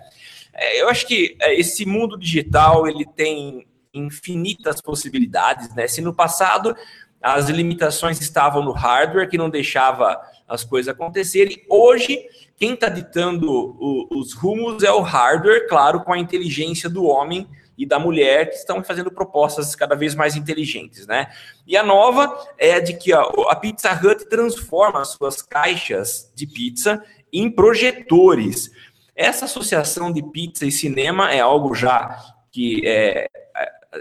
É, 0.52 0.82
Eu 0.82 0.90
acho 0.90 1.06
que 1.06 1.38
é, 1.40 1.58
esse 1.58 1.86
mundo 1.86 2.18
digital 2.18 2.86
ele 2.86 3.06
tem 3.06 3.66
infinitas 3.94 4.82
possibilidades, 4.82 5.74
né? 5.74 5.88
Se 5.88 6.02
no 6.02 6.12
passado 6.12 6.76
as 7.22 7.48
limitações 7.48 8.20
estavam 8.20 8.62
no 8.62 8.72
hardware 8.72 9.30
que 9.30 9.38
não 9.38 9.48
deixava 9.48 10.20
as 10.46 10.64
coisas 10.64 10.92
acontecerem, 10.92 11.64
hoje 11.70 12.26
quem 12.56 12.74
está 12.74 12.88
ditando 12.88 13.50
o- 13.50 14.08
os 14.18 14.32
rumos 14.32 14.82
é 14.82 14.92
o 14.92 15.00
hardware, 15.00 15.68
claro, 15.68 16.00
com 16.00 16.12
a 16.12 16.18
inteligência 16.18 16.88
do 16.88 17.04
homem 17.04 17.48
e 17.76 17.84
da 17.84 17.98
mulher 17.98 18.50
que 18.50 18.54
estão 18.54 18.84
fazendo 18.84 19.10
propostas 19.10 19.74
cada 19.74 19.96
vez 19.96 20.14
mais 20.14 20.36
inteligentes, 20.36 21.06
né? 21.06 21.26
E 21.66 21.76
a 21.76 21.82
nova 21.82 22.32
é 22.56 22.78
de 22.78 22.94
que 22.94 23.12
ó, 23.12 23.48
a 23.48 23.56
Pizza 23.56 23.92
Hut 23.92 24.28
transforma 24.28 25.00
as 25.00 25.08
suas 25.08 25.42
caixas 25.42 26.32
de 26.36 26.46
pizza 26.46 27.02
em 27.32 27.50
projetores. 27.50 28.70
Essa 29.16 29.46
associação 29.46 30.12
de 30.12 30.22
pizza 30.22 30.64
e 30.64 30.70
cinema 30.70 31.32
é 31.32 31.40
algo 31.40 31.74
já 31.74 32.16
que 32.52 32.82
é, 32.86 33.26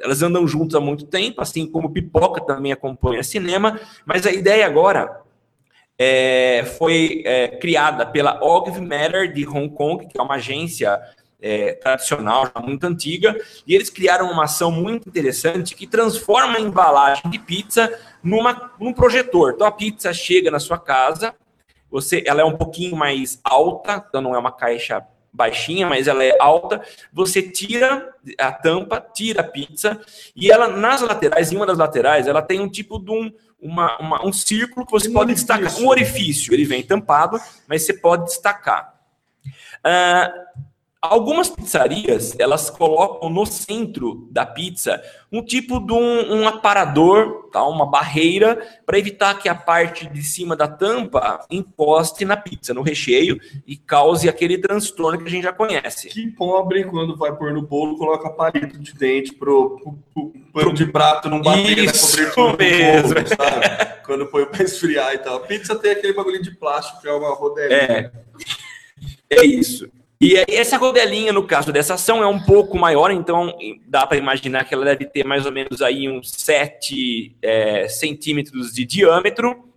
elas 0.03 0.21
andam 0.21 0.47
juntas 0.47 0.75
há 0.75 0.79
muito 0.79 1.05
tempo, 1.05 1.41
assim 1.41 1.65
como 1.65 1.91
pipoca 1.91 2.41
também 2.41 2.71
acompanha 2.71 3.23
cinema, 3.23 3.79
mas 4.05 4.25
a 4.27 4.31
ideia 4.31 4.65
agora 4.65 5.22
é, 6.05 6.65
foi 6.65 7.23
é, 7.25 7.47
criada 7.47 8.05
pela 8.05 8.43
Ogv 8.43 8.81
Matter 8.81 9.31
de 9.31 9.47
Hong 9.47 9.69
Kong, 9.69 10.05
que 10.05 10.19
é 10.19 10.21
uma 10.21 10.35
agência 10.35 10.99
é, 11.41 11.73
tradicional, 11.75 12.51
já 12.53 12.61
muito 12.61 12.85
antiga, 12.85 13.33
e 13.65 13.73
eles 13.73 13.89
criaram 13.89 14.29
uma 14.29 14.43
ação 14.43 14.69
muito 14.69 15.07
interessante 15.07 15.73
que 15.73 15.87
transforma 15.87 16.57
a 16.57 16.61
embalagem 16.61 17.31
de 17.31 17.39
pizza 17.39 17.89
numa, 18.21 18.73
num 18.77 18.91
projetor. 18.91 19.53
Então 19.55 19.65
a 19.65 19.71
pizza 19.71 20.13
chega 20.13 20.51
na 20.51 20.59
sua 20.59 20.77
casa, 20.77 21.33
você, 21.89 22.21
ela 22.25 22.41
é 22.41 22.45
um 22.45 22.57
pouquinho 22.57 22.97
mais 22.97 23.39
alta, 23.41 24.05
então 24.09 24.21
não 24.21 24.35
é 24.35 24.37
uma 24.37 24.51
caixa 24.51 25.05
baixinha, 25.31 25.87
mas 25.87 26.09
ela 26.09 26.23
é 26.23 26.35
alta. 26.37 26.81
Você 27.13 27.41
tira 27.41 28.13
a 28.37 28.51
tampa, 28.51 28.99
tira 29.13 29.39
a 29.39 29.43
pizza 29.43 30.01
e 30.35 30.51
ela 30.51 30.67
nas 30.67 31.01
laterais, 31.01 31.51
em 31.51 31.55
uma 31.55 31.65
das 31.65 31.77
laterais, 31.77 32.27
ela 32.27 32.41
tem 32.41 32.59
um 32.59 32.69
tipo 32.69 32.99
de 32.99 33.11
um, 33.11 33.31
uma, 33.63 33.97
uma- 33.99 34.25
um 34.25 34.33
círculo 34.33 34.85
que 34.85 34.91
você 34.91 35.07
Um 35.09 35.13
pode 35.13 35.31
orifício. 35.31 35.47
destacar, 35.57 35.81
um 35.83 35.87
orifício. 35.87 36.53
Ele 36.53 36.65
vem 36.65 36.83
tampado, 36.83 37.39
mas 37.67 37.85
você 37.85 37.93
pode 37.93 38.25
destacar. 38.25 38.93
Ah, 39.83 40.31
Algumas 41.05 41.49
pizzarias, 41.49 42.33
elas 42.39 42.69
colocam 42.69 43.29
no 43.29 43.45
centro 43.45 44.25
da 44.31 44.45
pizza 44.45 45.03
um 45.29 45.43
tipo 45.43 45.81
de 45.81 45.91
um, 45.91 46.33
um 46.33 46.47
aparador, 46.47 47.49
tá? 47.51 47.61
uma 47.67 47.85
barreira, 47.85 48.65
para 48.85 48.97
evitar 48.97 49.37
que 49.37 49.49
a 49.49 49.53
parte 49.53 50.07
de 50.07 50.23
cima 50.23 50.55
da 50.55 50.65
tampa 50.65 51.45
encoste 51.51 52.23
na 52.23 52.37
pizza, 52.37 52.73
no 52.73 52.81
recheio, 52.81 53.37
e 53.67 53.75
cause 53.75 54.29
aquele 54.29 54.57
transtorno 54.57 55.17
que 55.19 55.27
a 55.27 55.29
gente 55.29 55.43
já 55.43 55.51
conhece. 55.51 56.07
Que 56.07 56.25
pobre, 56.31 56.85
quando 56.85 57.17
vai 57.17 57.35
pôr 57.35 57.51
no 57.51 57.63
bolo, 57.63 57.97
coloca 57.97 58.29
palito 58.29 58.79
de 58.79 58.93
dente 58.93 59.33
pro, 59.33 59.77
pro, 59.81 59.99
pro 60.13 60.33
pano 60.53 60.73
de 60.73 60.85
prato 60.85 61.29
não 61.29 61.41
bater 61.41 61.79
Isso 61.79 62.21
na 62.21 62.31
cobertura 62.31 62.51
do 62.51 62.57
mesmo. 62.57 63.13
bolo, 63.13 63.27
sabe? 63.27 64.03
Quando 64.05 64.27
põe 64.27 64.45
pra 64.45 64.63
esfriar 64.63 65.13
e 65.13 65.17
tal. 65.17 65.41
Pizza 65.41 65.75
tem 65.75 65.91
aquele 65.91 66.13
bagulho 66.13 66.41
de 66.41 66.51
plástico 66.51 67.01
que 67.01 67.09
é 67.09 67.11
uma 67.11 67.35
rodelinha. 67.35 68.09
É. 69.29 69.39
É 69.41 69.45
isso. 69.45 69.89
E 70.21 70.35
essa 70.47 70.77
rodelinha, 70.77 71.33
no 71.33 71.45
caso 71.45 71.71
dessa 71.71 71.95
ação, 71.95 72.23
é 72.23 72.27
um 72.27 72.39
pouco 72.39 72.77
maior, 72.77 73.11
então 73.11 73.53
dá 73.87 74.07
para 74.07 74.17
imaginar 74.17 74.63
que 74.63 74.73
ela 74.73 74.85
deve 74.85 75.05
ter 75.05 75.25
mais 75.25 75.45
ou 75.45 75.51
menos 75.51 75.81
aí 75.81 76.09
uns 76.09 76.31
7 76.31 77.35
é, 77.41 77.87
centímetros 77.89 78.73
de 78.73 78.85
diâmetro. 78.85 79.69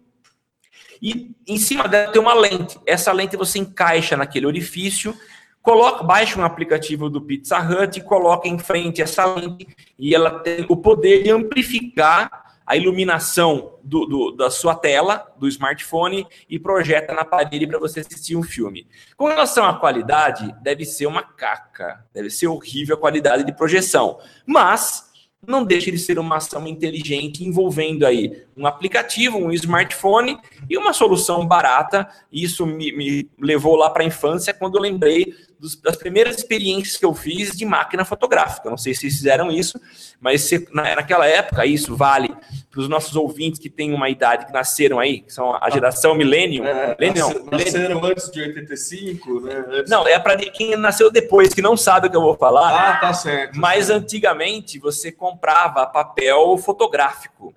E 1.02 1.32
em 1.46 1.58
cima 1.58 1.88
dela 1.88 2.12
tem 2.12 2.20
uma 2.20 2.34
lente. 2.34 2.78
Essa 2.86 3.12
lente 3.12 3.36
você 3.36 3.58
encaixa 3.58 4.16
naquele 4.16 4.46
orifício, 4.46 5.14
coloca, 5.60 6.04
baixa 6.04 6.38
um 6.38 6.44
aplicativo 6.44 7.10
do 7.10 7.20
Pizza 7.20 7.58
Hut 7.58 7.98
e 7.98 8.02
coloca 8.02 8.48
em 8.48 8.58
frente 8.58 9.02
essa 9.02 9.24
lente 9.26 9.66
e 9.98 10.14
ela 10.14 10.38
tem 10.38 10.64
o 10.68 10.76
poder 10.76 11.24
de 11.24 11.30
amplificar 11.30 12.45
a 12.66 12.76
iluminação 12.76 13.78
do, 13.82 14.04
do- 14.06 14.30
da 14.32 14.50
sua 14.50 14.74
tela, 14.74 15.32
do 15.38 15.46
smartphone, 15.46 16.26
e 16.50 16.58
projeta 16.58 17.14
na 17.14 17.24
parede 17.24 17.66
para 17.66 17.78
você 17.78 18.00
assistir 18.00 18.36
um 18.36 18.42
filme. 18.42 18.86
Com 19.16 19.28
relação 19.28 19.64
à 19.64 19.74
qualidade, 19.78 20.52
deve 20.62 20.84
ser 20.84 21.06
uma 21.06 21.22
caca, 21.22 22.04
deve 22.12 22.28
ser 22.28 22.48
horrível 22.48 22.96
a 22.96 22.98
qualidade 22.98 23.44
de 23.44 23.52
projeção, 23.54 24.18
mas 24.44 25.06
não 25.46 25.64
deixa 25.64 25.92
de 25.92 25.98
ser 25.98 26.18
uma 26.18 26.38
ação 26.38 26.66
inteligente 26.66 27.44
envolvendo 27.44 28.04
aí 28.04 28.42
um 28.56 28.66
aplicativo, 28.66 29.38
um 29.38 29.52
smartphone 29.52 30.36
e 30.68 30.76
uma 30.76 30.92
solução 30.92 31.46
barata. 31.46 32.08
Isso 32.32 32.66
me, 32.66 32.90
me 32.90 33.30
levou 33.38 33.76
lá 33.76 33.88
para 33.90 34.02
a 34.02 34.06
infância 34.06 34.52
quando 34.52 34.76
eu 34.76 34.82
lembrei 34.82 35.32
dos- 35.58 35.76
das 35.80 35.96
primeiras 35.96 36.36
experiências 36.36 36.96
que 36.96 37.04
eu 37.04 37.14
fiz 37.14 37.56
de 37.56 37.64
máquina 37.64 38.04
fotográfica. 38.04 38.68
Não 38.68 38.76
sei 38.76 38.94
se 38.94 39.00
vocês 39.00 39.14
fizeram 39.16 39.50
isso, 39.50 39.80
mas 40.20 40.42
se- 40.42 40.68
na- 40.72 40.94
naquela 40.96 41.26
época, 41.26 41.64
isso 41.66 41.96
vale 41.96 42.28
para 42.70 42.80
os 42.80 42.88
nossos 42.88 43.16
ouvintes 43.16 43.58
que 43.60 43.70
têm 43.70 43.92
uma 43.94 44.08
idade, 44.10 44.46
que 44.46 44.52
nasceram 44.52 44.98
aí, 44.98 45.20
que 45.20 45.32
são 45.32 45.56
a 45.60 45.70
geração 45.70 46.14
millennium. 46.14 46.64
É, 46.64 46.94
millennium, 46.98 47.26
nasce- 47.28 47.40
millennium. 47.42 47.50
nasceram 47.50 48.04
antes 48.04 48.30
de 48.30 48.40
85, 48.42 49.40
né? 49.40 49.64
Antes- 49.68 49.90
Não, 49.90 50.06
é 50.06 50.18
para 50.18 50.36
quem 50.36 50.76
nasceu 50.76 51.10
depois, 51.10 51.54
que 51.54 51.62
não 51.62 51.76
sabe 51.76 52.08
o 52.08 52.10
que 52.10 52.16
eu 52.16 52.20
vou 52.22 52.36
falar. 52.36 52.90
Ah, 52.90 52.96
tá 52.96 53.12
certo. 53.14 53.58
Mas 53.58 53.88
antigamente 53.90 54.78
você 54.78 55.10
comprava 55.10 55.86
papel 55.86 56.56
fotográfico. 56.58 57.54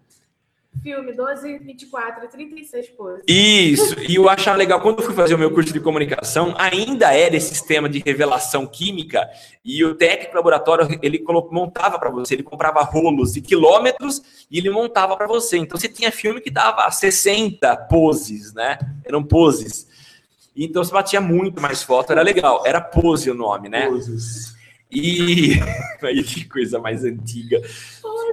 Filme 0.82 1.12
12, 1.12 1.58
24 1.60 2.26
e 2.26 2.28
36 2.30 2.90
poses. 2.90 3.24
Isso, 3.28 4.00
e 4.00 4.16
eu 4.16 4.30
achava 4.30 4.58
legal, 4.58 4.80
quando 4.80 5.00
eu 5.00 5.06
fui 5.06 5.14
fazer 5.14 5.34
o 5.36 5.38
meu 5.38 5.52
curso 5.52 5.74
de 5.74 5.80
comunicação, 5.80 6.56
ainda 6.58 7.14
era 7.14 7.36
esse 7.36 7.50
sistema 7.50 7.90
de 7.90 8.00
revelação 8.00 8.66
química, 8.66 9.28
e 9.66 9.84
o 9.84 9.96
técnico 9.96 10.36
laboratório, 10.36 10.88
ele 11.02 11.22
montava 11.52 12.00
para 12.00 12.10
você, 12.10 12.36
ele 12.36 12.44
comprava 12.44 12.82
rolos 12.82 13.34
de 13.34 13.42
quilômetros, 13.42 14.46
e 14.50 14.58
ele 14.58 14.70
montava 14.70 15.18
para 15.18 15.28
você. 15.28 15.58
Então 15.58 15.78
você 15.78 15.90
tinha 15.90 16.12
filme 16.12 16.40
que 16.40 16.50
dava 16.50 16.90
60 16.90 17.76
poses, 17.90 18.54
né? 18.54 18.78
Eram 19.04 19.22
poses. 19.22 19.88
Então 20.56 20.84
você 20.84 20.92
batia 20.92 21.22
muito 21.22 21.62
mais 21.62 21.84
foto, 21.84 22.12
era 22.12 22.22
legal. 22.22 22.64
Era 22.66 22.82
pose 22.82 23.30
o 23.30 23.34
nome, 23.34 23.70
né? 23.70 23.90
E. 24.92 25.60
Aí 26.02 26.24
que 26.24 26.46
coisa 26.46 26.80
mais 26.80 27.04
antiga. 27.04 27.62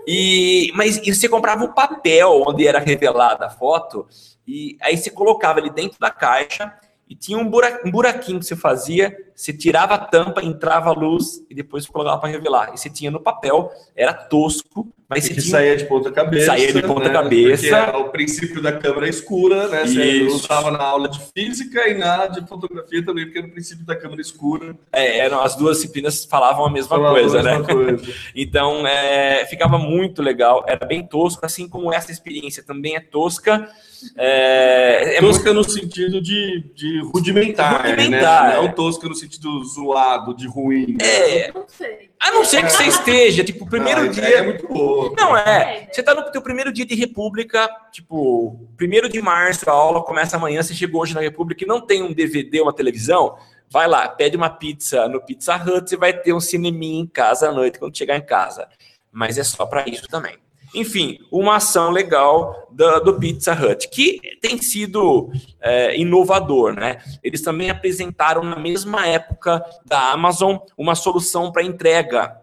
E, 0.07 0.71
mas 0.75 0.99
e 0.99 1.13
você 1.13 1.29
comprava 1.29 1.65
o 1.65 1.75
papel 1.75 2.45
onde 2.47 2.67
era 2.67 2.79
revelada 2.79 3.47
a 3.47 3.51
foto, 3.51 4.07
e 4.47 4.77
aí 4.81 4.97
você 4.97 5.11
colocava 5.11 5.59
ele 5.59 5.71
dentro 5.71 5.99
da 5.99 6.11
caixa 6.11 6.73
e 7.09 7.17
tinha 7.17 7.39
um, 7.39 7.49
bura- 7.49 7.81
buraquinho 7.85 8.39
que 8.39 8.47
você 8.47 8.55
fazia, 8.55 9.17
você 9.37 9.53
tirava 9.53 9.95
a 9.95 9.99
tampa, 9.99 10.43
entrava 10.43 10.89
a 10.89 10.93
luz 10.93 11.45
e 11.51 11.55
depois 11.55 11.87
colocava 11.87 12.19
para 12.19 12.31
revelar. 12.31 12.73
E 12.73 12.79
você 12.79 12.89
tinha 12.89 13.11
no 13.11 13.21
papel, 13.21 13.71
era 13.95 14.15
tosco, 14.15 14.89
mas 15.09 15.29
que 15.29 15.35
tinha. 15.35 15.45
saía 15.51 15.77
de 15.77 15.85
ponta 15.85 16.11
cabeça. 16.11 16.47
Saía 16.47 16.73
de 16.73 16.83
ponta 16.83 17.09
né? 17.09 17.11
cabeça. 17.11 17.63
Porque 17.63 17.97
é 17.97 18.01
o 18.01 18.09
princípio 18.09 18.63
da 18.63 18.73
câmera 18.73 19.09
escura, 19.09 19.69
né? 19.69 19.87
Você 19.87 20.03
Isso. 20.03 20.37
usava 20.37 20.71
na 20.71 20.83
aula 20.83 21.09
de 21.09 21.21
física 21.33 21.87
e 21.87 21.95
na 21.99 22.27
de 22.27 22.45
fotografia 22.49 23.05
também, 23.05 23.27
porque 23.27 23.39
era 23.39 23.47
o 23.47 23.51
princípio 23.53 23.85
da 23.85 23.95
câmera 23.95 24.21
escura. 24.23 24.75
É, 24.91 25.19
eram, 25.19 25.43
as 25.43 25.55
duas 25.55 25.77
disciplinas 25.77 26.25
falavam 26.25 26.65
a 26.65 26.71
mesma 26.71 26.89
Falava 26.97 27.17
a 27.17 27.21
coisa, 27.21 27.43
mesma 27.43 27.59
né? 27.61 27.65
coisa. 27.67 28.13
Então, 28.35 28.87
é, 28.87 29.45
ficava 29.47 29.77
muito 29.79 30.23
legal, 30.23 30.65
era 30.67 30.85
bem 30.87 31.07
tosco, 31.07 31.45
assim 31.45 31.69
como 31.69 31.93
essa 31.93 32.11
experiência 32.11 32.63
também 32.63 32.97
é 32.97 33.01
tosca. 33.01 33.69
É, 34.17 35.17
é 35.17 35.21
muito- 35.21 35.37
tosca 35.37 35.53
no 35.53 35.65
sentido 35.65 36.21
de, 36.21 36.65
de 36.75 37.01
rudimentar, 37.13 37.83
Rudimentar, 37.87 38.49
né? 38.49 38.55
é. 38.55 38.57
Não 38.57 38.73
tosca 38.73 39.09
no 39.09 39.15
sentido 39.15 39.26
zoado, 39.65 40.35
de 40.35 40.47
ruim. 40.47 40.97
é, 41.01 41.53
Não 41.53 41.67
sei. 41.69 42.11
a 42.21 42.31
não 42.33 42.45
ser 42.45 42.63
que 42.65 42.71
você 42.71 42.85
esteja, 42.85 43.45
tipo, 43.45 43.65
o 43.65 43.69
primeiro 43.69 44.03
Não, 44.05 44.11
dia. 44.11 44.25
é 44.39 44.43
muito 44.43 44.67
boa. 44.69 45.13
Não, 45.17 45.37
é. 45.37 45.89
Você 45.91 46.03
tá 46.03 46.15
no 46.15 46.31
teu 46.31 46.41
primeiro 46.43 46.73
dia 46.73 46.85
de 46.87 46.95
República, 46.95 47.69
tipo, 47.93 48.69
primeiro 48.77 49.09
de 49.09 49.21
março, 49.23 49.69
a 49.69 49.73
aula 49.73 50.03
começa 50.03 50.37
amanhã, 50.37 50.63
você 50.63 50.75
chegou 50.75 51.03
hoje 51.03 51.15
na 51.15 51.21
República 51.21 51.65
e 51.65 51.67
não 51.67 51.81
tem 51.81 52.03
um 52.03 52.13
DVD, 52.13 52.61
uma 52.61 52.73
televisão, 52.73 53.37
vai 53.69 53.87
lá, 53.89 54.09
pede 54.09 54.37
uma 54.37 54.51
pizza 54.51 55.09
no 55.09 55.21
Pizza 55.21 55.57
Hut, 55.57 55.89
você 55.91 55.97
vai 55.97 56.13
ter 56.13 56.33
um 56.33 56.41
cineminha 56.41 57.01
em 57.03 57.07
casa 57.07 57.49
à 57.49 57.53
noite 57.53 57.79
quando 57.79 57.97
chegar 57.97 58.17
em 58.17 58.25
casa. 58.25 58.69
Mas 59.13 59.39
é 59.39 59.45
só 59.45 59.65
para 59.67 59.89
isso 59.89 60.07
também. 60.09 60.37
Enfim, 60.75 61.19
uma 61.31 61.57
ação 61.57 61.91
legal 61.91 62.69
da- 62.71 62.99
do 62.99 63.19
Pizza 63.19 63.53
Hut, 63.55 63.89
que 63.89 64.21
tem 64.41 64.61
sido 64.61 65.31
é, 65.61 65.99
inovador, 65.99 66.75
né? 66.75 66.99
Eles 67.23 67.41
também 67.43 67.71
apresentaram 67.71 68.43
na 68.43 68.59
mesma 68.59 69.07
época 69.07 69.65
da 69.85 70.11
Amazon 70.13 70.57
uma 70.77 70.95
solução 70.95 71.51
para 71.53 71.63
entrega 71.63 72.37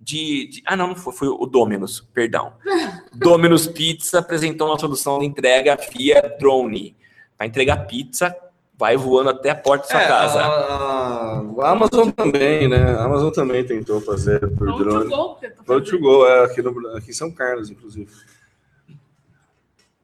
de, 0.00 0.48
de- 0.48 0.62
Ah, 0.66 0.76
não, 0.76 0.88
não 0.88 0.96
foi, 0.96 1.12
foi 1.12 1.28
o 1.28 1.46
Domino's, 1.46 2.00
perdão. 2.12 2.52
Domino's 3.14 3.66
Pizza 3.66 4.18
apresentou 4.18 4.68
uma 4.68 4.78
solução 4.78 5.18
de 5.18 5.26
entrega 5.26 5.78
via 5.96 6.34
drone. 6.38 6.96
Para 7.36 7.46
entregar 7.48 7.86
pizza, 7.86 8.34
vai 8.78 8.96
voando 8.96 9.30
até 9.30 9.50
a 9.50 9.54
porta 9.54 9.84
da 9.86 9.90
sua 9.90 10.02
É, 10.02 10.08
casa. 10.08 10.40
A, 10.40 11.38
a- 11.62 11.70
Amazon 11.70 12.10
também, 12.10 12.68
né? 12.68 12.94
A 12.98 13.04
Amazon 13.04 13.30
também 13.30 13.64
tentou 13.64 14.00
fazer 14.00 14.40
por 14.56 14.76
drone. 14.76 15.08
tô 15.10 15.38
Go 15.66 15.80
to 15.80 15.98
go, 15.98 16.26
é, 16.26 16.44
aqui, 16.44 16.60
no, 16.60 16.96
aqui 16.96 17.10
em 17.10 17.14
São 17.14 17.30
Carlos, 17.30 17.70
inclusive. 17.70 18.08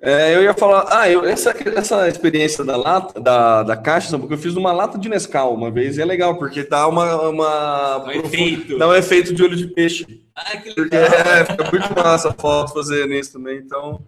É, 0.03 0.35
eu 0.35 0.43
ia 0.43 0.55
falar, 0.55 0.87
ah, 0.89 1.11
eu, 1.11 1.27
essa, 1.27 1.55
essa 1.77 2.09
experiência 2.09 2.65
da 2.65 2.75
lata, 2.75 3.21
da, 3.21 3.63
da 3.63 3.77
caixa, 3.77 4.19
porque 4.19 4.33
eu 4.33 4.39
fiz 4.39 4.57
uma 4.57 4.73
lata 4.73 4.97
de 4.97 5.11
Nescau 5.11 5.53
uma 5.55 5.71
vez 5.71 5.99
e 5.99 6.01
é 6.01 6.05
legal, 6.07 6.39
porque 6.39 6.63
dá 6.63 6.89
uma. 6.89 7.29
uma 7.29 7.99
Dá 7.99 8.05
um 8.07 8.11
efeito. 8.13 8.79
Dá 8.79 8.89
um 8.89 8.95
efeito 8.95 9.35
de 9.35 9.43
olho 9.43 9.57
de 9.57 9.67
peixe. 9.67 10.07
Ah, 10.35 10.57
que 10.57 10.75
Porque 10.75 10.97
é, 10.97 11.45
fica 11.45 11.71
muito 11.71 11.95
massa 11.95 12.31
a 12.31 12.33
foto 12.33 12.73
fazendo 12.73 13.13
isso 13.13 13.35
também. 13.35 13.59
Então, 13.59 14.01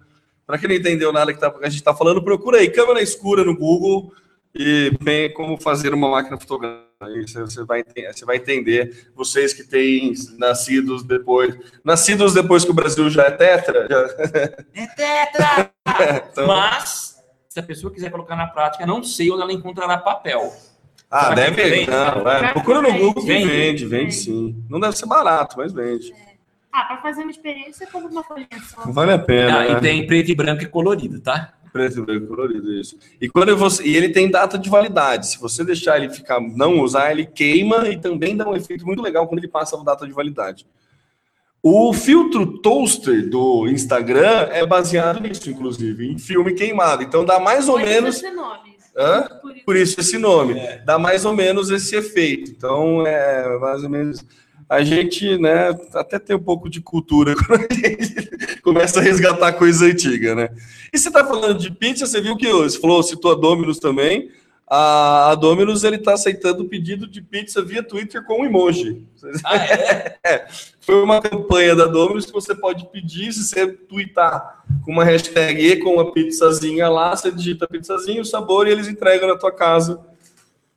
para 0.47 0.57
quem 0.57 0.67
não 0.71 0.77
entendeu 0.77 1.13
nada 1.13 1.31
que 1.31 1.39
tá- 1.39 1.53
a 1.63 1.69
gente 1.69 1.83
tá 1.85 1.93
falando, 1.95 2.25
procura 2.25 2.57
aí 2.59 2.71
câmera 2.71 3.03
escura 3.03 3.45
no 3.45 3.55
Google 3.55 4.15
e 4.55 4.93
vem 5.01 5.33
como 5.33 5.57
fazer 5.61 5.95
uma 5.95 6.09
máquina 6.11 6.39
fotográfica. 6.39 6.91
Aí 7.01 7.23
você, 7.27 7.65
vai, 7.65 7.85
você 8.13 8.25
vai 8.25 8.37
entender. 8.37 9.11
Vocês 9.15 9.53
que 9.53 9.65
têm 9.65 10.13
nascidos 10.39 11.03
depois. 11.03 11.57
Nascidos 11.85 12.33
depois 12.35 12.65
que 12.65 12.71
o 12.71 12.75
Brasil 12.75 13.11
já 13.11 13.25
é 13.25 13.31
tetra. 13.33 13.89
já- 13.91 14.07
É 14.75 14.87
tetra! 14.87 15.73
então- 16.31 16.47
Mas, 16.47 17.17
se 17.49 17.59
a 17.59 17.63
pessoa 17.63 17.93
quiser 17.93 18.11
colocar 18.11 18.37
na 18.37 18.47
prática, 18.47 18.87
não 18.87 19.03
sei 19.03 19.31
onde 19.33 19.43
ela 19.43 19.53
encontrará 19.53 19.99
papel. 19.99 20.53
ah, 21.11 21.23
Será 21.25 21.35
deve. 21.35 21.69
vende? 21.71 21.91
Não, 21.91 22.23
vai. 22.23 22.53
Procura 22.53 22.81
no 22.83 22.93
Google 22.93 23.15
que 23.23 23.27
Vende? 23.29 23.49
vende, 23.49 23.87
vende 23.87 24.15
sim. 24.15 24.65
Não 24.71 24.79
deve 24.79 24.97
ser 24.97 25.07
barato, 25.07 25.57
mas 25.59 25.73
vende. 25.73 26.13
Ah, 26.73 26.85
pra 26.85 27.03
fazer 27.03 27.23
uma 27.23 27.31
experiência, 27.33 27.87
como 27.91 28.07
uma 28.09 28.23
folhinha 28.23 28.49
só. 28.67 28.83
Vale 28.93 29.13
a 29.13 29.19
pena. 29.19 29.59
Ah, 29.61 29.65
né? 29.65 29.71
e 29.73 29.81
tem 29.81 30.07
preto 30.07 30.31
e 30.31 30.35
branco 30.35 30.63
e 30.63 30.67
colorido, 30.67 31.21
tá? 31.21 31.53
Preto 31.73 31.99
e 32.01 32.03
branco 32.03 32.27
colorido, 32.27 32.73
isso. 32.73 32.99
E 33.21 33.29
quando 33.29 33.57
você, 33.57 33.83
e 33.83 33.97
ele 33.97 34.11
tem 34.11 34.31
data 34.31 34.59
de 34.59 34.69
validade. 34.69 35.27
Se 35.29 35.39
você 35.39 35.65
deixar 35.65 35.97
ele 35.97 36.11
ficar, 36.11 36.39
não 36.41 36.81
usar, 36.81 37.11
ele 37.11 37.25
queima 37.25 37.89
e 37.89 37.99
também 37.99 38.37
dá 38.37 38.47
um 38.49 38.55
efeito 38.55 38.85
muito 38.85 39.01
legal 39.01 39.27
quando 39.27 39.39
ele 39.39 39.49
passa 39.49 39.81
a 39.81 39.83
data 39.83 40.07
de 40.07 40.13
validade. 40.13 40.67
O 41.63 41.93
filtro 41.95 42.59
toaster 42.59 43.31
do 43.31 43.69
Instagram 43.69 44.49
é 44.51 44.67
baseado 44.67 45.21
nisso, 45.21 45.49
inclusive, 45.49 46.11
em 46.11 46.19
filme 46.19 46.53
queimado. 46.55 47.03
Então 47.05 47.25
dá 47.25 47.39
mais 47.39 47.69
ou 47.69 47.79
Por 47.79 47.85
menos. 47.85 48.17
esse 48.17 48.31
nome. 48.33 48.73
Hã? 48.97 49.23
Por 49.41 49.53
isso. 49.57 49.65
Por 49.65 49.77
isso 49.77 50.01
esse 50.01 50.19
nome. 50.19 50.55
Dá 50.85 50.99
mais 50.99 51.25
ou 51.25 51.35
menos 51.35 51.71
esse 51.71 51.97
efeito. 51.97 52.51
Então, 52.51 53.07
é 53.07 53.59
mais 53.59 53.83
ou 53.83 53.89
menos. 53.89 54.25
A 54.73 54.83
gente, 54.83 55.37
né, 55.37 55.69
até 55.93 56.19
tem 56.19 56.35
um 56.35 56.43
pouco 56.43 56.71
de 56.71 56.81
cultura 56.81 57.35
quando 57.47 57.61
a 57.71 57.75
gente 57.75 58.59
começa 58.63 59.01
a 59.01 59.03
resgatar 59.03 59.53
coisa 59.53 59.85
antiga, 59.85 60.35
né? 60.35 60.49
E 60.91 60.99
você 60.99 61.11
tá 61.11 61.23
falando 61.27 61.59
de 61.59 61.71
pizza, 61.71 62.07
você 62.07 62.23
viu 62.23 62.39
que 62.39 62.51
você 62.51 62.81
falou, 62.81 63.03
citou 63.03 63.33
a 63.33 63.35
Domino's 63.35 63.79
também. 63.79 64.31
A, 64.67 65.33
a 65.33 65.35
Domino's, 65.35 65.85
ele 65.85 65.99
tá 65.99 66.15
aceitando 66.15 66.63
o 66.63 66.69
pedido 66.71 67.07
de 67.07 67.21
pizza 67.21 67.61
via 67.61 67.83
Twitter 67.83 68.25
com 68.25 68.47
emoji. 68.47 69.07
Ah, 69.45 69.57
é? 70.25 70.47
Foi 70.81 71.03
uma 71.03 71.21
campanha 71.21 71.77
da 71.77 71.85
Domino's 71.85 72.25
que 72.25 72.33
você 72.33 72.55
pode 72.55 72.87
pedir 72.87 73.31
se 73.31 73.45
você 73.45 73.67
twittar 73.67 74.65
com 74.87 74.93
uma 74.93 75.05
hashtag 75.05 75.61
e 75.61 75.77
com 75.77 75.97
uma 75.97 76.13
pizzazinha 76.13 76.89
lá, 76.89 77.15
você 77.15 77.31
digita 77.31 77.69
pizzazinha, 77.69 78.23
o 78.23 78.25
sabor 78.25 78.67
e 78.67 78.71
eles 78.71 78.89
entregam 78.89 79.29
na 79.29 79.37
tua 79.37 79.53
casa. 79.53 80.01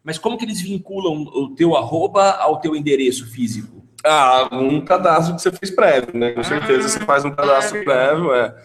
Mas 0.03 0.17
como 0.17 0.37
que 0.37 0.43
eles 0.43 0.59
vinculam 0.59 1.23
o 1.33 1.55
teu 1.55 1.77
arroba 1.77 2.31
ao 2.31 2.59
teu 2.59 2.75
endereço 2.75 3.25
físico? 3.25 3.74
Ah, 4.05 4.47
um 4.51 4.81
cadastro 4.81 5.35
que 5.35 5.41
você 5.41 5.51
fez 5.51 5.71
prévio, 5.71 6.11
né? 6.13 6.31
Com 6.31 6.43
certeza 6.43 6.87
você 6.87 6.99
faz 6.99 7.25
um 7.25 7.31
cadastro 7.31 7.83
prévio, 7.83 8.33
é. 8.33 8.55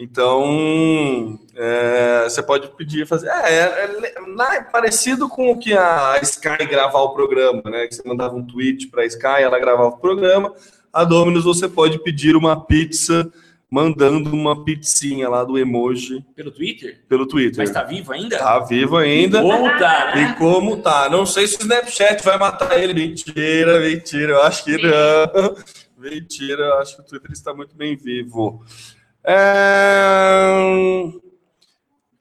Então, 0.00 1.36
é, 1.56 2.22
você 2.22 2.40
pode 2.40 2.68
pedir 2.76 3.04
fazer. 3.04 3.28
É, 3.28 3.52
é, 3.52 4.04
é, 4.04 4.56
é 4.56 4.62
parecido 4.62 5.28
com 5.28 5.50
o 5.50 5.58
que 5.58 5.76
a 5.76 6.20
Sky 6.22 6.64
gravar 6.70 7.00
o 7.00 7.12
programa, 7.12 7.62
né? 7.64 7.88
Que 7.88 7.96
você 7.96 8.08
mandava 8.08 8.36
um 8.36 8.46
tweet 8.46 8.86
para 8.86 9.02
a 9.02 9.06
Sky, 9.06 9.42
ela 9.42 9.58
gravava 9.58 9.88
o 9.88 9.98
programa. 9.98 10.54
A 10.92 11.02
Domino's 11.02 11.44
você 11.44 11.68
pode 11.68 11.98
pedir 11.98 12.36
uma 12.36 12.64
pizza 12.64 13.28
mandando 13.70 14.32
uma 14.32 14.64
pizzinha 14.64 15.28
lá 15.28 15.44
do 15.44 15.58
emoji 15.58 16.24
Pelo 16.34 16.50
Twitter? 16.50 17.00
pelo 17.08 17.26
Twitter. 17.26 17.58
Mas 17.58 17.70
tá 17.70 17.82
vivo 17.84 18.12
ainda? 18.12 18.38
Tá 18.38 18.58
vivo 18.60 18.96
ainda. 18.96 19.42
Como 19.42 19.68
tá, 19.78 20.14
né? 20.14 20.22
E 20.22 20.34
como 20.36 20.76
tá? 20.78 21.08
Não 21.10 21.26
sei 21.26 21.46
se 21.46 21.58
o 21.58 21.60
Snapchat 21.62 22.24
vai 22.24 22.38
matar 22.38 22.82
ele. 22.82 22.94
Mentira, 22.94 23.80
mentira. 23.80 24.32
Eu 24.32 24.42
acho 24.42 24.64
que 24.64 24.76
não. 24.78 25.56
Mentira, 25.98 26.62
eu 26.62 26.74
acho 26.78 26.94
que 26.94 27.02
o 27.02 27.04
Twitter 27.04 27.32
está 27.32 27.52
muito 27.52 27.74
bem 27.74 27.96
vivo. 27.96 28.64
É... 29.24 30.48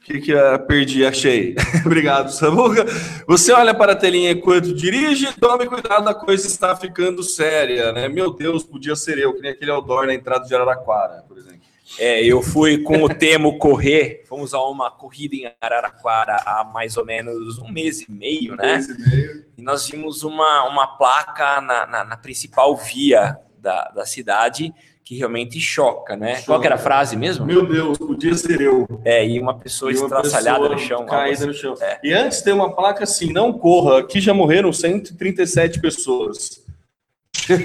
O 0.08 0.10
que 0.10 0.22
que 0.22 0.34
é? 0.34 0.58
Perdi, 0.58 1.06
achei. 1.06 1.54
Obrigado, 1.86 2.32
Samuca. 2.32 2.86
Você 3.28 3.52
olha 3.52 3.74
para 3.74 3.92
a 3.92 3.96
telinha 3.96 4.32
enquanto 4.32 4.74
dirige, 4.74 5.38
tome 5.38 5.66
cuidado, 5.66 6.08
a 6.08 6.16
coisa 6.16 6.48
está 6.48 6.74
ficando 6.78 7.22
séria, 7.22 7.92
né? 7.92 8.08
Meu 8.08 8.32
Deus, 8.32 8.64
podia 8.64 8.96
ser 8.96 9.18
eu, 9.18 9.34
que 9.34 9.42
nem 9.42 9.52
aquele 9.52 9.70
outdoor 9.70 10.06
na 10.06 10.14
entrada 10.14 10.48
de 10.48 10.56
Araraquara, 10.56 11.26
por 11.28 11.38
exemplo. 11.38 11.60
É, 12.00 12.24
eu 12.24 12.42
fui 12.42 12.78
com 12.84 13.04
o 13.04 13.10
Temo 13.10 13.58
correr, 13.58 14.24
fomos 14.30 14.54
a 14.54 14.64
uma 14.66 14.90
corrida 14.90 15.36
em 15.36 15.52
Araraquara 15.60 16.38
há 16.46 16.64
mais 16.64 16.96
ou 16.96 17.06
menos 17.06 17.60
um 17.60 17.70
mês 17.70 18.00
e 18.00 18.10
meio, 18.10 18.56
né? 18.56 18.78
Esse 18.78 18.98
meio. 18.98 19.46
E 19.58 19.62
nós 19.62 19.90
vimos 19.90 20.24
uma, 20.24 20.70
uma 20.70 20.88
placa 20.98 21.60
na, 21.60 21.86
na, 21.86 22.04
na 22.06 22.16
principal 22.16 22.78
via 22.78 23.38
da, 23.60 23.90
da 23.90 24.06
cidade 24.06 24.74
que 25.08 25.16
realmente 25.16 25.58
choca, 25.58 26.18
né? 26.18 26.42
Qual 26.42 26.60
que 26.60 26.66
era 26.66 26.76
a 26.76 26.78
frase 26.78 27.16
mesmo? 27.16 27.46
Meu 27.46 27.66
Deus, 27.66 27.98
podia 27.98 28.36
ser 28.36 28.60
eu. 28.60 28.86
É, 29.06 29.26
e 29.26 29.40
uma 29.40 29.58
pessoa 29.58 29.90
E 29.90 29.96
uma 29.96 30.04
estraçalhada 30.04 30.60
pessoa 30.60 30.76
no 30.76 30.80
chão. 30.82 31.06
Caída 31.06 31.38
assim. 31.38 31.46
no 31.46 31.54
chão. 31.54 31.76
É. 31.80 31.98
E 32.04 32.12
antes 32.12 32.42
tem 32.42 32.52
uma 32.52 32.76
placa 32.76 33.06
assim, 33.06 33.32
não 33.32 33.54
corra, 33.54 34.00
aqui 34.00 34.20
já 34.20 34.34
morreram 34.34 34.74
137 34.74 35.80
pessoas. 35.80 36.62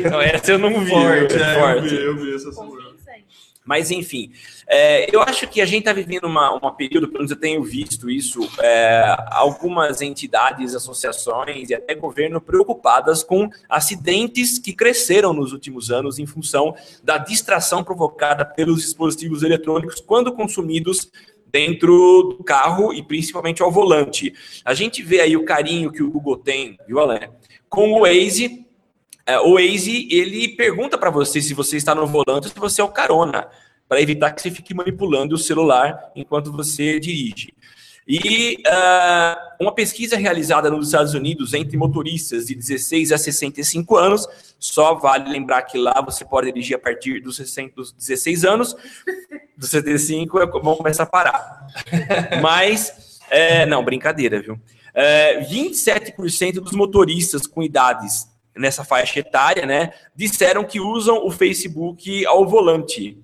Não, 0.09 0.21
essa 0.23 0.53
eu 0.53 0.59
não 0.59 0.85
vi. 0.85 0.91
Forte, 0.91 1.35
viu? 1.35 1.45
é, 1.45 1.57
eu 1.57 1.61
Forte. 1.61 1.89
vi, 1.89 1.97
eu 1.97 2.17
vi 2.17 2.35
essa. 2.37 2.51
Mas, 3.65 3.91
enfim, 3.91 4.31
é, 4.67 5.15
eu 5.15 5.21
acho 5.23 5.49
que 5.49 5.61
a 5.61 5.67
gente 5.67 5.81
está 5.81 5.93
vivendo 5.93 6.25
uma, 6.25 6.53
uma 6.53 6.75
período, 6.75 7.09
pelo 7.09 7.19
menos 7.19 7.31
eu 7.31 7.37
tenho 7.37 7.63
visto 7.63 8.09
isso, 8.09 8.49
é, 8.61 9.17
algumas 9.31 10.01
entidades, 10.01 10.75
associações 10.75 11.71
e 11.71 11.75
até 11.75 11.95
governo 11.95 12.41
preocupadas 12.41 13.23
com 13.23 13.49
acidentes 13.69 14.59
que 14.59 14.73
cresceram 14.73 15.33
nos 15.33 15.53
últimos 15.53 15.91
anos 15.91 16.19
em 16.19 16.27
função 16.27 16.75
da 17.03 17.19
distração 17.19 17.83
provocada 17.83 18.45
pelos 18.45 18.83
dispositivos 18.83 19.43
eletrônicos 19.43 20.01
quando 20.01 20.33
consumidos 20.33 21.11
dentro 21.53 22.35
do 22.39 22.43
carro 22.43 22.95
e 22.95 23.03
principalmente 23.03 23.63
ao 23.63 23.71
volante. 23.71 24.33
A 24.65 24.73
gente 24.73 25.03
vê 25.03 25.21
aí 25.21 25.37
o 25.37 25.45
carinho 25.45 25.93
que 25.93 26.03
o 26.03 26.11
Google 26.11 26.39
tem, 26.39 26.79
viu, 26.87 26.99
Alain? 26.99 27.29
Com 27.69 27.93
o 27.93 28.01
Waze, 28.01 28.67
é, 29.27 29.39
o 29.39 29.55
Waze, 29.55 30.09
ele 30.11 30.57
pergunta 30.57 30.97
para 30.97 31.11
você 31.11 31.43
se 31.43 31.53
você 31.53 31.77
está 31.77 31.95
no 31.95 32.07
volante 32.07 32.47
ou 32.47 32.53
se 32.53 32.59
você 32.59 32.81
é 32.81 32.85
o 32.85 32.89
carona, 32.89 33.49
para 33.93 34.01
evitar 34.01 34.33
que 34.33 34.41
você 34.41 34.51
fique 34.51 34.73
manipulando 34.73 35.35
o 35.35 35.39
celular 35.39 36.11
enquanto 36.17 36.51
você 36.51 36.99
dirige. 36.99 37.53
E 38.09 38.55
uh, 38.67 39.63
uma 39.63 39.75
pesquisa 39.75 40.17
realizada 40.17 40.71
nos 40.71 40.87
Estados 40.87 41.13
Unidos 41.13 41.53
entre 41.53 41.77
motoristas 41.77 42.47
de 42.47 42.55
16 42.55 43.13
a 43.13 43.19
65 43.19 43.95
anos, 43.99 44.27
só 44.59 44.95
vale 44.95 45.31
lembrar 45.31 45.61
que 45.65 45.77
lá 45.77 46.01
você 46.01 46.25
pode 46.25 46.47
dirigir 46.47 46.75
a 46.75 46.79
partir 46.79 47.21
dos, 47.21 47.37
60, 47.37 47.75
dos 47.75 47.93
16 47.93 48.47
anos, 48.47 48.75
dos 49.59 49.69
75 49.69 50.41
é, 50.41 50.47
começar 50.47 51.03
a 51.03 51.07
parar. 51.07 51.67
Mas, 52.41 53.21
é, 53.29 53.67
não, 53.67 53.85
brincadeira, 53.85 54.41
viu? 54.41 54.59
É, 54.95 55.39
27% 55.45 56.61
dos 56.61 56.73
motoristas 56.73 57.47
com 57.47 57.63
idades 57.63 58.27
nessa 58.57 58.85
faixa 58.85 59.21
etária, 59.21 59.67
né, 59.67 59.93
disseram 60.17 60.65
que 60.65 60.81
usam 60.81 61.27
o 61.27 61.31
Facebook 61.31 62.25
ao 62.25 62.49
volante. 62.49 63.23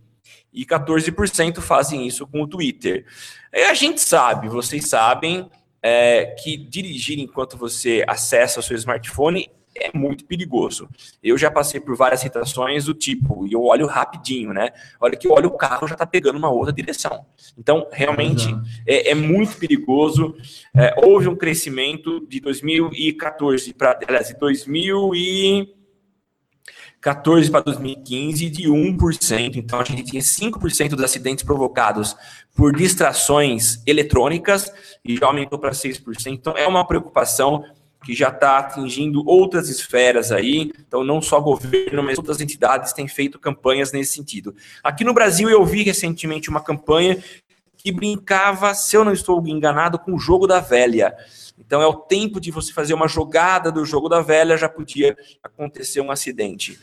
E 0.59 0.67
14% 0.67 1.61
fazem 1.61 2.05
isso 2.05 2.27
com 2.27 2.43
o 2.43 2.49
Twitter. 2.49 3.07
E 3.55 3.63
a 3.63 3.75
gente 3.75 4.01
sabe, 4.01 4.49
vocês 4.49 4.89
sabem, 4.89 5.49
é, 5.81 6.35
que 6.43 6.57
dirigir 6.57 7.21
enquanto 7.21 7.57
você 7.57 8.05
acessa 8.09 8.59
o 8.59 8.63
seu 8.63 8.77
smartphone 8.77 9.49
é 9.73 9.97
muito 9.97 10.25
perigoso. 10.25 10.89
Eu 11.23 11.39
já 11.39 11.49
passei 11.49 11.79
por 11.79 11.95
várias 11.95 12.19
situações 12.19 12.87
do 12.87 12.93
tipo, 12.93 13.47
e 13.47 13.53
eu 13.53 13.63
olho 13.63 13.87
rapidinho, 13.87 14.53
né? 14.53 14.71
Olha 15.01 15.17
que 15.17 15.29
eu 15.29 15.33
olho 15.33 15.49
o 15.49 15.57
carro 15.57 15.87
já 15.87 15.95
tá 15.95 16.05
pegando 16.05 16.37
uma 16.39 16.51
outra 16.51 16.73
direção. 16.73 17.25
Então, 17.57 17.87
realmente, 17.93 18.49
é, 18.85 19.11
é 19.11 19.15
muito 19.15 19.57
perigoso. 19.59 20.35
É, 20.75 20.93
houve 21.07 21.29
um 21.29 21.37
crescimento 21.37 22.27
de 22.27 22.41
2014 22.41 23.73
para, 23.75 23.97
aliás, 24.09 24.27
de 24.27 24.35
2014 27.01 27.51
para 27.51 27.61
2015 27.61 28.51
de 28.51 28.69
1%. 28.69 29.57
Então, 29.57 29.81
a 29.81 29.85
gente 29.85 30.03
tinha 30.03 30.21
5% 30.21 30.91
dos 30.91 31.05
acidentes 31.05 31.45
provocados 31.45 32.17
por 32.55 32.75
distrações 32.75 33.81
eletrônicas 33.87 34.73
e 35.05 35.17
já 35.17 35.27
aumentou 35.27 35.59
para 35.59 35.71
6%. 35.71 36.27
Então, 36.27 36.55
é 36.57 36.67
uma 36.67 36.87
preocupação 36.87 37.65
que 38.05 38.15
já 38.15 38.29
está 38.29 38.59
atingindo 38.59 39.23
outras 39.27 39.69
esferas 39.69 40.31
aí, 40.31 40.71
então 40.87 41.03
não 41.03 41.21
só 41.21 41.41
governo, 41.41 42.03
mas 42.03 42.17
outras 42.17 42.41
entidades 42.41 42.93
têm 42.93 43.09
feito 43.09 43.41
campanhas 43.41 43.91
nesse 43.91 44.13
sentido. 44.13 44.55
Aqui 44.85 45.03
no 45.03 45.13
Brasil 45.13 45.51
eu 45.51 45.65
vi 45.65 45.83
recentemente 45.83 46.49
uma 46.49 46.61
campanha 46.61 47.23
que 47.79 47.91
brincava, 47.93 48.75
se 48.75 48.97
eu 48.97 49.05
não 49.05 49.13
estou 49.13 49.43
enganado, 49.47 49.99
com 49.99 50.13
o 50.13 50.19
jogo 50.19 50.47
da 50.47 50.61
velha. 50.61 51.17
Então 51.59 51.81
é 51.81 51.87
o 51.87 51.95
tempo 51.95 52.41
de 52.41 52.51
você 52.51 52.73
fazer 52.73 52.93
uma 52.93 53.09
jogada 53.09 53.73
do 53.73 53.87
jogo 53.87 54.09
da 54.09 54.21
velha, 54.21 54.57
já 54.57 54.69
podia 54.69 55.17
acontecer 55.43 56.01
um 56.01 56.11
acidente. 56.11 56.79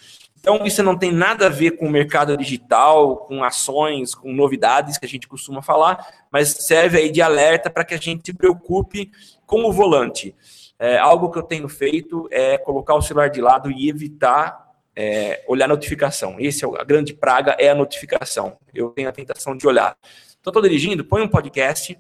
Então, 0.46 0.64
isso 0.64 0.84
não 0.84 0.96
tem 0.96 1.12
nada 1.12 1.48
a 1.48 1.50
ver 1.50 1.72
com 1.72 1.88
o 1.88 1.90
mercado 1.90 2.38
digital, 2.38 3.18
com 3.18 3.44
ações, 3.44 4.14
com 4.14 4.32
novidades 4.32 4.96
que 4.96 5.06
a 5.06 5.10
gente 5.10 5.28
costuma 5.28 5.60
falar, 5.60 6.06
mas 6.32 6.50
serve 6.50 7.00
aí 7.00 7.12
de 7.12 7.20
alerta 7.20 7.68
para 7.68 7.84
que 7.84 7.96
a 7.96 7.98
gente 7.98 8.22
se 8.28 8.32
preocupe 8.32 9.10
com 9.48 9.66
o 9.66 9.74
volante. 9.74 10.36
É, 10.78 11.00
algo 11.00 11.32
que 11.32 11.40
eu 11.40 11.44
tenho 11.44 11.68
feito 11.68 12.28
é 12.30 12.60
colocar 12.60 12.94
o 12.94 13.02
celular 13.02 13.32
de 13.32 13.42
lado 13.42 13.72
e 13.72 13.90
evitar 13.90 14.72
é, 14.96 15.44
olhar 15.48 15.68
notificação. 15.68 16.36
Esse 16.40 16.64
é 16.64 16.68
a 16.80 16.84
grande 16.84 17.16
praga, 17.16 17.56
é 17.58 17.70
a 17.70 17.76
notificação. 17.76 18.56
Eu 18.72 18.90
tenho 18.90 19.10
a 19.10 19.12
tentação 19.12 19.58
de 19.58 19.66
olhar. 19.68 19.98
Então, 20.46 20.52
estou 20.52 20.62
dirigindo, 20.62 21.04
põe 21.04 21.24
um 21.24 21.28
podcast 21.28 21.98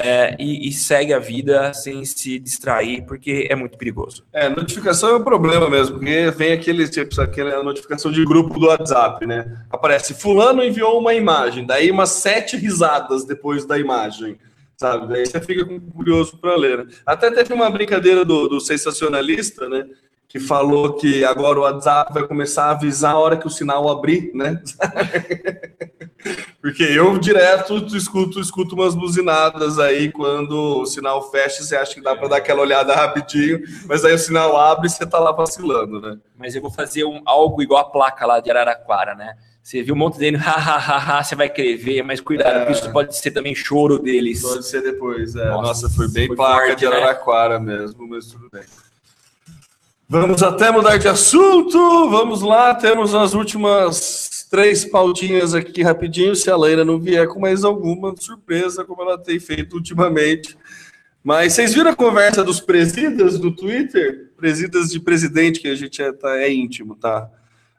é, 0.00 0.34
e, 0.36 0.68
e, 0.68 0.72
segue 0.72 1.12
a 1.12 1.20
vida 1.20 1.72
sem 1.72 2.04
se 2.04 2.40
distrair, 2.40 3.06
porque 3.06 3.46
é 3.48 3.54
muito 3.54 3.78
perigoso. 3.78 4.24
É, 4.32 4.48
notificação 4.48 5.10
é 5.10 5.16
um 5.16 5.22
problema 5.22 5.70
mesmo, 5.70 5.94
porque 5.94 6.28
vem 6.32 6.52
aquele 6.52 6.88
tipo, 6.88 7.20
aquela 7.20 7.62
notificação 7.62 8.10
de 8.10 8.24
grupo 8.24 8.58
do 8.58 8.66
WhatsApp, 8.66 9.24
né? 9.24 9.64
Aparece, 9.70 10.12
fulano 10.12 10.64
enviou 10.64 10.98
uma 10.98 11.14
imagem, 11.14 11.64
daí 11.64 11.88
umas 11.88 12.10
sete 12.10 12.56
risadas 12.56 13.24
depois 13.24 13.64
da 13.64 13.78
imagem 13.78 14.36
sabe? 14.76 15.06
Daí 15.06 15.24
você 15.24 15.40
fica 15.40 15.64
curioso 15.94 16.36
para 16.36 16.54
ler. 16.56 16.84
Né? 16.84 16.92
Até 17.06 17.30
teve 17.30 17.54
uma 17.54 17.70
brincadeira 17.70 18.26
do, 18.26 18.46
do 18.46 18.60
sensacionalista, 18.60 19.68
né? 19.68 19.86
Que 20.28 20.38
falou 20.38 20.94
que 20.94 21.24
agora 21.24 21.58
o 21.58 21.62
WhatsApp 21.62 22.12
vai 22.12 22.26
começar 22.26 22.64
a 22.64 22.70
avisar 22.72 23.12
a 23.12 23.18
hora 23.18 23.36
que 23.38 23.46
o 23.46 23.50
sinal 23.50 23.88
abrir, 23.88 24.32
né? 24.34 24.62
Porque 26.66 26.82
eu 26.82 27.16
direto 27.16 27.76
escuto, 27.96 28.40
escuto 28.40 28.74
umas 28.74 28.92
buzinadas 28.92 29.78
aí 29.78 30.10
quando 30.10 30.80
o 30.80 30.84
sinal 30.84 31.30
fecha, 31.30 31.62
você 31.62 31.76
acha 31.76 31.94
que 31.94 32.00
dá 32.00 32.16
para 32.16 32.26
dar 32.26 32.36
aquela 32.38 32.60
olhada 32.60 32.92
rapidinho, 32.92 33.62
mas 33.86 34.04
aí 34.04 34.12
o 34.12 34.18
sinal 34.18 34.56
abre 34.56 34.88
e 34.88 34.90
você 34.90 35.06
tá 35.06 35.20
lá 35.20 35.30
vacilando, 35.30 36.00
né? 36.00 36.18
Mas 36.36 36.56
eu 36.56 36.60
vou 36.60 36.70
fazer 36.72 37.04
um, 37.04 37.22
algo 37.24 37.62
igual 37.62 37.82
a 37.82 37.84
placa 37.84 38.26
lá 38.26 38.40
de 38.40 38.50
Araraquara, 38.50 39.14
né? 39.14 39.36
Você 39.62 39.80
viu 39.80 39.94
um 39.94 39.98
monte 39.98 40.18
dele, 40.18 40.38
ha, 40.44 41.22
você 41.22 41.36
vai 41.36 41.48
querer 41.48 41.76
ver, 41.76 42.02
mas 42.02 42.20
cuidado, 42.20 42.68
é. 42.68 42.72
isso 42.72 42.90
pode 42.90 43.16
ser 43.16 43.30
também 43.30 43.54
choro 43.54 44.00
deles. 44.00 44.42
Pode 44.42 44.66
ser 44.66 44.82
depois, 44.82 45.36
é. 45.36 45.48
Nossa, 45.48 45.62
Nossa 45.62 45.90
foi 45.90 46.08
bem 46.08 46.26
foi 46.26 46.34
placa 46.34 46.66
forte, 46.66 46.80
de 46.80 46.88
né? 46.88 46.96
Araraquara 46.96 47.60
né? 47.60 47.76
mesmo, 47.76 48.08
mas 48.08 48.26
tudo 48.26 48.48
bem. 48.50 48.64
Vamos 50.08 50.42
até 50.42 50.72
mudar 50.72 50.96
de 50.96 51.06
assunto, 51.06 52.10
vamos 52.10 52.42
lá, 52.42 52.74
temos 52.74 53.14
as 53.14 53.34
últimas 53.34 54.35
três 54.50 54.84
pautinhas 54.84 55.54
aqui 55.54 55.82
rapidinho, 55.82 56.34
se 56.34 56.50
a 56.50 56.56
Leila 56.56 56.84
não 56.84 56.98
vier 56.98 57.26
com 57.28 57.40
mais 57.40 57.64
alguma 57.64 58.14
surpresa, 58.18 58.84
como 58.84 59.02
ela 59.02 59.18
tem 59.18 59.38
feito 59.38 59.74
ultimamente. 59.74 60.56
Mas 61.22 61.54
vocês 61.54 61.74
viram 61.74 61.90
a 61.90 61.96
conversa 61.96 62.44
dos 62.44 62.60
presidas 62.60 63.38
do 63.38 63.50
Twitter? 63.50 64.30
Presidas 64.36 64.90
de 64.90 65.00
presidente, 65.00 65.60
que 65.60 65.68
a 65.68 65.74
gente 65.74 66.00
é, 66.00 66.12
tá, 66.12 66.38
é 66.38 66.52
íntimo, 66.52 66.94
tá? 66.94 67.28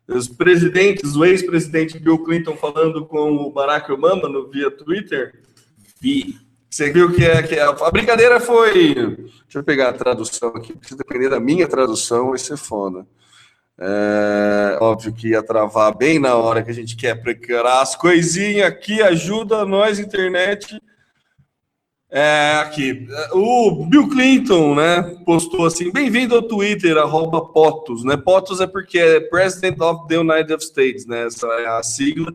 os 0.08 0.28
presidentes, 0.28 1.16
o 1.16 1.26
ex-presidente 1.26 2.00
Bill 2.00 2.24
Clinton 2.24 2.56
falando 2.56 3.06
com 3.06 3.34
o 3.36 3.52
Barack 3.52 3.92
Obama 3.92 4.30
no 4.30 4.50
via 4.50 4.72
Twitter. 4.72 5.42
Vi. 6.00 6.38
Você 6.70 6.92
viu 6.92 7.14
que, 7.14 7.24
é, 7.24 7.42
que 7.44 7.56
é, 7.56 7.64
a 7.64 7.92
brincadeira 7.92 8.40
foi. 8.40 8.94
Deixa 9.06 9.56
eu 9.56 9.64
pegar 9.64 9.90
a 9.90 9.94
tradução 9.94 10.50
aqui, 10.50 10.74
porque 10.74 10.90
se 10.90 10.98
depender 10.98 11.30
da 11.30 11.40
minha 11.40 11.68
tradução, 11.68 12.30
vai 12.30 12.38
ser 12.38 12.58
foda. 12.58 13.06
É, 13.80 14.78
óbvio 14.82 15.14
que 15.14 15.30
ia 15.30 15.44
travar 15.44 15.96
bem 15.96 16.18
na 16.18 16.36
hora 16.36 16.64
que 16.64 16.72
a 16.72 16.74
gente 16.74 16.96
quer 16.96 17.22
preparar 17.22 17.84
as 17.84 17.96
coisinhas 17.96 18.68
aqui, 18.68 19.04
ajuda 19.04 19.66
nós, 19.66 20.00
internet. 20.00 20.82
É, 22.10 22.62
aqui, 22.62 23.06
o 23.34 23.86
Bill 23.86 24.08
Clinton, 24.08 24.76
né, 24.76 25.18
postou 25.26 25.66
assim, 25.66 25.92
bem-vindo 25.92 26.34
ao 26.36 26.42
Twitter, 26.42 26.98
arroba 26.98 27.46
POTUS, 27.46 28.06
né, 28.06 28.16
POTUS 28.16 28.62
é 28.62 28.66
porque 28.66 28.98
é 28.98 29.20
President 29.20 29.78
of 29.82 30.08
the 30.08 30.18
United 30.18 30.64
States, 30.64 31.06
né, 31.06 31.26
essa 31.26 31.46
é 31.48 31.68
a 31.68 31.84
sigla, 31.84 32.32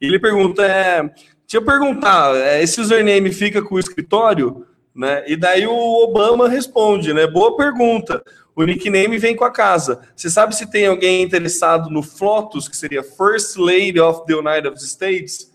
e 0.00 0.06
ele 0.06 0.20
pergunta, 0.20 0.64
é, 0.64 1.02
deixa 1.02 1.54
eu 1.54 1.62
perguntar, 1.64 2.36
é, 2.36 2.62
esse 2.62 2.80
username 2.80 3.32
fica 3.32 3.60
com 3.60 3.74
o 3.74 3.80
escritório, 3.80 4.64
né, 4.94 5.24
e 5.26 5.36
daí 5.36 5.66
o 5.66 6.04
Obama 6.04 6.48
responde, 6.48 7.12
né, 7.12 7.26
boa 7.26 7.56
pergunta, 7.56 8.22
o 8.56 8.64
nickname 8.64 9.18
vem 9.18 9.36
com 9.36 9.44
a 9.44 9.50
casa, 9.50 10.00
você 10.16 10.30
sabe 10.30 10.56
se 10.56 10.70
tem 10.70 10.86
alguém 10.86 11.22
interessado 11.22 11.90
no 11.90 12.02
FLOTUS, 12.02 12.68
que 12.68 12.76
seria 12.76 13.02
First 13.02 13.56
Lady 13.58 14.00
of 14.00 14.24
the 14.26 14.34
United 14.34 14.82
States? 14.82 15.52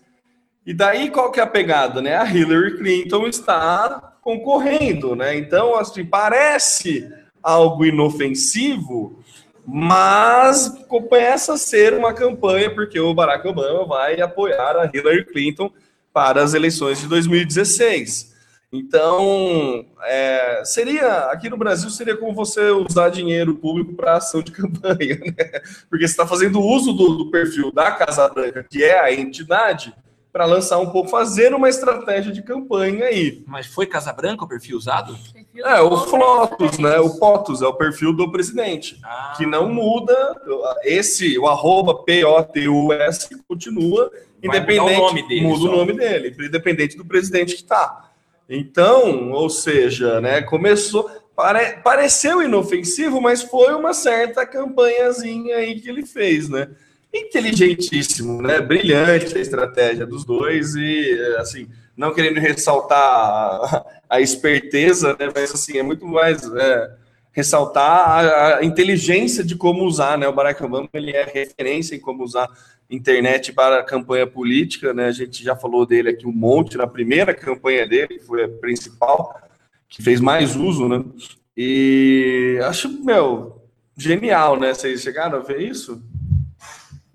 E 0.64 0.72
daí 0.72 1.10
qual 1.10 1.32
que 1.32 1.40
é 1.40 1.42
a 1.42 1.46
pegada, 1.46 2.00
né? 2.00 2.14
A 2.14 2.24
Hillary 2.24 2.78
Clinton 2.78 3.26
está 3.26 4.16
concorrendo, 4.22 5.16
né? 5.16 5.36
Então, 5.36 5.76
assim, 5.76 6.04
parece 6.04 7.12
algo 7.42 7.84
inofensivo, 7.84 9.18
mas 9.66 10.68
começa 10.86 11.54
a 11.54 11.58
ser 11.58 11.94
uma 11.94 12.14
campanha 12.14 12.72
porque 12.72 13.00
o 13.00 13.12
Barack 13.12 13.46
Obama 13.48 13.84
vai 13.84 14.20
apoiar 14.20 14.76
a 14.76 14.88
Hillary 14.92 15.24
Clinton 15.24 15.72
para 16.12 16.40
as 16.40 16.54
eleições 16.54 17.00
de 17.00 17.08
2016. 17.08 18.31
Então, 18.72 19.84
é, 20.02 20.62
seria 20.64 21.26
aqui 21.26 21.50
no 21.50 21.58
Brasil 21.58 21.90
seria 21.90 22.16
como 22.16 22.34
você 22.34 22.70
usar 22.70 23.10
dinheiro 23.10 23.54
público 23.54 23.92
para 23.92 24.16
ação 24.16 24.42
de 24.42 24.50
campanha, 24.52 25.18
né? 25.18 25.60
Porque 25.90 26.06
você 26.06 26.12
está 26.12 26.26
fazendo 26.26 26.58
uso 26.60 26.92
do, 26.94 27.18
do 27.18 27.30
perfil 27.30 27.70
da 27.70 27.92
Casa 27.92 28.28
Branca, 28.30 28.64
que 28.68 28.82
é 28.82 28.98
a 28.98 29.12
entidade, 29.12 29.94
para 30.32 30.46
lançar 30.46 30.78
um 30.78 30.88
pouco, 30.88 31.10
fazer 31.10 31.54
uma 31.54 31.68
estratégia 31.68 32.32
de 32.32 32.40
campanha 32.40 33.04
aí. 33.04 33.44
Mas 33.46 33.66
foi 33.66 33.84
Casa 33.84 34.10
Branca 34.14 34.44
o 34.44 34.48
perfil 34.48 34.78
usado? 34.78 35.14
perfil 35.34 35.66
É, 35.66 35.78
o 35.82 35.94
Flotus, 36.06 36.78
né? 36.78 36.98
O 36.98 37.18
POTUS 37.18 37.60
é 37.60 37.66
o 37.66 37.74
perfil 37.74 38.14
do 38.14 38.32
presidente. 38.32 38.98
Ah. 39.04 39.34
Que 39.36 39.44
não 39.44 39.68
muda. 39.68 40.14
Esse, 40.84 41.38
o 41.38 41.46
arroba 41.46 42.02
P-O-T-U-S, 42.04 43.28
continua 43.46 44.10
Vai 44.42 44.56
independente. 44.58 44.80
mudar 44.80 44.98
o 44.98 45.06
nome 45.08 45.28
dele 45.28 45.40
Muda 45.42 45.60
só. 45.60 45.68
o 45.68 45.76
nome 45.76 45.92
dele, 45.92 46.36
independente 46.46 46.96
do 46.96 47.04
presidente 47.04 47.54
que 47.56 47.64
tá. 47.64 48.11
Então, 48.54 49.30
ou 49.30 49.48
seja, 49.48 50.20
né? 50.20 50.42
Começou. 50.42 51.10
pare- 51.34 51.78
pareceu 51.82 52.42
inofensivo, 52.42 53.20
mas 53.20 53.42
foi 53.42 53.72
uma 53.74 53.94
certa 53.94 54.44
campanhazinha 54.46 55.56
aí 55.56 55.80
que 55.80 55.88
ele 55.88 56.04
fez, 56.04 56.48
né? 56.50 56.68
Inteligentíssimo, 57.14 58.42
né? 58.42 58.60
Brilhante 58.60 59.36
a 59.36 59.40
estratégia 59.40 60.06
dos 60.06 60.24
dois 60.24 60.74
e, 60.74 61.18
assim, 61.38 61.66
não 61.96 62.12
querendo 62.12 62.38
ressaltar 62.40 62.98
a, 62.98 63.86
a 64.10 64.20
esperteza, 64.20 65.16
né? 65.18 65.30
Mas, 65.34 65.50
assim, 65.52 65.78
é 65.78 65.82
muito 65.82 66.06
mais 66.06 66.42
é, 66.54 66.90
ressaltar 67.32 68.08
a, 68.08 68.58
a 68.58 68.64
inteligência 68.64 69.42
de 69.42 69.56
como 69.56 69.84
usar, 69.84 70.18
né? 70.18 70.28
O 70.28 70.32
Barack 70.34 70.62
Obama, 70.62 70.88
ele 70.92 71.10
é 71.12 71.24
referência 71.24 71.94
em 71.94 72.00
como 72.00 72.22
usar 72.22 72.48
internet 72.92 73.52
para 73.52 73.80
a 73.80 73.82
campanha 73.82 74.26
política, 74.26 74.92
né? 74.92 75.06
A 75.06 75.12
gente 75.12 75.42
já 75.42 75.56
falou 75.56 75.86
dele 75.86 76.10
aqui 76.10 76.26
um 76.26 76.32
monte 76.32 76.76
na 76.76 76.86
primeira 76.86 77.34
campanha 77.34 77.86
dele, 77.86 78.18
que 78.18 78.24
foi 78.24 78.44
a 78.44 78.48
principal, 78.48 79.40
que 79.88 80.02
fez 80.02 80.20
mais 80.20 80.54
uso, 80.54 80.88
né? 80.88 81.02
E 81.56 82.58
acho, 82.64 82.88
meu, 83.04 83.62
genial, 83.96 84.58
né? 84.58 84.74
Vocês 84.74 85.00
chegaram 85.00 85.38
a 85.38 85.42
ver 85.42 85.60
isso? 85.60 86.02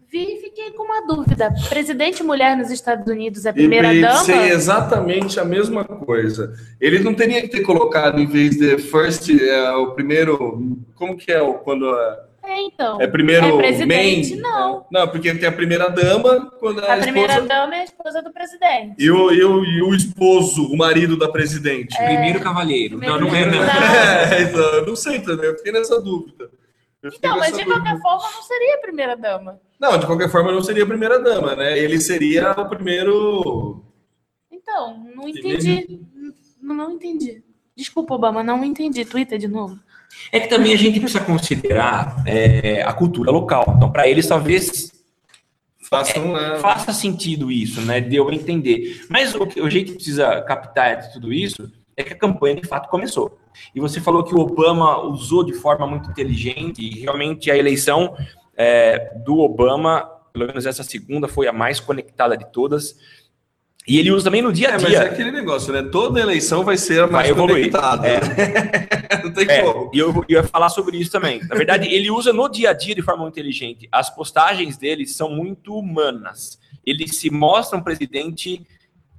Vi 0.09 0.35
e 0.35 0.41
fiquei 0.41 0.71
com 0.71 0.83
uma 0.83 1.05
dúvida. 1.05 1.53
Presidente 1.69 2.23
mulher 2.23 2.55
nos 2.55 2.71
Estados 2.71 3.05
Unidos 3.11 3.45
é 3.45 3.49
E 3.49 3.53
primeira 3.53 3.93
dama? 3.93 4.19
pensei 4.19 4.49
exatamente 4.49 5.39
a 5.39 5.45
mesma 5.45 5.83
coisa. 5.83 6.53
Ele 6.79 6.99
não 6.99 7.13
teria 7.13 7.41
que 7.41 7.49
ter 7.49 7.61
colocado, 7.61 8.19
em 8.19 8.25
vez 8.25 8.57
de 8.57 8.77
first, 8.77 9.29
é, 9.29 9.71
o 9.73 9.91
primeiro. 9.91 10.77
Como 10.95 11.17
que 11.17 11.31
é 11.31 11.41
o 11.41 11.55
quando 11.55 11.93
é, 11.93 12.26
É, 12.49 12.61
então. 12.61 13.01
é 13.01 13.07
primeiro 13.07 13.45
É 13.45 13.57
presidente, 13.57 14.29
main? 14.31 14.41
não. 14.41 14.85
Não, 14.89 15.07
porque 15.09 15.33
tem 15.35 15.49
a 15.49 15.51
primeira 15.51 15.89
dama, 15.89 16.49
quando 16.59 16.79
é 16.81 16.89
A 16.89 16.93
a 16.93 16.97
primeira 16.97 17.33
esposa, 17.33 17.47
dama 17.49 17.75
é 17.75 17.79
a 17.79 17.83
esposa 17.83 18.21
do 18.21 18.31
presidente. 18.31 18.95
e, 18.97 19.11
o, 19.11 19.31
e, 19.33 19.43
o, 19.43 19.65
e 19.65 19.81
o 19.81 19.93
esposo, 19.93 20.65
o 20.71 20.77
marido 20.77 21.17
da 21.17 21.27
presidente. 21.27 21.97
Primeiro 21.97 22.39
cavalheiro. 22.39 22.97
Não, 22.99 23.19
não 23.19 23.35
é 23.35 23.45
não. 23.45 23.59
É, 24.33 24.43
então, 24.43 24.61
eu 24.61 24.85
não 24.85 24.95
sei 24.95 25.19
também, 25.19 25.47
eu 25.49 25.57
fiquei 25.57 25.73
nessa 25.73 25.99
dúvida. 26.01 26.49
Eu 27.03 27.11
fiquei 27.11 27.29
Então, 27.29 27.37
mas 27.37 27.55
de 27.57 27.65
qualquer 27.65 27.91
dúvida. 27.91 28.01
forma 28.01 28.31
não 28.33 28.41
seria 28.43 28.75
a 28.75 28.77
primeira 28.79 29.15
dama. 29.17 29.59
Não, 29.79 29.97
de 29.99 30.05
qualquer 30.05 30.29
forma, 30.29 30.51
não 30.51 30.63
seria 30.63 30.83
a 30.83 30.87
primeira 30.87 31.19
dama, 31.19 31.53
né? 31.55 31.77
Ele 31.77 31.99
seria 31.99 32.51
o 32.51 32.69
primeiro. 32.69 33.83
Então, 34.51 35.03
não 35.15 35.27
entendi. 35.27 36.01
Não, 36.61 36.75
não 36.75 36.91
entendi. 36.91 37.43
Desculpa, 37.75 38.15
Obama, 38.15 38.41
não 38.41 38.63
entendi. 38.63 39.05
Twitter 39.05 39.37
de 39.37 39.47
novo. 39.47 39.77
É 40.31 40.39
que 40.39 40.47
também 40.47 40.73
a 40.73 40.77
gente 40.77 40.99
precisa 40.99 41.23
considerar 41.23 42.23
é, 42.25 42.81
a 42.83 42.91
cultura 42.93 43.31
local. 43.31 43.73
Então, 43.77 43.91
para 43.91 44.07
eles, 44.07 44.27
talvez 44.27 44.91
Façam, 45.89 46.33
né? 46.33 46.57
faça 46.59 46.91
sentido 46.91 47.49
isso, 47.49 47.79
né? 47.81 48.01
Deu 48.01 48.27
a 48.27 48.35
entender. 48.35 49.05
Mas 49.09 49.33
o, 49.33 49.47
que- 49.47 49.61
o 49.61 49.69
jeito 49.69 49.91
que 49.91 49.95
precisa 49.95 50.41
captar 50.41 50.97
de 50.99 51.13
tudo 51.13 51.31
isso 51.31 51.71
é 51.95 52.03
que 52.03 52.11
a 52.11 52.17
campanha 52.17 52.55
de 52.55 52.67
fato 52.67 52.89
começou. 52.89 53.39
E 53.73 53.79
você 53.79 54.01
falou 54.01 54.23
que 54.23 54.35
o 54.35 54.39
Obama 54.39 54.99
usou 55.01 55.43
de 55.45 55.53
forma 55.53 55.87
muito 55.87 56.09
inteligente 56.11 56.81
e 56.81 56.99
realmente 56.99 57.49
a 57.49 57.57
eleição 57.57 58.15
é, 58.57 59.13
do 59.25 59.39
Obama, 59.39 60.01
pelo 60.33 60.47
menos 60.47 60.65
essa 60.65 60.83
segunda, 60.83 61.27
foi 61.27 61.47
a 61.47 61.53
mais 61.53 61.79
conectada 61.79 62.35
de 62.35 62.51
todas. 62.51 62.95
E 63.87 63.97
ele 63.97 64.11
usa 64.11 64.25
também 64.25 64.41
no 64.41 64.51
dia 64.51 64.67
a 64.69 64.71
É, 64.71 64.73
mas 64.73 64.87
dia. 64.87 64.97
é 64.99 65.05
aquele 65.05 65.31
negócio, 65.31 65.71
né? 65.71 65.81
Toda 65.81 66.19
eleição 66.19 66.63
vai 66.63 66.75
ser 66.77 67.03
a 67.03 67.07
mais 67.07 67.27
Vai 67.27 67.29
evoluir. 67.29 67.71
conectada. 67.71 68.05
É. 68.07 68.19
não 69.23 69.31
tem 69.31 69.49
É, 69.49 69.61
como. 69.61 69.89
e 69.93 69.99
eu, 69.99 70.09
eu 70.13 70.25
ia 70.27 70.43
falar 70.43 70.67
sobre 70.69 70.97
isso 70.97 71.09
também. 71.11 71.39
Na 71.47 71.55
verdade, 71.55 71.87
ele 71.87 72.11
usa 72.11 72.33
no 72.33 72.49
dia 72.49 72.71
a 72.71 72.73
dia 72.73 72.93
de 72.93 73.01
forma 73.01 73.25
inteligente. 73.27 73.87
As 73.91 74.09
postagens 74.13 74.75
dele 74.77 75.05
são 75.07 75.29
muito 75.29 75.73
humanas. 75.73 76.59
Ele 76.85 77.07
se 77.07 77.29
mostra 77.29 77.77
um 77.77 77.81
presidente 77.81 78.65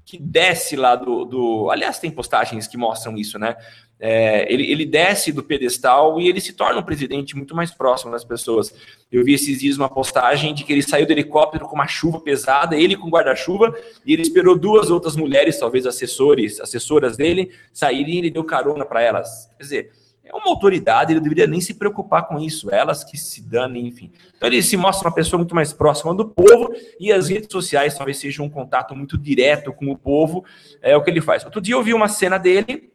que 0.09 0.17
desce 0.19 0.75
lá 0.75 0.97
do. 0.97 1.27
do... 1.27 1.71
Aliás, 1.71 1.99
tem 1.99 2.11
postagens 2.11 2.67
que 2.67 2.79
mostram 2.79 3.15
isso, 3.15 3.39
né? 3.39 3.55
É, 4.01 4.51
ele, 4.51 4.73
ele 4.73 4.87
desce 4.87 5.31
do 5.33 5.43
pedestal 5.43 6.19
e 6.19 6.27
ele 6.27 6.41
se 6.41 6.55
torna 6.55 6.81
um 6.81 6.83
presidente 6.83 7.37
muito 7.37 7.55
mais 7.55 7.71
próximo 7.71 8.11
das 8.11 8.25
pessoas. 8.25 8.73
Eu 9.13 9.23
vi 9.23 9.35
esses 9.35 9.59
dias 9.59 9.77
uma 9.77 9.91
postagem 9.91 10.55
de 10.55 10.65
que 10.65 10.73
ele 10.73 10.81
saiu 10.81 11.05
do 11.05 11.13
helicóptero 11.13 11.67
com 11.67 11.75
uma 11.75 11.87
chuva 11.87 12.19
pesada, 12.21 12.75
ele 12.75 12.97
com 12.97 13.11
guarda-chuva, 13.11 13.77
e 14.07 14.15
ele 14.15 14.23
esperou 14.23 14.59
duas 14.59 14.89
outras 14.89 15.15
mulheres, 15.15 15.59
talvez 15.59 15.85
assessores, 15.85 16.59
assessoras 16.59 17.15
dele, 17.15 17.51
saírem 17.71 18.15
e 18.15 18.19
ele 18.19 18.31
deu 18.31 18.45
carona 18.45 18.87
para 18.87 19.03
elas. 19.03 19.51
Quer 19.59 19.63
dizer, 19.63 19.93
é 20.29 20.35
uma 20.35 20.49
autoridade, 20.49 21.13
ele 21.13 21.21
deveria 21.21 21.47
nem 21.47 21.61
se 21.61 21.75
preocupar 21.75 22.29
com 22.29 22.39
isso, 22.39 22.71
elas 22.71 23.03
que 23.03 23.17
se 23.17 23.43
danem, 23.43 23.87
enfim. 23.87 24.13
Então 24.37 24.49
ele 24.49 24.63
se 24.63 24.77
mostra 24.77 25.09
uma 25.09 25.15
pessoa 25.15 25.39
muito 25.39 25.55
mais 25.55 25.73
próxima 25.73 26.15
do 26.15 26.29
povo 26.29 26.71
e 27.01 27.11
as 27.11 27.29
redes 27.29 27.49
sociais 27.51 27.97
talvez 27.97 28.19
sejam 28.19 28.47
um 28.47 28.51
contato 28.51 28.95
muito 28.95 29.17
direto 29.17 29.73
com 29.73 29.91
o 29.91 29.97
povo, 29.97 30.45
é 30.83 30.97
o 30.97 31.03
que 31.03 31.11
ele 31.11 31.21
faz. 31.21 31.45
Outro 31.45 31.61
dia 31.61 31.75
eu 31.75 31.83
vi 31.83 31.95
uma 31.95 32.09
cena 32.09 32.39
dele 32.39 32.93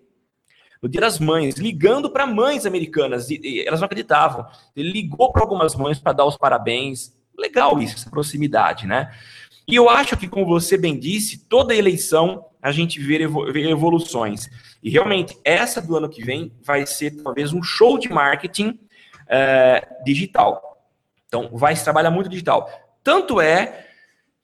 no 0.81 0.89
Dia 0.89 1.01
das 1.01 1.17
Mães, 1.17 1.55
ligando 1.55 2.09
para 2.09 2.27
mães 2.27 2.65
americanas, 2.65 3.29
e, 3.29 3.39
e 3.41 3.65
elas 3.65 3.79
não 3.79 3.85
acreditavam. 3.85 4.45
Ele 4.75 4.91
ligou 4.91 5.31
para 5.31 5.41
algumas 5.41 5.75
mães 5.75 5.97
para 5.97 6.11
dar 6.11 6.25
os 6.25 6.37
parabéns. 6.37 7.13
Legal 7.39 7.81
isso, 7.81 7.95
essa 7.95 8.09
proximidade, 8.09 8.85
né? 8.85 9.09
E 9.67 9.75
eu 9.75 9.89
acho 9.89 10.17
que, 10.17 10.27
como 10.27 10.45
você 10.45 10.77
bem 10.77 10.99
disse, 10.99 11.47
toda 11.47 11.73
eleição 11.73 12.45
a 12.61 12.71
gente 12.71 12.99
vê 12.99 13.23
evoluções. 13.69 14.49
E 14.83 14.89
realmente, 14.89 15.37
essa 15.45 15.81
do 15.81 15.95
ano 15.95 16.09
que 16.09 16.21
vem 16.21 16.51
vai 16.61 16.85
ser 16.85 17.11
talvez 17.23 17.53
um 17.53 17.63
show 17.63 17.97
de 17.97 18.09
marketing 18.09 18.77
eh, 19.29 19.87
digital. 20.03 20.77
Então, 21.25 21.49
vai 21.53 21.73
se 21.75 21.85
trabalhar 21.85 22.11
muito 22.11 22.29
digital. 22.29 22.69
Tanto 23.01 23.39
é 23.39 23.85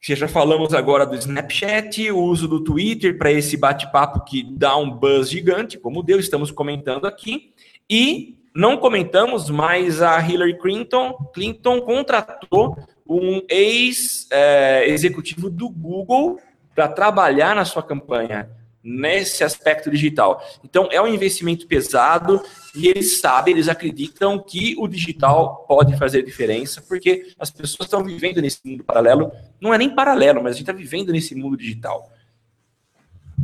que 0.01 0.15
já 0.15 0.29
falamos 0.29 0.73
agora 0.73 1.05
do 1.05 1.15
Snapchat, 1.15 2.09
o 2.11 2.19
uso 2.19 2.47
do 2.47 2.63
Twitter 2.63 3.17
para 3.17 3.33
esse 3.33 3.57
bate-papo 3.57 4.23
que 4.23 4.43
dá 4.43 4.77
um 4.77 4.89
buzz 4.89 5.29
gigante, 5.29 5.77
como 5.77 6.01
deu, 6.01 6.17
estamos 6.19 6.51
comentando 6.51 7.05
aqui. 7.05 7.53
E 7.89 8.37
não 8.55 8.77
comentamos, 8.77 9.49
mas 9.49 10.01
a 10.01 10.21
Hillary 10.21 10.57
Clinton, 10.57 11.15
Clinton 11.33 11.81
contratou 11.81 12.77
um 13.05 13.41
ex-executivo 13.49 15.49
do 15.49 15.67
Google 15.69 16.39
para 16.73 16.87
trabalhar 16.87 17.53
na 17.55 17.65
sua 17.65 17.83
campanha 17.83 18.49
nesse 18.83 19.43
aspecto 19.43 19.89
digital. 19.89 20.43
Então, 20.63 20.87
é 20.91 21.01
um 21.01 21.07
investimento 21.07 21.67
pesado 21.67 22.41
e 22.75 22.87
eles 22.87 23.19
sabem, 23.19 23.53
eles 23.53 23.67
acreditam 23.67 24.39
que 24.39 24.75
o 24.77 24.87
digital 24.87 25.65
pode 25.67 25.97
fazer 25.97 26.23
diferença, 26.23 26.81
porque 26.81 27.33
as 27.37 27.49
pessoas 27.51 27.87
estão 27.87 28.03
vivendo 28.03 28.41
nesse 28.41 28.59
mundo 28.63 28.83
paralelo. 28.83 29.31
Não 29.59 29.73
é 29.73 29.77
nem 29.77 29.93
paralelo, 29.93 30.41
mas 30.41 30.51
a 30.51 30.53
gente 30.53 30.63
está 30.69 30.73
vivendo 30.73 31.11
nesse 31.11 31.35
mundo 31.35 31.57
digital. 31.57 32.09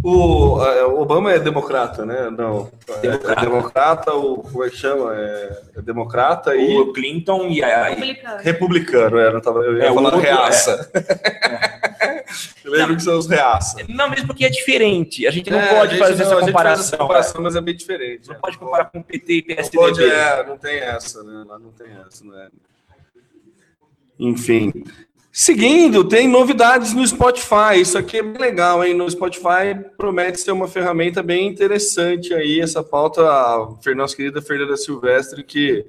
O 0.07 0.63
é, 0.63 0.85
o 0.85 0.99
Obama 0.99 1.31
é 1.33 1.39
democrata, 1.39 2.05
né? 2.05 2.29
Não. 2.29 2.71
É, 2.87 2.99
Democrata. 2.99 3.41
é 3.41 3.43
democrata, 3.43 4.13
o, 4.13 4.37
como 4.43 4.63
é 4.63 4.69
que 4.69 4.77
chama? 4.77 5.15
É, 5.15 5.61
é 5.77 5.81
democrata 5.81 6.55
e 6.55 6.77
O 6.77 6.93
Clinton 6.93 7.47
e 7.47 7.63
a. 7.63 7.85
Republicano. 7.85 8.41
republicano. 8.43 9.17
É, 9.17 9.33
não 9.33 9.41
tava, 9.41 9.59
eu 9.61 9.77
ia 9.77 9.85
É, 9.85 9.91
o 9.91 9.95
falar 9.95 10.05
outro 10.13 10.19
reaça. 10.21 10.91
eu 12.63 12.71
lembro 12.71 12.95
que 12.95 13.01
são 13.01 13.17
os 13.17 13.27
reaça. 13.27 13.77
Não, 13.89 14.07
mesmo 14.07 14.27
porque 14.27 14.45
é 14.45 14.49
diferente. 14.49 15.25
A 15.25 15.31
gente 15.31 15.49
não 15.49 15.59
É, 15.59 15.73
pode 15.73 15.93
gente 15.93 15.99
fazer 15.99 16.23
não- 16.23 16.31
essa 16.33 16.35
a 16.35 16.41
gente 16.43 16.51
faz 16.53 16.79
essa 16.79 16.97
comparação. 16.97 16.99
comparação, 16.99 17.41
mas 17.41 17.55
é 17.55 17.61
bem 17.61 17.75
diferente. 17.75 18.27
Não 18.29 18.35
pode 18.35 18.57
comparar 18.59 18.85
com 18.85 19.01
PT 19.01 19.33
e 19.33 19.37
Não 19.39 19.55
PSDB. 19.55 19.77
pode, 19.83 20.03
é, 20.03 20.43
não 20.45 20.57
tem 20.59 20.77
essa, 20.81 21.23
né? 21.23 21.43
Lá 21.47 21.57
não 21.57 21.71
tem 21.71 21.87
essa, 22.07 22.23
né? 22.25 22.49
Enfim. 24.19 24.71
Seguindo, 25.37 26.07
tem 26.07 26.29
novidades 26.29 26.93
no 26.93 27.05
Spotify. 27.05 27.81
Isso 27.81 27.97
aqui 27.97 28.19
é 28.19 28.23
bem 28.23 28.41
legal, 28.41 28.81
hein? 28.81 28.93
No 28.93 29.11
Spotify 29.11 29.75
promete 29.97 30.39
ser 30.39 30.53
uma 30.53 30.65
ferramenta 30.65 31.21
bem 31.21 31.45
interessante 31.45 32.33
aí. 32.33 32.61
Essa 32.61 32.81
pauta, 32.81 33.21
a 33.21 33.67
nossa 33.93 34.15
querida 34.15 34.41
Fernanda 34.41 34.77
Silvestre, 34.77 35.43
que, 35.43 35.85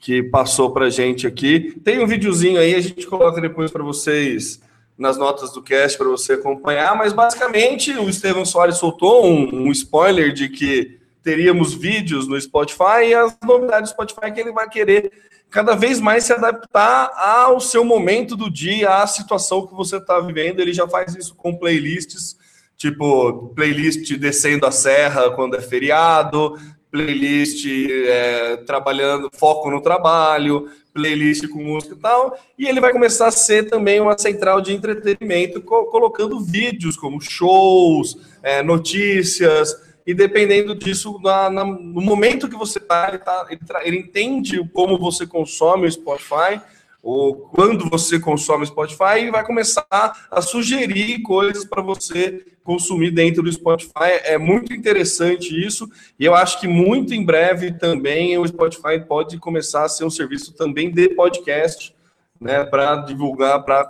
que 0.00 0.24
passou 0.24 0.72
pra 0.72 0.90
gente 0.90 1.24
aqui. 1.24 1.80
Tem 1.84 2.02
um 2.02 2.06
videozinho 2.08 2.58
aí, 2.58 2.74
a 2.74 2.80
gente 2.80 3.06
coloca 3.06 3.40
depois 3.40 3.70
para 3.70 3.84
vocês 3.84 4.60
nas 4.98 5.16
notas 5.16 5.52
do 5.52 5.62
cast 5.62 5.96
para 5.96 6.08
você 6.08 6.32
acompanhar, 6.32 6.96
mas 6.96 7.12
basicamente 7.12 7.92
o 7.92 8.08
Estevão 8.08 8.44
Soares 8.44 8.78
soltou 8.78 9.24
um, 9.24 9.68
um 9.68 9.70
spoiler 9.70 10.32
de 10.32 10.48
que 10.48 10.97
teríamos 11.28 11.74
vídeos 11.74 12.26
no 12.26 12.40
Spotify 12.40 13.08
e 13.10 13.14
as 13.14 13.36
novidades 13.44 13.90
do 13.90 13.92
Spotify 13.92 14.32
que 14.32 14.40
ele 14.40 14.50
vai 14.50 14.66
querer 14.66 15.12
cada 15.50 15.74
vez 15.74 16.00
mais 16.00 16.24
se 16.24 16.32
adaptar 16.32 17.10
ao 17.14 17.60
seu 17.60 17.84
momento 17.84 18.34
do 18.34 18.50
dia, 18.50 19.02
à 19.02 19.06
situação 19.06 19.66
que 19.66 19.74
você 19.74 19.98
está 19.98 20.18
vivendo. 20.20 20.60
Ele 20.60 20.72
já 20.72 20.88
faz 20.88 21.14
isso 21.14 21.34
com 21.34 21.54
playlists, 21.54 22.34
tipo 22.78 23.52
playlist 23.54 24.10
descendo 24.16 24.64
a 24.64 24.70
serra 24.70 25.30
quando 25.32 25.54
é 25.54 25.60
feriado, 25.60 26.58
playlist 26.90 27.66
é, 28.06 28.56
trabalhando, 28.66 29.28
foco 29.34 29.70
no 29.70 29.82
trabalho, 29.82 30.70
playlist 30.94 31.46
com 31.48 31.62
música 31.62 31.94
e 31.94 31.98
tal. 31.98 32.38
E 32.58 32.66
ele 32.66 32.80
vai 32.80 32.90
começar 32.90 33.26
a 33.26 33.30
ser 33.30 33.68
também 33.68 34.00
uma 34.00 34.16
central 34.16 34.62
de 34.62 34.72
entretenimento, 34.72 35.60
co- 35.60 35.84
colocando 35.90 36.40
vídeos 36.40 36.96
como 36.96 37.20
shows, 37.20 38.16
é, 38.42 38.62
notícias. 38.62 39.87
E 40.08 40.14
dependendo 40.14 40.74
disso, 40.74 41.20
na- 41.22 41.50
na- 41.50 41.64
no 41.66 42.00
momento 42.00 42.48
que 42.48 42.56
você 42.56 42.78
está, 42.78 43.08
ele, 43.10 43.18
tá- 43.18 43.46
ele 43.50 43.60
ele 43.84 43.98
entende 43.98 44.66
como 44.72 44.98
você 44.98 45.26
consome 45.26 45.86
o 45.86 45.92
Spotify, 45.92 46.60
ou 47.02 47.34
quando 47.36 47.88
você 47.88 48.18
consome 48.18 48.64
o 48.64 48.66
Spotify, 48.66 49.20
e 49.22 49.30
vai 49.30 49.44
começar 49.44 49.86
a 50.30 50.40
sugerir 50.40 51.20
coisas 51.22 51.64
para 51.64 51.82
você 51.82 52.44
consumir 52.64 53.10
dentro 53.10 53.42
do 53.42 53.52
Spotify. 53.52 54.12
É 54.24 54.36
muito 54.38 54.72
interessante 54.74 55.48
isso, 55.54 55.88
e 56.18 56.24
eu 56.24 56.34
acho 56.34 56.58
que 56.60 56.66
muito 56.66 57.14
em 57.14 57.24
breve 57.24 57.72
também 57.72 58.36
o 58.38 58.46
Spotify 58.46 58.98
pode 59.06 59.38
começar 59.38 59.84
a 59.84 59.88
ser 59.88 60.04
um 60.04 60.10
serviço 60.10 60.52
também 60.54 60.90
de 60.90 61.10
podcast, 61.10 61.94
né, 62.40 62.64
para 62.64 62.96
divulgar, 62.96 63.62
para 63.64 63.84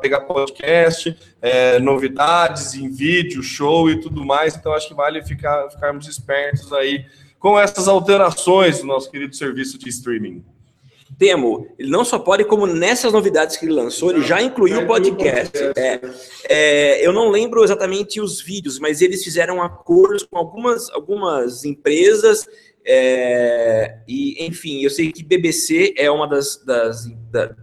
pegar 0.00 0.20
podcast, 0.22 1.16
é, 1.40 1.78
novidades 1.78 2.74
em 2.74 2.88
vídeo, 2.90 3.42
show 3.42 3.90
e 3.90 4.00
tudo 4.00 4.24
mais. 4.24 4.56
Então, 4.56 4.72
acho 4.72 4.88
que 4.88 4.94
vale 4.94 5.22
ficar, 5.22 5.68
ficarmos 5.70 6.08
espertos 6.08 6.72
aí 6.72 7.04
com 7.38 7.58
essas 7.58 7.88
alterações 7.88 8.80
do 8.80 8.86
nosso 8.86 9.10
querido 9.10 9.34
serviço 9.34 9.78
de 9.78 9.88
streaming. 9.88 10.44
Temo, 11.18 11.66
ele 11.78 11.90
não 11.90 12.04
só 12.04 12.18
pode, 12.18 12.44
como 12.44 12.66
nessas 12.66 13.12
novidades 13.12 13.56
que 13.56 13.66
ele 13.66 13.74
lançou, 13.74 14.10
ele 14.10 14.22
já 14.22 14.40
incluiu 14.40 14.80
o 14.80 14.86
podcast. 14.86 15.58
É, 15.76 16.00
é, 16.48 17.06
eu 17.06 17.12
não 17.12 17.28
lembro 17.28 17.62
exatamente 17.62 18.20
os 18.20 18.40
vídeos, 18.40 18.78
mas 18.78 19.02
eles 19.02 19.22
fizeram 19.22 19.60
acordos 19.60 20.22
com 20.22 20.38
algumas, 20.38 20.88
algumas 20.90 21.64
empresas. 21.64 22.46
é, 22.86 23.98
e, 24.08 24.42
enfim, 24.46 24.82
eu 24.82 24.88
sei 24.88 25.12
que 25.12 25.22
BBC 25.22 25.92
é 25.98 26.10
uma 26.10 26.26
das, 26.26 26.56
das 26.64 27.06
da- 27.30 27.54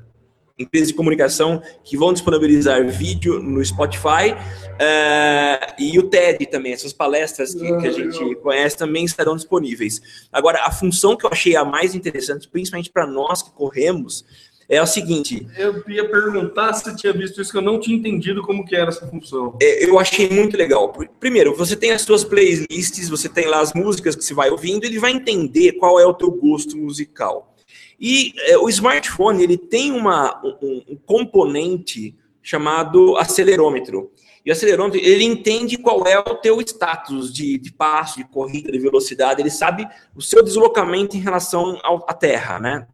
empresas 0.58 0.88
de 0.90 0.94
comunicação 0.96 1.62
que 1.84 1.96
vão 1.96 2.12
disponibilizar 2.14 2.86
vídeo 2.88 3.40
no 3.42 3.64
Spotify. 3.64 4.36
é, 4.80 5.76
e 5.80 5.98
o 6.00 6.04
TED 6.04 6.46
também, 6.48 6.74
essas 6.74 6.94
palestras 6.94 7.54
que, 7.54 7.78
que 7.78 7.88
a 7.88 7.92
gente 7.92 8.36
conhece 8.38 8.78
também 8.78 9.06
estarão 9.06 9.36
disponíveis. 9.36 10.02
Agora, 10.32 10.62
a 10.66 10.72
função 10.72 11.16
que 11.16 11.26
eu 11.26 11.30
achei 11.32 11.56
a 11.56 11.64
mais 11.66 11.96
interessante, 11.96 12.48
principalmente 12.48 12.90
para 12.90 13.06
nós 13.06 13.42
que 13.42 13.52
corremos, 13.52 14.26
é 14.70 14.82
o 14.82 14.86
seguinte: 14.88 15.48
Eu 15.58 15.82
ia 15.88 16.10
perguntar 16.10 16.74
se 16.74 16.94
tinha 16.98 17.14
visto 17.14 17.42
isso, 17.42 17.52
que 17.52 17.58
eu 17.58 17.62
não 17.62 17.80
tinha 17.80 17.98
entendido 17.98 18.42
como 18.42 18.66
que 18.66 18.76
era 18.76 18.90
essa 18.90 19.08
função. 19.08 19.58
é, 19.62 19.86
eu 19.86 19.98
achei 19.98 20.30
muito 20.30 20.58
legal. 20.58 20.92
Pr- 20.92 21.06
Primeiro, 21.20 21.56
você 21.56 21.76
tem 21.76 21.92
as 21.92 22.02
suas 22.02 22.24
playlists, 22.24 23.08
você 23.10 23.30
tem 23.30 23.46
lá 23.48 23.62
as 23.62 23.74
músicas 23.74 24.16
que 24.16 24.24
você 24.24 24.34
vai 24.34 24.50
ouvindo, 24.50 24.84
ele 24.84 25.00
vai 25.00 25.12
entender 25.12 25.74
qual 25.74 26.00
é 26.00 26.06
o 26.06 26.14
teu 26.14 26.30
gosto 26.32 26.78
musical. 26.78 27.56
E 28.00 28.34
é, 28.40 28.58
o 28.58 28.70
smartphone 28.70 29.44
ele 29.44 29.58
tem 29.58 29.92
uma, 29.92 30.40
um, 30.62 30.84
um 30.90 30.96
componente 30.96 32.16
chamado 32.42 33.18
acelerômetro. 33.18 34.12
E 34.46 34.50
o 34.50 34.54
acelerômetro 34.54 35.00
ele 35.00 35.24
entende 35.24 35.78
qual 35.78 36.06
é 36.06 36.18
o 36.18 36.36
teu 36.36 36.62
status 36.62 37.34
de, 37.34 37.58
de 37.58 37.74
passo, 37.74 38.18
de 38.18 38.24
corrida, 38.24 38.72
de 38.72 38.80
velocidade. 38.80 39.42
Ele 39.42 39.50
sabe 39.50 39.88
o 40.16 40.22
seu 40.22 40.44
deslocamento 40.44 41.18
em 41.18 41.20
relação 41.20 41.80
ao- 41.84 42.06
à 42.08 42.14
Terra, 42.14 42.60
né? 42.60 42.88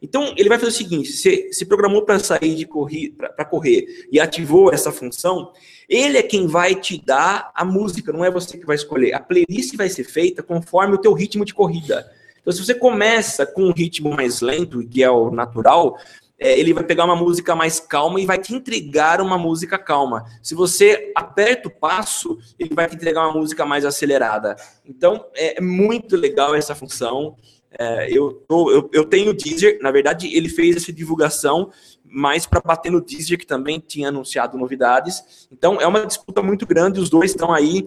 Então, 0.00 0.34
ele 0.36 0.48
vai 0.48 0.58
fazer 0.58 0.70
o 0.70 0.74
seguinte: 0.74 1.12
você 1.12 1.52
se 1.52 1.64
programou 1.64 2.02
para 2.02 2.18
sair 2.18 2.54
de 2.56 2.66
correr, 2.66 3.10
para 3.10 3.44
correr 3.44 3.86
e 4.10 4.18
ativou 4.18 4.72
essa 4.72 4.90
função, 4.90 5.52
ele 5.88 6.18
é 6.18 6.22
quem 6.22 6.46
vai 6.46 6.74
te 6.74 7.00
dar 7.00 7.52
a 7.54 7.64
música, 7.64 8.12
não 8.12 8.24
é 8.24 8.30
você 8.30 8.58
que 8.58 8.66
vai 8.66 8.74
escolher. 8.76 9.12
A 9.12 9.20
playlist 9.20 9.76
vai 9.76 9.88
ser 9.88 10.04
feita 10.04 10.42
conforme 10.42 10.94
o 10.94 10.98
teu 10.98 11.12
ritmo 11.12 11.44
de 11.44 11.54
corrida. 11.54 12.10
Então, 12.42 12.52
se 12.52 12.62
você 12.64 12.74
começa 12.74 13.46
com 13.46 13.62
um 13.62 13.72
ritmo 13.72 14.10
mais 14.10 14.40
lento, 14.40 14.86
que 14.86 15.02
é 15.02 15.10
o 15.10 15.30
natural, 15.30 15.96
é, 16.42 16.58
ele 16.58 16.74
vai 16.74 16.82
pegar 16.82 17.04
uma 17.04 17.14
música 17.14 17.54
mais 17.54 17.78
calma 17.78 18.20
e 18.20 18.26
vai 18.26 18.36
te 18.36 18.52
entregar 18.52 19.20
uma 19.20 19.38
música 19.38 19.78
calma. 19.78 20.24
Se 20.42 20.56
você 20.56 21.12
aperta 21.14 21.68
o 21.68 21.70
passo, 21.70 22.36
ele 22.58 22.74
vai 22.74 22.88
te 22.88 22.96
entregar 22.96 23.28
uma 23.28 23.38
música 23.38 23.64
mais 23.64 23.84
acelerada. 23.84 24.56
Então, 24.84 25.24
é 25.36 25.60
muito 25.60 26.16
legal 26.16 26.52
essa 26.52 26.74
função. 26.74 27.36
É, 27.78 28.10
eu, 28.10 28.44
eu, 28.50 28.90
eu 28.92 29.04
tenho 29.04 29.30
o 29.30 29.34
Deezer, 29.34 29.78
na 29.80 29.92
verdade, 29.92 30.34
ele 30.36 30.48
fez 30.48 30.76
essa 30.76 30.92
divulgação 30.92 31.70
mais 32.04 32.44
para 32.44 32.60
bater 32.60 32.90
no 32.90 33.00
Deezer, 33.00 33.38
que 33.38 33.46
também 33.46 33.78
tinha 33.78 34.08
anunciado 34.08 34.58
novidades. 34.58 35.46
Então, 35.50 35.80
é 35.80 35.86
uma 35.86 36.04
disputa 36.04 36.42
muito 36.42 36.66
grande, 36.66 36.98
os 36.98 37.08
dois 37.08 37.30
estão 37.30 37.52
aí. 37.52 37.86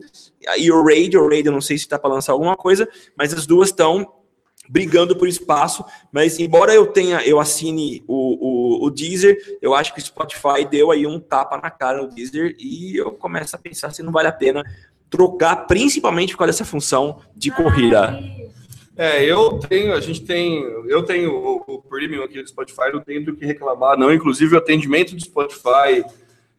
E 0.58 0.72
o 0.72 0.82
Raid, 0.82 1.18
o 1.18 1.28
Raid, 1.28 1.46
eu 1.46 1.52
não 1.52 1.62
sei 1.62 1.78
se 1.78 1.84
está 1.84 2.00
para 2.00 2.14
lançar 2.14 2.32
alguma 2.32 2.56
coisa, 2.56 2.88
mas 3.18 3.34
as 3.34 3.46
duas 3.46 3.70
estão 3.70 4.12
brigando 4.70 5.16
por 5.16 5.28
espaço, 5.28 5.84
mas 6.12 6.40
embora 6.40 6.74
eu 6.74 6.88
tenha, 6.88 7.22
eu 7.26 7.40
assine 7.40 8.04
o, 8.08 8.84
o, 8.84 8.86
o 8.86 8.90
Deezer, 8.90 9.38
eu 9.62 9.74
acho 9.74 9.94
que 9.94 10.00
o 10.00 10.04
Spotify 10.04 10.66
deu 10.70 10.92
aí 10.92 11.06
um 11.06 11.20
tapa 11.20 11.58
na 11.58 11.70
cara 11.70 12.02
no 12.02 12.08
Deezer 12.08 12.56
e 12.60 12.98
eu 12.98 13.12
começo 13.12 13.56
a 13.56 13.60
pensar 13.60 13.92
se 13.92 14.02
não 14.04 14.12
vale 14.12 14.28
a 14.28 14.32
pena 14.32 14.64
trocar, 15.10 15.68
principalmente 15.68 16.34
por 16.34 16.40
causa 16.40 16.54
dessa 16.54 16.66
função 16.66 17.22
de 17.36 17.52
corrida. 17.52 18.20
É, 18.98 19.24
eu 19.26 19.60
tenho, 19.60 19.94
a 19.94 20.00
gente 20.00 20.24
tem, 20.24 20.64
eu 20.88 21.04
tenho 21.04 21.32
o, 21.34 21.64
o 21.68 21.82
premium 21.82 22.24
aqui 22.24 22.42
do 22.42 22.48
Spotify, 22.48 22.94
não 22.94 23.02
tenho 23.02 23.26
do 23.26 23.36
que 23.36 23.46
reclamar, 23.46 23.98
não. 23.98 24.14
Inclusive, 24.14 24.56
o 24.56 24.58
atendimento 24.58 25.14
do 25.14 25.22
Spotify, 25.22 26.04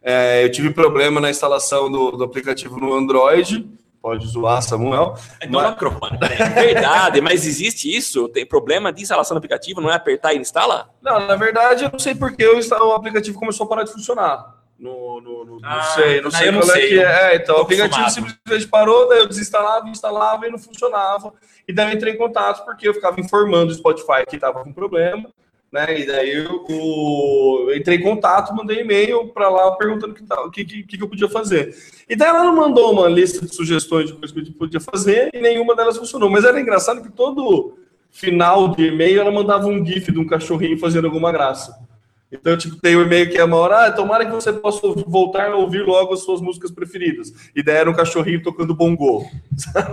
é, 0.03 0.45
eu 0.45 0.51
tive 0.51 0.71
problema 0.71 1.19
na 1.19 1.31
instalação 1.31 1.91
do, 1.91 2.11
do 2.13 2.25
aplicativo 2.25 2.79
no 2.79 2.93
Android. 2.93 3.67
Pode 4.01 4.27
zoar, 4.27 4.63
Samuel. 4.63 5.15
Então, 5.43 5.61
Mas- 5.61 5.71
microfone, 5.71 6.19
né? 6.21 6.29
Verdade, 6.55 7.21
mas 7.21 7.45
existe 7.47 7.95
isso? 7.95 8.29
Tem 8.29 8.47
problema 8.47 8.93
de 8.93 9.03
instalação 9.03 9.35
do 9.35 9.39
aplicativo, 9.39 9.81
não 9.81 9.91
é 9.91 9.95
apertar 9.95 10.33
e 10.35 10.39
instala? 10.39 10.89
Não, 11.03 11.27
na 11.27 11.35
verdade, 11.37 11.85
eu 11.85 11.91
não 11.91 11.99
sei 11.99 12.15
porque 12.15 12.47
o, 12.47 12.93
aplicativo 12.93 13.39
começou 13.39 13.67
a 13.67 13.69
parar 13.69 13.83
de 13.83 13.93
funcionar. 13.93 14.55
No, 14.79 15.21
no, 15.23 15.45
no- 15.45 15.59
Ah, 15.65 15.77
não 15.77 15.83
sei, 15.95 16.21
não 16.21 16.31
sei 16.31 16.51
não 16.51 16.61
qual 16.61 16.71
é 16.71 16.81
sei, 16.81 16.89
que 16.89 16.95
eu 16.97 17.01
é. 17.09 17.33
É, 17.33 17.37
então, 17.37 17.57
o 17.57 17.61
aplicativo 17.63 18.01
acostumado. 18.03 18.31
simplesmente 18.37 18.69
parou, 18.71 19.09
daí 19.09 19.19
eu 19.21 19.27
desinstalava, 19.27 19.89
instalava 19.89 20.47
e 20.47 20.51
não 20.51 20.59
funcionava. 20.59 21.33
E 21.67 21.73
daí 21.73 21.91
eu 21.91 21.95
entrei 21.97 22.13
em 22.13 22.19
contato 22.19 22.65
porque 22.65 22.87
eu 22.87 22.93
ficava 22.95 23.19
informando 23.19 23.73
o 23.73 23.75
Spotify 23.75 24.25
que 24.29 24.37
estava 24.37 24.63
com 24.63 24.73
problema. 24.73 25.29
Né? 25.73 26.01
E 26.01 26.07
daí 26.07 26.33
eu, 26.33 26.65
eu 26.69 27.77
entrei 27.77 27.99
em 27.99 28.03
contato, 28.03 28.55
mandei 28.55 28.81
e-mail 28.81 29.29
para 29.29 29.49
lá 29.49 29.73
perguntando 29.73 30.15
que, 30.15 30.23
o 30.23 30.51
que, 30.51 30.65
que, 30.65 30.97
que 30.97 31.03
eu 31.03 31.09
podia 31.09 31.29
fazer. 31.29 31.75
E 32.09 32.15
daí 32.15 32.29
ela 32.29 32.53
mandou 32.53 32.93
uma 32.93 33.09
lista 33.09 33.45
de 33.45 33.55
sugestões 33.55 34.07
de 34.07 34.15
coisas 34.15 34.33
que 34.33 34.51
eu 34.51 34.55
podia 34.55 34.81
fazer 34.81 35.31
e 35.35 35.41
nenhuma 35.41 35.75
delas 35.75 35.97
funcionou. 35.97 36.31
Mas 36.31 36.45
era 36.45 36.61
engraçado 36.61 37.03
que 37.03 37.11
todo 37.11 37.77
final 38.11 38.75
de 38.75 38.87
e-mail 38.87 39.21
ela 39.21 39.31
mandava 39.31 39.67
um 39.67 39.85
GIF 39.85 40.11
de 40.11 40.19
um 40.19 40.27
cachorrinho 40.27 40.79
fazendo 40.79 41.07
alguma 41.07 41.31
graça. 41.33 41.87
Então, 42.31 42.57
tipo, 42.57 42.77
tem 42.77 42.97
o 42.97 43.03
e-mail 43.03 43.31
que 43.31 43.39
é 43.39 43.45
uma 43.45 43.57
hora, 43.57 43.87
ah, 43.87 43.93
tomara 43.93 44.27
que 44.27 44.33
você 44.33 44.53
possa 44.53 44.81
voltar 45.07 45.51
a 45.51 45.57
ouvir 45.57 45.85
logo 45.85 46.13
as 46.13 46.21
suas 46.21 46.41
músicas 46.41 46.71
preferidas. 46.71 47.33
E 47.55 47.63
daí 47.63 47.77
era 47.77 47.91
um 47.91 47.95
cachorrinho 47.95 48.43
tocando 48.43 48.75
bongô. 48.75 49.25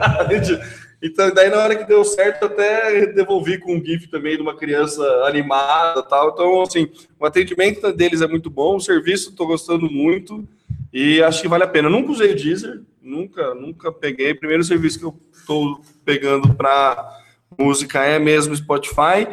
Então, 1.04 1.34
daí 1.34 1.50
na 1.50 1.58
hora 1.58 1.76
que 1.76 1.84
deu 1.84 2.02
certo, 2.06 2.46
até 2.46 3.08
devolvi 3.08 3.58
com 3.58 3.76
um 3.76 3.84
GIF 3.84 4.08
também 4.08 4.38
de 4.38 4.42
uma 4.42 4.56
criança 4.56 5.04
animada 5.26 6.02
tal. 6.02 6.30
Então, 6.30 6.62
assim, 6.62 6.90
o 7.20 7.26
atendimento 7.26 7.92
deles 7.92 8.22
é 8.22 8.28
muito 8.28 8.50
bom, 8.50 8.78
o 8.78 8.80
serviço 8.80 9.32
estou 9.32 9.46
gostando 9.46 9.92
muito 9.92 10.48
e 10.94 11.22
acho 11.22 11.42
que 11.42 11.48
vale 11.50 11.66
a 11.66 11.68
pena. 11.68 11.90
Eu 11.90 11.92
nunca 11.92 12.14
usei 12.14 12.32
o 12.32 12.36
Deezer, 12.38 12.82
nunca, 13.02 13.54
nunca 13.54 13.92
peguei. 13.92 14.34
Primeiro 14.34 14.64
serviço 14.64 14.98
que 14.98 15.06
eu 15.06 15.20
estou 15.34 15.82
pegando 16.06 16.56
para 16.56 17.20
música 17.60 18.02
é 18.06 18.18
mesmo 18.18 18.56
Spotify. 18.56 19.28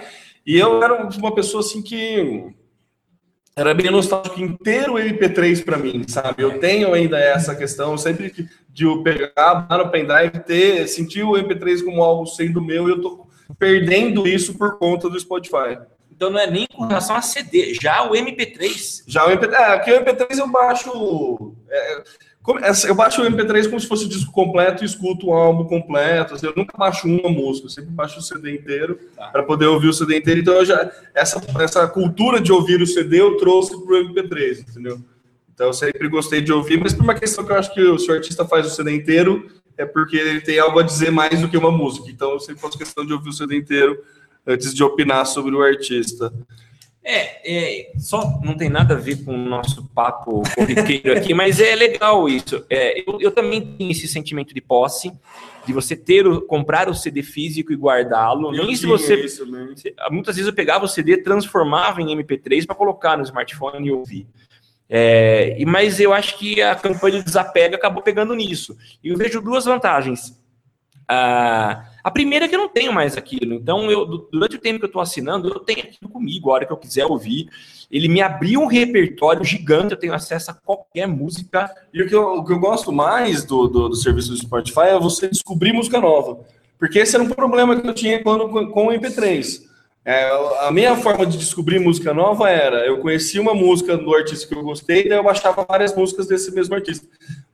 E 0.44 0.58
eu 0.58 0.82
era 0.82 0.94
uma 0.94 1.32
pessoa 1.32 1.60
assim 1.60 1.80
que 1.80 2.52
era 3.61 3.74
bem 3.74 3.90
nostálgico 3.90 4.40
inteiro 4.40 4.94
o 4.94 4.98
MP3 4.98 5.64
para 5.64 5.76
mim, 5.76 6.04
sabe? 6.08 6.42
Eu 6.42 6.58
tenho 6.58 6.92
ainda 6.94 7.18
essa 7.18 7.54
questão, 7.54 7.96
sempre 7.98 8.30
que- 8.30 8.48
de 8.72 8.84
eu 8.84 9.02
pegar 9.02 9.66
lá 9.68 9.78
no 9.78 9.90
pendrive, 9.90 10.38
ter, 10.40 10.86
sentir 10.88 11.22
o 11.22 11.36
MP3 11.36 11.82
como 11.82 12.02
algo 12.02 12.24
sendo 12.26 12.62
meu, 12.62 12.88
e 12.88 12.92
eu 12.92 13.00
tô 13.00 13.26
perdendo 13.58 14.26
isso 14.26 14.56
por 14.56 14.78
conta 14.78 15.08
do 15.11 15.18
Spotify. 15.18 15.78
Então 16.11 16.30
não 16.30 16.38
é 16.38 16.50
nem 16.50 16.66
com 16.66 16.84
relação 16.86 17.16
a 17.16 17.22
CD, 17.22 17.74
já 17.74 18.02
o 18.08 18.14
MP3. 18.14 19.02
Já 19.06 19.26
o 19.26 19.30
MP3, 19.30 19.52
é, 19.54 19.64
aqui 19.74 19.90
o 19.90 19.96
MP3 19.96 20.38
eu 20.38 20.48
baixo. 20.48 21.54
é, 21.68 22.02
eu 22.88 22.95
baixo 22.95 23.20
o 23.20 23.24
MP3 23.26 23.68
como 23.68 23.78
se 23.78 23.86
fosse 23.86 24.07
o 24.07 24.09
disco 24.09 24.32
completo 24.32 24.82
e 24.82 24.86
escuto 24.86 25.26
o 25.26 25.32
álbum 25.34 25.64
completo. 25.64 26.34
assim, 26.34 26.47
eu 26.47 26.55
nunca 26.57 26.76
baixo 26.76 27.07
uma 27.07 27.28
música, 27.28 27.66
eu 27.66 27.70
sempre 27.70 27.91
baixo 27.91 28.18
o 28.18 28.22
CD 28.22 28.55
inteiro 28.55 28.99
para 29.30 29.43
poder 29.43 29.66
ouvir 29.66 29.88
o 29.88 29.93
CD 29.93 30.18
inteiro. 30.18 30.41
Então, 30.41 30.64
já, 30.64 30.91
essa, 31.14 31.41
essa 31.61 31.86
cultura 31.86 32.41
de 32.41 32.51
ouvir 32.51 32.80
o 32.80 32.86
CD 32.86 33.20
eu 33.20 33.36
trouxe 33.36 33.72
para 33.72 33.95
o 33.95 34.14
MP3, 34.14 34.61
entendeu? 34.61 35.01
Então, 35.53 35.66
eu 35.66 35.74
sempre 35.74 36.09
gostei 36.09 36.41
de 36.41 36.51
ouvir, 36.51 36.80
mas 36.80 36.95
por 36.95 37.05
uma 37.05 37.14
questão 37.14 37.45
que 37.45 37.53
eu 37.53 37.57
acho 37.57 37.74
que 37.74 37.82
o 37.82 37.99
seu 37.99 38.14
artista 38.14 38.47
faz 38.47 38.66
o 38.66 38.70
CD 38.70 38.95
inteiro, 38.95 39.51
é 39.76 39.84
porque 39.84 40.16
ele 40.16 40.41
tem 40.41 40.59
algo 40.59 40.78
a 40.78 40.82
dizer 40.82 41.11
mais 41.11 41.38
do 41.41 41.49
que 41.49 41.59
uma 41.59 41.70
música. 41.70 42.11
Então, 42.11 42.32
eu 42.32 42.41
sempre 42.41 42.62
faço 42.62 42.78
questão 42.78 43.05
de 43.05 43.12
ouvir 43.12 43.28
o 43.28 43.32
CD 43.34 43.57
inteiro 43.57 44.03
antes 44.47 44.74
de 44.74 44.82
opinar 44.82 45.26
sobre 45.26 45.55
o 45.55 45.62
artista. 45.62 46.32
É, 47.03 47.88
é, 47.88 47.92
só 47.98 48.38
não 48.42 48.55
tem 48.55 48.68
nada 48.68 48.94
a 48.94 48.96
ver 48.98 49.24
com 49.24 49.34
o 49.34 49.48
nosso 49.48 49.88
papo 49.94 50.42
corriqueiro 50.55 51.16
aqui, 51.16 51.32
mas 51.32 51.59
é 51.59 51.74
legal 51.74 52.28
isso. 52.28 52.64
É, 52.68 53.01
eu, 53.01 53.18
eu 53.20 53.30
também 53.30 53.61
tenho 53.62 53.90
esse 53.90 54.07
sentimento 54.07 54.53
de 54.53 54.61
posse, 54.61 55.11
de 55.66 55.72
você 55.72 55.96
ter 55.96 56.26
o, 56.26 56.42
comprar 56.42 56.90
o 56.90 56.94
CD 56.94 57.22
físico 57.22 57.72
e 57.72 57.76
guardá-lo. 57.76 58.53
Nem 58.53 58.76
se 58.76 58.86
você 58.86 59.14
Isso, 59.24 59.46
né? 59.46 59.74
muitas 60.11 60.36
vezes 60.36 60.48
eu 60.48 60.55
pegava 60.55 60.84
o 60.84 60.88
CD, 60.88 61.16
transformava 61.22 62.03
em 62.03 62.14
MP3 62.14 62.66
para 62.66 62.76
colocar 62.76 63.16
no 63.16 63.22
smartphone 63.22 63.88
e 63.88 63.92
ouvir. 63.92 64.26
É, 64.88 65.57
e- 65.59 65.64
mas 65.64 66.01
eu 66.01 66.12
acho 66.12 66.36
que 66.36 66.61
a 66.61 66.74
campanha 66.74 67.18
de 67.18 67.24
desapega 67.24 67.76
acabou 67.76 68.03
pegando 68.03 68.34
nisso. 68.34 68.76
E 69.03 69.09
eu 69.09 69.16
vejo 69.16 69.40
duas 69.40 69.64
vantagens. 69.64 70.38
Ah, 71.09 71.89
a 72.03 72.11
primeira 72.11 72.44
é 72.44 72.48
que 72.48 72.55
eu 72.55 72.61
não 72.61 72.68
tenho 72.68 72.92
mais 72.92 73.16
aquilo. 73.16 73.55
Então, 73.55 73.90
eu, 73.90 74.07
du- 74.07 74.28
durante 74.32 74.57
o 74.57 74.61
tempo 74.61 74.78
que 74.78 74.84
eu 74.84 74.88
estou 74.88 75.03
assinando, 75.03 75.48
eu 75.48 75.61
tenho 75.61 75.80
aquilo 75.80 76.11
comigo, 76.11 76.51
a 76.51 76.55
hora 76.55 76.66
que 76.66 76.72
eu 76.72 76.76
quiser 76.76 77.07
ouvir. 77.07 77.48
Ele 77.90 78.09
me 78.09 78.22
abriu 78.22 78.61
um 78.61 78.66
repertório 78.66 79.44
gigante, 79.44 79.92
eu 79.92 79.98
tenho 79.98 80.14
acesso 80.14 80.51
a 80.51 80.55
qualquer 80.55 81.07
música. 81.07 81.70
E 81.92 82.03
o 82.03 82.09
que 82.09 82.14
eu, 82.14 82.22
o 82.36 82.44
que 82.44 82.53
eu 82.53 82.59
gosto 82.61 82.92
mais 82.92 83.44
do, 83.44 83.66
do, 83.66 83.88
do 83.88 83.96
serviço 83.96 84.30
do 84.30 84.36
Spotify 84.36 84.88
é 84.90 84.98
você 84.98 85.28
descobrir 85.28 85.72
música 85.72 86.01
nova. 86.01 86.40
Porque 86.78 86.98
esse 86.98 87.14
era 87.14 87.22
um 87.24 87.28
problema 87.28 87.78
que 87.80 87.86
eu 87.86 87.92
tinha 87.94 88.22
quando, 88.22 88.48
com 88.70 88.86
o 88.86 88.90
MP3. 88.90 89.68
É, 90.03 90.30
a 90.66 90.70
minha 90.72 90.96
forma 90.96 91.26
de 91.26 91.36
descobrir 91.36 91.78
música 91.78 92.14
nova 92.14 92.48
era, 92.48 92.86
eu 92.86 93.01
conhecia 93.01 93.40
uma 93.40 93.55
música 93.55 93.98
do 93.98 94.14
artista 94.14 94.48
que 94.48 94.55
eu 94.55 94.62
gostei, 94.62 95.07
daí 95.07 95.18
eu 95.18 95.22
baixava 95.22 95.62
várias 95.68 95.94
músicas 95.94 96.26
desse 96.26 96.51
mesmo 96.55 96.74
artista. 96.74 97.07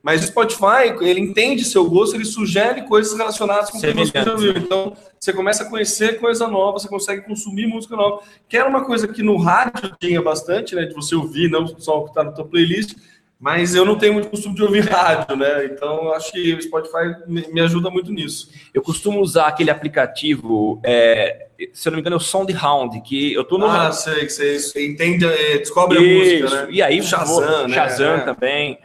Mas 0.07 0.23
o 0.23 0.27
Spotify, 0.29 0.95
ele 1.01 1.19
entende 1.19 1.65
seu 1.65 1.85
gosto, 1.91 2.15
ele 2.15 2.25
sugere 2.25 2.83
coisas 2.83 3.13
relacionadas 3.19 3.71
com 3.71 3.79
o 3.79 3.81
que 3.81 3.93
você 3.93 4.23
já 4.25 4.31
ouviu. 4.31 4.53
Então, 4.57 4.97
você 5.19 5.33
começa 5.33 5.65
a 5.65 5.69
conhecer 5.69 6.21
coisa 6.21 6.47
nova, 6.47 6.79
você 6.79 6.87
consegue 6.87 7.23
consumir 7.23 7.67
música 7.67 7.97
nova. 7.97 8.23
Que 8.49 8.57
era 8.57 8.69
uma 8.69 8.85
coisa 8.85 9.09
que 9.09 9.21
no 9.21 9.37
rádio 9.37 9.97
tinha 9.99 10.23
bastante, 10.23 10.77
né? 10.77 10.85
De 10.85 10.95
você 10.95 11.17
ouvir, 11.17 11.51
não 11.51 11.67
só 11.67 11.99
o 11.99 12.05
que 12.05 12.11
está 12.11 12.23
na 12.23 12.31
tua 12.31 12.45
playlist. 12.45 12.95
Mas 13.41 13.75
eu 13.75 13.85
não 13.85 13.99
tenho 13.99 14.13
muito 14.13 14.29
costume 14.29 14.55
de 14.55 14.63
ouvir 14.63 14.85
rádio, 14.89 15.35
né? 15.35 15.65
Então, 15.65 16.13
acho 16.13 16.31
que 16.31 16.55
o 16.55 16.63
Spotify 16.63 17.17
me 17.27 17.61
ajuda 17.61 17.91
muito 17.91 18.13
nisso. 18.13 18.49
Eu 18.73 18.83
costumo 18.83 19.21
usar 19.21 19.49
aquele 19.49 19.71
aplicativo, 19.73 20.81
é, 20.85 21.49
se 21.73 21.89
eu 21.89 21.91
não 21.91 21.97
me 21.97 22.01
engano, 22.01 22.15
é 22.15 22.19
o 22.19 22.23
Soundhound, 22.23 23.01
que 23.03 23.33
eu 23.33 23.43
tô 23.43 23.59
no. 23.59 23.67
Ah, 23.67 23.91
sei, 23.91 24.25
que 24.25 24.31
você 24.31 24.61
você 24.61 24.87
entende, 24.87 25.27
é, 25.27 25.59
descobre 25.59 25.99
a 25.99 26.01
Isso, 26.01 26.43
música, 26.45 26.63
né? 26.63 26.69
E 26.71 26.81
aí, 26.81 27.03
Shazam, 27.03 27.27
vou- 27.27 27.69
né? 27.69 27.75
Shazam 27.75 28.15
É. 28.15 28.21
também. 28.21 28.79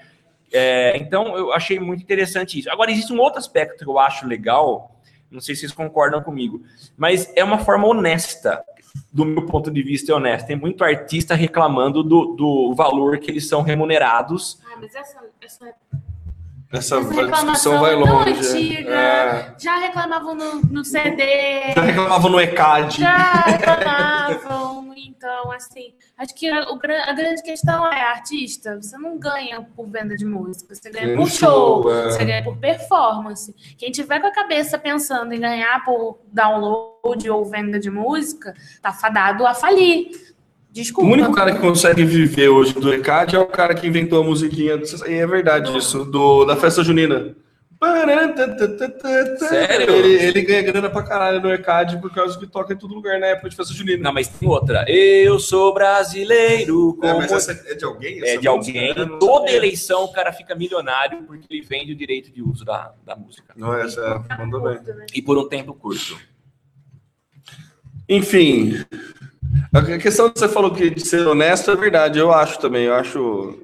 É, 0.51 0.97
então, 0.97 1.37
eu 1.37 1.53
achei 1.53 1.79
muito 1.79 2.03
interessante 2.03 2.59
isso. 2.59 2.69
Agora, 2.69 2.91
existe 2.91 3.13
um 3.13 3.19
outro 3.19 3.39
aspecto 3.39 3.83
que 3.83 3.89
eu 3.89 3.97
acho 3.97 4.27
legal, 4.27 4.99
não 5.29 5.39
sei 5.39 5.55
se 5.55 5.61
vocês 5.61 5.71
concordam 5.71 6.21
comigo, 6.21 6.61
mas 6.97 7.31
é 7.35 7.43
uma 7.43 7.57
forma 7.59 7.87
honesta, 7.87 8.63
do 9.11 9.23
meu 9.23 9.45
ponto 9.45 9.71
de 9.71 9.81
vista, 9.81 10.11
é 10.11 10.15
honesta. 10.15 10.47
Tem 10.47 10.55
muito 10.55 10.83
artista 10.83 11.35
reclamando 11.35 12.03
do, 12.03 12.35
do 12.35 12.73
valor 12.75 13.17
que 13.17 13.31
eles 13.31 13.47
são 13.47 13.61
remunerados. 13.61 14.59
Ah, 14.65 14.77
mas 14.79 14.93
essa, 14.93 15.19
essa, 15.41 15.73
Essa, 16.71 17.01
discussão 17.01 17.79
vai 17.79 17.93
é 17.93 17.95
longe. 17.95 18.31
antiga. 18.31 18.91
É. 18.91 19.55
Já 19.59 19.77
reclamavam 19.79 20.35
no, 20.35 20.61
no 20.61 20.85
CD. 20.85 21.73
Já 21.75 21.81
reclamava 21.81 22.29
no 22.29 22.39
ECAD. 22.39 23.01
Já 23.01 23.33
reclamavam. 23.45 24.81
Então, 25.21 25.51
assim, 25.51 25.93
acho 26.17 26.33
que 26.33 26.49
a, 26.49 26.63
a 26.63 27.13
grande 27.13 27.43
questão 27.43 27.85
é, 27.85 28.01
artista, 28.01 28.81
você 28.81 28.97
não 28.97 29.19
ganha 29.19 29.61
por 29.61 29.87
venda 29.87 30.15
de 30.15 30.25
música, 30.25 30.73
você 30.73 30.89
ganha 30.89 31.05
Ganha 31.05 31.17
por 31.17 31.29
show, 31.29 31.83
show, 31.83 31.93
é. 31.93 32.03
você 32.05 32.25
ganha 32.25 32.43
por 32.43 32.57
performance. 32.57 33.53
Quem 33.77 33.91
tiver 33.91 34.19
com 34.19 34.25
a 34.25 34.31
cabeça 34.31 34.79
pensando 34.79 35.31
em 35.31 35.39
ganhar 35.39 35.85
por 35.85 36.19
download 36.31 37.29
ou 37.29 37.45
venda 37.45 37.79
de 37.79 37.91
música, 37.91 38.55
tá 38.81 38.91
fadado 38.91 39.45
a 39.45 39.53
falir. 39.53 40.09
O 40.71 40.73
Desculpa. 40.73 41.11
único 41.11 41.33
cara 41.33 41.51
que 41.53 41.59
consegue 41.59 42.05
viver 42.05 42.47
hoje 42.47 42.73
do 42.73 42.93
ECAD 42.93 43.35
é 43.35 43.39
o 43.39 43.45
cara 43.45 43.75
que 43.75 43.85
inventou 43.85 44.21
a 44.21 44.25
musiquinha, 44.25 44.81
e 45.05 45.13
é 45.13 45.27
verdade 45.27 45.77
isso, 45.77 46.05
do, 46.05 46.45
da 46.45 46.55
festa 46.55 46.81
junina. 46.81 47.35
Sério? 49.49 49.89
Ele, 49.95 50.13
ele 50.23 50.41
ganha 50.43 50.61
grana 50.61 50.89
pra 50.89 51.01
caralho 51.03 51.41
no 51.41 51.51
ECAD 51.51 51.99
por 51.99 52.13
causa 52.13 52.37
que 52.39 52.45
toca 52.47 52.73
em 52.73 52.77
todo 52.77 52.93
lugar 52.93 53.19
na 53.19 53.25
época 53.27 53.49
de 53.49 53.55
festa 53.55 53.73
junina. 53.73 54.01
Não, 54.03 54.13
mas 54.13 54.27
tem 54.27 54.47
outra. 54.47 54.85
Eu 54.87 55.39
sou 55.39 55.73
brasileiro. 55.73 56.97
É, 57.01 57.07
como- 57.07 57.17
mas 57.19 57.31
essa 57.31 57.51
é 57.51 57.73
de 57.75 57.83
alguém? 57.83 58.21
é 58.23 58.37
de 58.37 58.47
alguém. 58.47 58.93
Toda 59.19 59.51
eleição 59.51 60.03
o 60.05 60.11
cara 60.13 60.31
fica 60.31 60.53
milionário 60.55 61.23
porque 61.23 61.45
ele 61.49 61.61
vende 61.63 61.91
o 61.91 61.95
direito 61.95 62.31
de 62.31 62.41
uso 62.43 62.63
da, 62.63 62.93
da 63.05 63.15
música. 63.15 63.51
Não, 63.57 63.73
essa 63.73 64.23
é, 64.29 64.37
mandou 64.37 64.61
bem. 64.61 64.79
E 65.13 65.21
por 65.21 65.37
um 65.37 65.49
tempo 65.49 65.73
curto. 65.73 66.17
Enfim, 68.07 68.83
a 69.73 69.97
questão 69.97 70.29
que 70.29 70.39
você 70.39 70.47
falou 70.47 70.73
que 70.73 70.89
de 70.89 71.05
ser 71.05 71.25
honesto 71.27 71.71
é 71.71 71.75
verdade, 71.75 72.19
eu 72.19 72.31
acho 72.31 72.59
também, 72.59 72.85
eu 72.85 72.93
acho. 72.93 73.59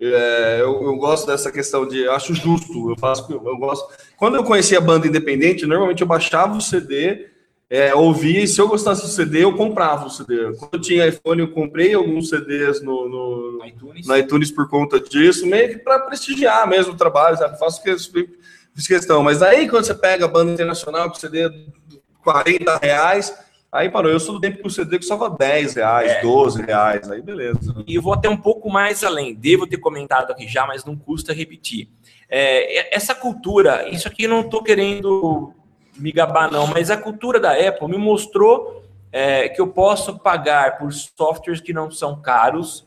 é, 0.00 0.58
eu, 0.60 0.82
eu 0.82 0.96
gosto 0.96 1.26
dessa 1.26 1.50
questão 1.50 1.86
de. 1.86 2.00
Eu 2.02 2.12
acho 2.12 2.34
justo, 2.34 2.90
eu 2.90 2.96
faço. 2.96 3.26
Eu 3.32 3.56
gosto. 3.56 3.88
Quando 4.16 4.36
eu 4.36 4.44
conhecia 4.44 4.78
a 4.78 4.80
banda 4.80 5.06
independente, 5.06 5.66
normalmente 5.66 6.02
eu 6.02 6.06
baixava 6.06 6.56
o 6.56 6.60
CD, 6.60 7.28
é, 7.68 7.94
ouvia, 7.94 8.42
e 8.42 8.46
se 8.46 8.60
eu 8.60 8.68
gostasse 8.68 9.02
do 9.02 9.08
CD, 9.08 9.44
eu 9.44 9.54
comprava 9.56 10.06
o 10.06 10.10
CD. 10.10 10.52
Quando 10.56 10.74
eu 10.74 10.80
tinha 10.80 11.08
iPhone, 11.08 11.40
eu 11.40 11.50
comprei 11.50 11.94
alguns 11.94 12.28
CDs 12.28 12.80
no, 12.80 13.08
no, 13.08 13.66
iTunes. 13.66 14.06
no 14.06 14.16
iTunes 14.16 14.50
por 14.50 14.68
conta 14.68 15.00
disso, 15.00 15.46
meio 15.46 15.70
que 15.70 15.78
para 15.78 15.98
prestigiar 16.00 16.68
mesmo 16.68 16.92
o 16.92 16.96
trabalho, 16.96 17.36
sabe? 17.36 17.58
Faço 17.58 17.82
que- 17.82 17.96
fiz 17.98 18.86
questão. 18.86 19.22
Mas 19.22 19.42
aí, 19.42 19.68
quando 19.68 19.84
você 19.84 19.94
pega 19.94 20.26
a 20.26 20.28
banda 20.28 20.52
internacional 20.52 21.08
com 21.08 21.16
CD 21.16 21.48
de 21.48 22.00
40 22.22 22.76
reais, 22.76 23.36
aí 23.76 23.90
parou. 23.90 24.10
Eu 24.10 24.20
sou 24.20 24.34
do 24.34 24.40
tempo 24.40 24.58
que 24.58 24.66
o 24.66 24.70
CD 24.70 24.98
custava 24.98 25.30
10 25.30 25.74
reais, 25.74 26.12
É. 26.12 26.22
12 26.22 26.62
reais, 26.62 27.10
aí 27.10 27.20
beleza. 27.20 27.74
E 27.86 27.94
eu 27.94 28.02
vou 28.02 28.12
até 28.12 28.28
um 28.28 28.36
pouco 28.36 28.70
mais 28.70 29.04
além. 29.04 29.34
Devo 29.34 29.66
ter 29.66 29.78
comentado 29.78 30.30
aqui 30.30 30.48
já, 30.48 30.66
mas 30.66 30.84
não 30.84 30.96
custa 30.96 31.32
repetir. 31.32 31.88
É, 32.28 32.94
essa 32.94 33.14
cultura, 33.14 33.88
isso 33.88 34.08
aqui 34.08 34.24
eu 34.24 34.30
não 34.30 34.40
estou 34.40 34.62
querendo 34.62 35.52
me 35.96 36.12
gabar, 36.12 36.50
não, 36.50 36.66
mas 36.66 36.90
a 36.90 36.96
cultura 36.96 37.40
da 37.40 37.52
Apple 37.52 37.88
me 37.88 37.96
mostrou 37.96 38.82
é, 39.12 39.48
que 39.48 39.60
eu 39.60 39.68
posso 39.68 40.18
pagar 40.18 40.78
por 40.78 40.92
softwares 40.92 41.60
que 41.60 41.72
não 41.72 41.90
são 41.90 42.20
caros 42.20 42.86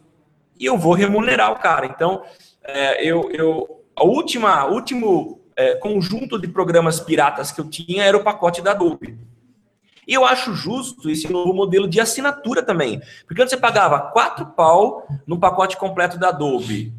e 0.60 0.66
eu 0.66 0.78
vou 0.78 0.94
remunerar 0.94 1.52
o 1.52 1.60
cara. 1.60 1.86
Então, 1.86 2.22
é, 2.64 3.04
eu, 3.04 3.32
eu, 3.32 3.84
a 3.96 4.04
última, 4.04 4.66
último 4.66 5.42
é, 5.56 5.76
conjunto 5.76 6.40
de 6.40 6.48
programas 6.48 7.00
piratas 7.00 7.52
que 7.52 7.60
eu 7.62 7.70
tinha 7.70 8.04
era 8.04 8.18
o 8.18 8.24
pacote 8.24 8.62
da 8.62 8.72
Adobe. 8.72 9.18
E 10.10 10.14
eu 10.16 10.26
acho 10.26 10.56
justo 10.56 11.08
esse 11.08 11.32
novo 11.32 11.54
modelo 11.54 11.88
de 11.88 12.02
assinatura 12.02 12.64
também. 12.64 13.00
Porque 13.28 13.44
antes 13.44 13.54
você 13.54 13.62
pagava 13.62 14.00
quatro 14.12 14.44
pau 14.48 15.08
no 15.28 15.40
pacote 15.40 15.78
completo 15.78 16.18
da 16.18 16.30
Adobe. 16.30 16.92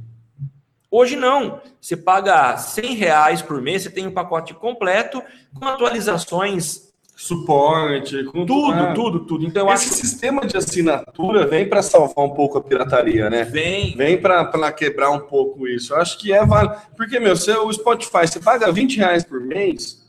Hoje 0.88 1.16
não. 1.16 1.60
Você 1.80 1.96
paga 1.96 2.56
100 2.56 2.94
reais 2.94 3.42
por 3.42 3.60
mês, 3.60 3.82
você 3.82 3.90
tem 3.90 4.06
um 4.06 4.12
pacote 4.12 4.54
completo 4.54 5.20
com 5.52 5.66
atualizações, 5.66 6.88
Suporte, 7.16 8.24
com 8.24 8.46
tudo, 8.46 8.72
ah, 8.72 8.94
tudo, 8.94 9.20
tudo. 9.26 9.44
Então 9.44 9.70
Esse 9.70 9.88
acho 9.88 9.94
sistema 9.94 10.46
de 10.46 10.56
assinatura 10.56 11.46
vem 11.46 11.68
para 11.68 11.82
salvar 11.82 12.24
um 12.24 12.30
pouco 12.30 12.56
a 12.56 12.62
pirataria, 12.62 13.28
né? 13.28 13.44
vem. 13.44 13.94
Vem 13.94 14.18
para 14.18 14.72
quebrar 14.72 15.10
um 15.10 15.20
pouco 15.20 15.68
isso. 15.68 15.92
Eu 15.92 15.98
acho 15.98 16.16
que 16.16 16.32
é 16.32 16.46
válido. 16.46 16.76
Porque, 16.96 17.20
meu, 17.20 17.36
você, 17.36 17.52
o 17.52 17.70
Spotify, 17.70 18.26
você 18.26 18.40
paga 18.40 18.72
20 18.72 18.96
reais 18.96 19.22
por 19.22 19.38
mês, 19.38 19.99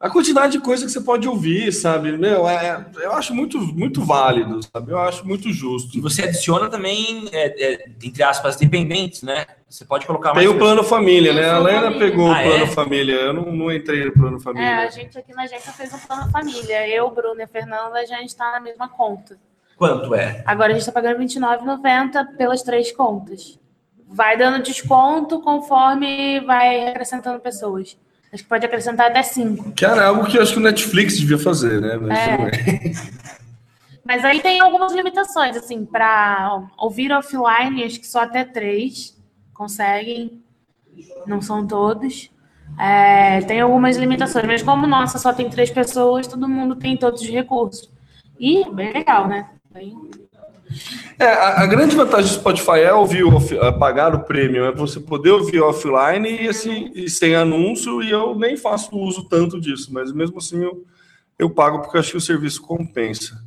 a 0.00 0.08
quantidade 0.08 0.52
de 0.52 0.60
coisa 0.60 0.86
que 0.86 0.90
você 0.90 1.00
pode 1.02 1.28
ouvir, 1.28 1.70
sabe? 1.72 2.16
Meu, 2.16 2.48
é, 2.48 2.86
eu 3.02 3.12
acho 3.12 3.34
muito, 3.34 3.58
muito 3.58 4.02
válido, 4.02 4.58
sabe? 4.62 4.92
Eu 4.92 4.98
acho 4.98 5.26
muito 5.26 5.48
E 5.48 5.52
justo. 5.52 6.00
você 6.00 6.22
adiciona 6.22 6.70
também, 6.70 7.28
é, 7.30 7.74
é, 7.74 7.84
entre 8.02 8.22
aspas, 8.22 8.56
dependentes, 8.56 9.22
né? 9.22 9.44
Você 9.68 9.84
pode 9.84 10.06
colocar 10.06 10.32
mais. 10.32 10.44
Tem 10.46 10.52
o 10.54 10.58
plano 10.58 10.82
família, 10.82 11.32
né? 11.34 11.44
A 11.50 11.60
Plano 11.60 11.64
Lena 11.64 11.80
família. 11.82 11.98
pegou 12.10 12.32
Ah, 12.32 12.40
o 12.40 12.42
plano 12.42 12.64
é? 12.64 12.66
família. 12.66 13.14
Eu 13.14 13.32
não, 13.34 13.52
não 13.52 13.70
entrei 13.72 14.04
no 14.06 14.12
plano 14.12 14.36
É, 14.38 14.40
família. 14.40 14.78
a 14.78 14.88
gente 14.90 15.18
aqui 15.18 15.34
na 15.34 15.42
agência 15.42 15.70
fez 15.72 15.92
um 15.92 15.98
plano 15.98 16.30
família. 16.32 16.88
Eu, 16.88 17.10
Bruno 17.10 17.38
e 17.38 17.42
a 17.42 17.46
Fernanda, 17.46 17.98
a 17.98 18.04
gente 18.06 18.34
tá 18.34 18.52
na 18.52 18.60
mesma 18.60 18.88
conta. 18.88 19.38
Quanto 19.76 20.14
é? 20.14 20.42
Agora 20.46 20.72
a 20.72 20.74
gente 20.74 20.86
tá 20.86 20.92
pagando 20.92 21.18
R$29,90 21.18 22.36
pelas 22.36 22.62
três 22.62 22.90
contas. 22.90 23.58
Vai 24.08 24.36
dando 24.36 24.62
desconto 24.62 25.40
conforme 25.40 26.40
vai 26.40 26.88
acrescentando 26.88 27.38
pessoas. 27.38 27.96
Acho 28.32 28.42
que 28.44 28.48
pode 28.48 28.64
acrescentar 28.64 29.10
até 29.10 29.22
cinco. 29.22 29.72
Que 29.72 29.84
era 29.84 30.06
algo 30.06 30.26
que 30.26 30.38
eu 30.38 30.42
acho 30.42 30.52
que 30.52 30.58
o 30.58 30.62
Netflix 30.62 31.18
devia 31.18 31.38
fazer, 31.38 31.80
né? 31.80 31.96
Mas 31.96 32.18
É. 32.18 33.20
Mas 34.04 34.24
aí 34.24 34.40
tem 34.40 34.60
algumas 34.60 34.92
limitações, 34.92 35.56
assim, 35.56 35.84
para 35.84 36.66
ouvir 36.78 37.12
offline, 37.12 37.84
acho 37.84 38.00
que 38.00 38.06
só 38.08 38.22
até 38.22 38.44
três 38.44 39.16
conseguem, 39.54 40.42
não 41.26 41.40
são 41.40 41.64
todos. 41.64 42.28
É, 42.78 43.40
tem 43.42 43.60
algumas 43.60 43.96
limitações, 43.96 44.46
mas 44.46 44.62
como 44.62 44.86
nossa 44.86 45.18
só 45.18 45.32
tem 45.32 45.48
três 45.50 45.70
pessoas, 45.70 46.26
todo 46.26 46.48
mundo 46.48 46.74
tem 46.74 46.96
todos 46.96 47.20
os 47.22 47.28
recursos. 47.28 47.90
E 48.38 48.68
bem 48.70 48.92
legal, 48.92 49.28
né? 49.28 49.50
Bem- 49.70 49.96
É, 51.18 51.26
a, 51.26 51.62
a 51.62 51.66
grande 51.66 51.96
vantagem 51.96 52.30
do 52.30 52.40
Spotify 52.40 52.80
é 52.80 52.94
ouvir 52.94 53.24
off, 53.24 53.56
é 53.56 53.72
pagar 53.72 54.14
o 54.14 54.24
prêmio, 54.24 54.64
é 54.64 54.72
você 54.72 55.00
poder 55.00 55.30
ouvir 55.30 55.60
offline 55.60 56.28
e 56.28 56.48
assim 56.48 56.90
e 56.94 57.10
sem 57.10 57.34
anúncio, 57.34 58.02
e 58.02 58.10
eu 58.10 58.34
nem 58.34 58.56
faço 58.56 58.96
uso 58.96 59.28
tanto 59.28 59.60
disso, 59.60 59.92
mas 59.92 60.12
mesmo 60.12 60.38
assim 60.38 60.62
eu, 60.62 60.84
eu 61.38 61.50
pago 61.50 61.80
porque 61.80 61.98
acho 61.98 62.12
que 62.12 62.16
o 62.16 62.20
serviço 62.20 62.62
compensa. 62.62 63.38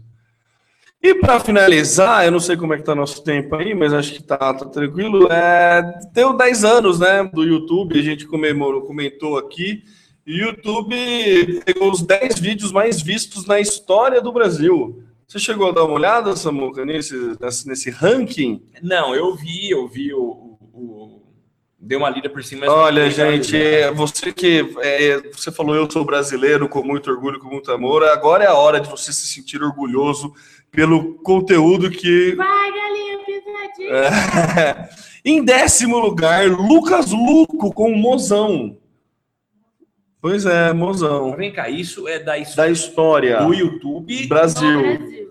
E 1.01 1.15
para 1.15 1.37
finalizar, 1.37 2.23
eu 2.23 2.31
não 2.31 2.39
sei 2.39 2.55
como 2.55 2.73
é 2.73 2.77
que 2.77 2.83
tá 2.83 2.95
nosso 2.95 3.21
tempo 3.23 3.55
aí, 3.55 3.75
mas 3.75 3.91
acho 3.91 4.13
que 4.13 4.23
tá, 4.23 4.37
tá 4.37 4.65
tranquilo. 4.65 5.29
É, 5.29 5.99
deu 6.13 6.31
10 6.31 6.63
anos, 6.63 6.99
né, 6.99 7.25
do 7.25 7.43
YouTube, 7.43 7.99
a 7.99 8.01
gente 8.01 8.25
comemorou, 8.25 8.83
comentou 8.83 9.37
aqui. 9.37 9.83
YouTube 10.25 11.61
pegou 11.65 11.91
os 11.91 12.01
10 12.01 12.39
vídeos 12.39 12.71
mais 12.71 13.01
vistos 13.01 13.45
na 13.45 13.59
história 13.59 14.21
do 14.21 14.31
Brasil. 14.31 15.03
Você 15.33 15.39
chegou 15.39 15.69
a 15.69 15.71
dar 15.71 15.85
uma 15.85 15.95
olhada, 15.95 16.35
Samuca, 16.35 16.85
nesse, 16.85 17.15
nesse, 17.41 17.67
nesse 17.67 17.89
ranking? 17.89 18.61
Não, 18.83 19.15
eu 19.15 19.33
vi, 19.35 19.71
eu 19.71 19.87
vi 19.87 20.13
o, 20.13 20.19
o- 20.21 20.57
o 20.73 21.23
Deu 21.79 21.97
uma 21.97 22.09
lida 22.11 22.29
por 22.29 22.43
cima. 22.43 22.67
Olha, 22.69 23.09
gente, 23.09 23.57
é, 23.57 23.91
você 23.91 24.31
que 24.31 24.63
é, 24.77 25.17
você 25.33 25.51
falou 25.51 25.75
eu 25.75 25.89
sou 25.89 26.05
brasileiro 26.05 26.69
com 26.69 26.83
muito 26.83 27.09
orgulho, 27.09 27.39
com 27.39 27.47
muito 27.49 27.71
amor. 27.71 28.03
Agora 28.03 28.43
é 28.43 28.47
a 28.47 28.53
hora 28.53 28.79
de 28.79 28.87
você 28.87 29.11
se 29.11 29.27
sentir 29.27 29.61
orgulhoso 29.63 30.31
pelo 30.69 31.15
conteúdo 31.15 31.89
que 31.89 32.35
Vai, 32.35 32.71
galinha 32.71 33.17
pintadinha. 33.25 33.89
É. 34.61 34.89
Em 35.25 35.43
décimo 35.43 35.97
lugar, 35.97 36.47
Lucas 36.47 37.11
Luco 37.11 37.73
com 37.73 37.91
Mozão. 37.97 38.77
Pois 40.21 40.45
é, 40.45 40.71
Mozão. 40.73 41.35
Vem 41.35 41.51
cá, 41.51 41.69
isso 41.69 42.07
é 42.07 42.19
da 42.19 42.33
Da 42.33 42.37
história 42.37 42.71
história 42.71 43.43
do 43.43 43.53
YouTube. 43.53 44.27
Brasil. 44.27 44.81
Brasil. 44.81 45.22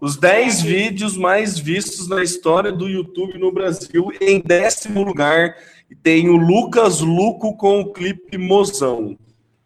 Os 0.00 0.16
10 0.16 0.62
vídeos 0.62 1.16
mais 1.16 1.58
vistos 1.58 2.08
na 2.08 2.22
história 2.22 2.72
do 2.72 2.88
YouTube 2.88 3.38
no 3.38 3.52
Brasil. 3.52 4.10
Em 4.20 4.40
décimo 4.40 5.02
lugar, 5.02 5.54
tem 6.02 6.30
o 6.30 6.36
Lucas 6.36 7.00
Luco 7.00 7.54
com 7.56 7.80
o 7.80 7.92
clipe 7.92 8.38
Mozão. 8.38 9.18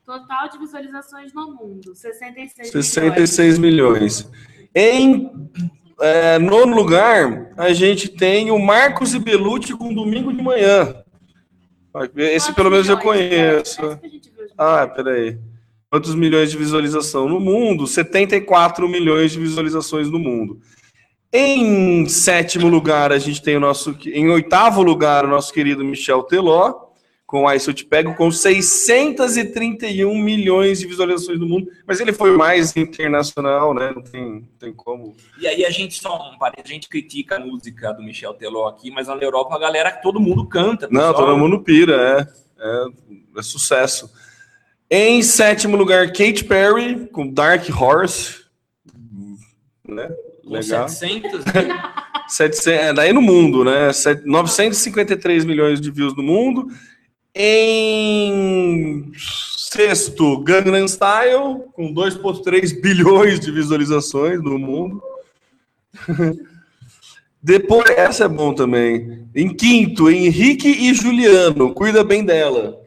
Total 0.04 0.48
de 0.48 0.58
visualizações 0.58 1.32
no 1.32 1.54
mundo, 1.54 1.94
66 1.94 2.72
milhões. 2.72 2.86
66 2.86 3.58
milhões. 3.58 4.30
Em 4.74 5.30
é, 6.00 6.38
nono 6.38 6.74
lugar, 6.74 7.52
a 7.56 7.72
gente 7.72 8.08
tem 8.08 8.50
o 8.50 8.58
Marcos 8.58 9.14
e 9.14 9.20
Belucci 9.20 9.72
com 9.74 9.94
Domingo 9.94 10.32
de 10.32 10.42
Manhã. 10.42 10.96
Esse 12.16 12.52
pelo 12.52 12.70
menos 12.70 12.88
eu 12.88 12.98
milhões? 12.98 13.28
conheço. 13.28 14.00
Ah, 14.58 14.86
peraí. 14.86 15.38
Quantos 15.94 16.16
milhões 16.16 16.50
de 16.50 16.56
visualização 16.56 17.28
no 17.28 17.38
mundo? 17.38 17.86
74 17.86 18.88
milhões 18.88 19.30
de 19.30 19.38
visualizações 19.38 20.10
no 20.10 20.18
mundo. 20.18 20.60
Em 21.32 22.04
sétimo 22.08 22.66
lugar, 22.66 23.12
a 23.12 23.18
gente 23.20 23.40
tem 23.40 23.56
o 23.56 23.60
nosso. 23.60 23.96
Em 24.06 24.28
oitavo 24.28 24.82
lugar, 24.82 25.24
o 25.24 25.28
nosso 25.28 25.52
querido 25.52 25.84
Michel 25.84 26.24
Teló, 26.24 26.88
com 27.24 27.46
Aí 27.46 27.60
Se 27.60 27.70
Eu 27.70 27.74
Te 27.74 27.84
Pego, 27.84 28.16
com 28.16 28.28
631 28.28 30.18
milhões 30.18 30.80
de 30.80 30.88
visualizações 30.88 31.38
no 31.38 31.46
mundo. 31.46 31.70
Mas 31.86 32.00
ele 32.00 32.12
foi 32.12 32.36
mais 32.36 32.76
internacional, 32.76 33.72
né? 33.72 33.92
Não 33.94 34.02
tem, 34.02 34.20
não 34.20 34.58
tem 34.58 34.72
como. 34.72 35.14
E 35.38 35.46
aí 35.46 35.64
a 35.64 35.70
gente 35.70 36.02
só 36.02 36.16
um 36.16 36.44
a 36.44 36.52
gente 36.64 36.88
critica 36.88 37.36
a 37.36 37.38
música 37.38 37.92
do 37.92 38.02
Michel 38.02 38.34
Teló 38.34 38.66
aqui, 38.66 38.90
mas 38.90 39.06
na 39.06 39.14
Europa 39.14 39.54
a 39.54 39.60
galera 39.60 39.92
todo 39.92 40.18
mundo 40.18 40.44
canta. 40.48 40.88
Não, 40.90 41.12
pessoal. 41.12 41.14
todo 41.14 41.38
mundo 41.38 41.60
pira, 41.60 41.94
é. 42.28 42.44
É, 42.58 42.84
é 43.38 43.42
sucesso. 43.42 44.10
Em 44.96 45.24
sétimo 45.24 45.76
lugar, 45.76 46.06
Kate 46.12 46.44
Perry, 46.44 47.08
com 47.08 47.26
Dark 47.26 47.68
Horse. 47.68 48.44
Né? 49.88 50.08
Com 50.44 50.50
Legal. 50.50 50.88
700. 50.88 51.42
700, 52.28 52.66
é, 52.70 52.92
daí 52.92 53.12
no 53.12 53.20
mundo, 53.20 53.64
né? 53.64 53.92
Set- 53.92 54.24
953 54.24 55.44
milhões 55.44 55.80
de 55.80 55.90
views 55.90 56.16
no 56.16 56.22
mundo. 56.22 56.68
Em 57.34 59.10
sexto, 59.16 60.38
Gangnam 60.44 60.86
Style, 60.86 61.64
com 61.72 61.92
2,3 61.92 62.80
bilhões 62.80 63.40
de 63.40 63.50
visualizações 63.50 64.40
no 64.40 64.60
mundo. 64.60 65.02
Depois, 67.42 67.90
essa 67.90 68.26
é 68.26 68.28
bom 68.28 68.54
também. 68.54 69.26
Em 69.34 69.52
quinto, 69.52 70.08
Henrique 70.08 70.68
e 70.68 70.94
Juliano, 70.94 71.74
cuida 71.74 72.04
bem 72.04 72.24
dela. 72.24 72.83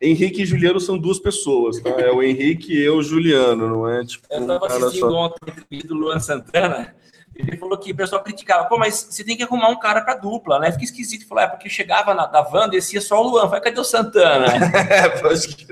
Henrique 0.00 0.42
e 0.42 0.46
Juliano 0.46 0.78
são 0.78 0.96
duas 0.96 1.18
pessoas, 1.18 1.80
tá? 1.80 1.90
É 1.90 2.10
o 2.10 2.22
Henrique 2.22 2.72
e 2.72 2.82
eu, 2.82 3.02
Juliano, 3.02 3.68
não 3.68 3.88
é 3.88 4.04
tipo 4.04 4.26
Eu 4.30 4.46
tava 4.46 4.68
cara 4.68 4.86
assistindo 4.86 5.10
só. 5.10 5.16
ontem 5.16 5.38
a 5.46 5.50
entrevista 5.50 5.88
do 5.88 5.94
Luan 5.94 6.20
Santana. 6.20 6.94
Ele 7.38 7.56
falou 7.56 7.78
que 7.78 7.92
o 7.92 7.96
pessoal 7.96 8.22
criticava, 8.22 8.64
pô, 8.64 8.76
mas 8.76 9.06
você 9.10 9.22
tem 9.22 9.36
que 9.36 9.44
arrumar 9.44 9.68
um 9.68 9.78
cara 9.78 10.00
pra 10.00 10.16
dupla, 10.16 10.58
né? 10.58 10.72
Fica 10.72 10.82
esquisito. 10.82 11.26
Falou, 11.28 11.44
é 11.44 11.46
porque 11.46 11.68
chegava 11.68 12.12
na, 12.12 12.26
da 12.26 12.42
van, 12.42 12.68
descia 12.68 13.00
só 13.00 13.22
o 13.22 13.30
Luan. 13.30 13.46
Falei, 13.46 13.60
cadê 13.60 13.80
o 13.80 13.84
Santana? 13.84 14.46
É, 14.90 15.08
pode 15.08 15.46
que... 15.46 15.66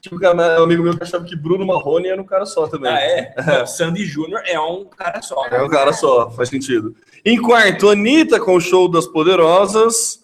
Tipo, 0.00 0.16
um 0.16 0.62
amigo 0.62 0.82
meu 0.82 0.96
que 0.96 1.02
achava 1.02 1.24
que 1.24 1.34
Bruno 1.34 1.66
Marrone 1.66 2.08
era 2.08 2.20
um 2.20 2.26
cara 2.26 2.44
só 2.44 2.66
também. 2.66 2.92
ah, 2.92 3.00
é? 3.00 3.34
Não, 3.46 3.66
Sandy 3.66 4.04
Júnior 4.04 4.42
é 4.44 4.60
um 4.60 4.84
cara 4.84 5.22
só. 5.22 5.46
É 5.46 5.62
um 5.62 5.68
cara 5.68 5.92
só, 5.92 6.30
faz 6.30 6.50
sentido. 6.50 6.94
Em 7.24 7.40
quarto, 7.40 7.88
Anitta 7.88 8.38
com 8.38 8.54
o 8.54 8.60
show 8.60 8.90
das 8.90 9.06
Poderosas. 9.06 10.22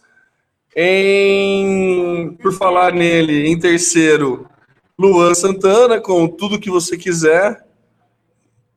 Em... 0.74 2.34
Por 2.40 2.52
falar 2.54 2.92
nele, 2.92 3.46
em 3.46 3.58
terceiro, 3.58 4.48
Luan 4.98 5.34
Santana 5.34 6.00
com 6.00 6.26
Tudo 6.26 6.58
Que 6.58 6.70
Você 6.70 6.96
Quiser. 6.96 7.64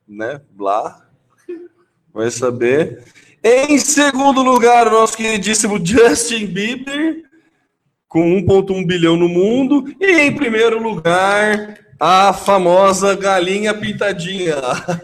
Né? 0.08 0.42
Blá. 0.52 1.08
Vai 2.14 2.30
saber. 2.30 3.04
Em 3.44 3.78
segundo 3.78 4.42
lugar, 4.42 4.88
o 4.88 4.92
nosso 4.92 5.16
queridíssimo 5.16 5.84
Justin 5.84 6.48
Bieber, 6.48 7.24
com 8.08 8.42
1,1 8.42 8.86
bilhão 8.86 9.16
no 9.16 9.30
mundo. 9.30 9.86
E 10.00 10.22
em 10.22 10.36
primeiro 10.36 10.82
lugar, 10.82 11.80
a 12.00 12.34
famosa 12.34 13.16
galinha 13.16 13.74
pintadinha. 13.74 14.56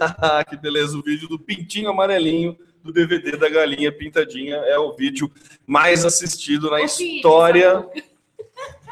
que 0.50 0.58
beleza, 0.58 0.98
o 0.98 1.04
vídeo 1.04 1.28
do 1.28 1.39
pintinho 1.39 1.89
amarelinho 1.89 2.58
do 2.84 2.92
DVD 2.92 3.38
da 3.38 3.50
galinha 3.50 3.92
pintadinha 3.92 4.56
é 4.56 4.78
o 4.78 4.94
vídeo 4.96 5.32
mais 5.66 6.04
assistido 6.06 6.70
na 6.70 6.82
história. 6.82 7.86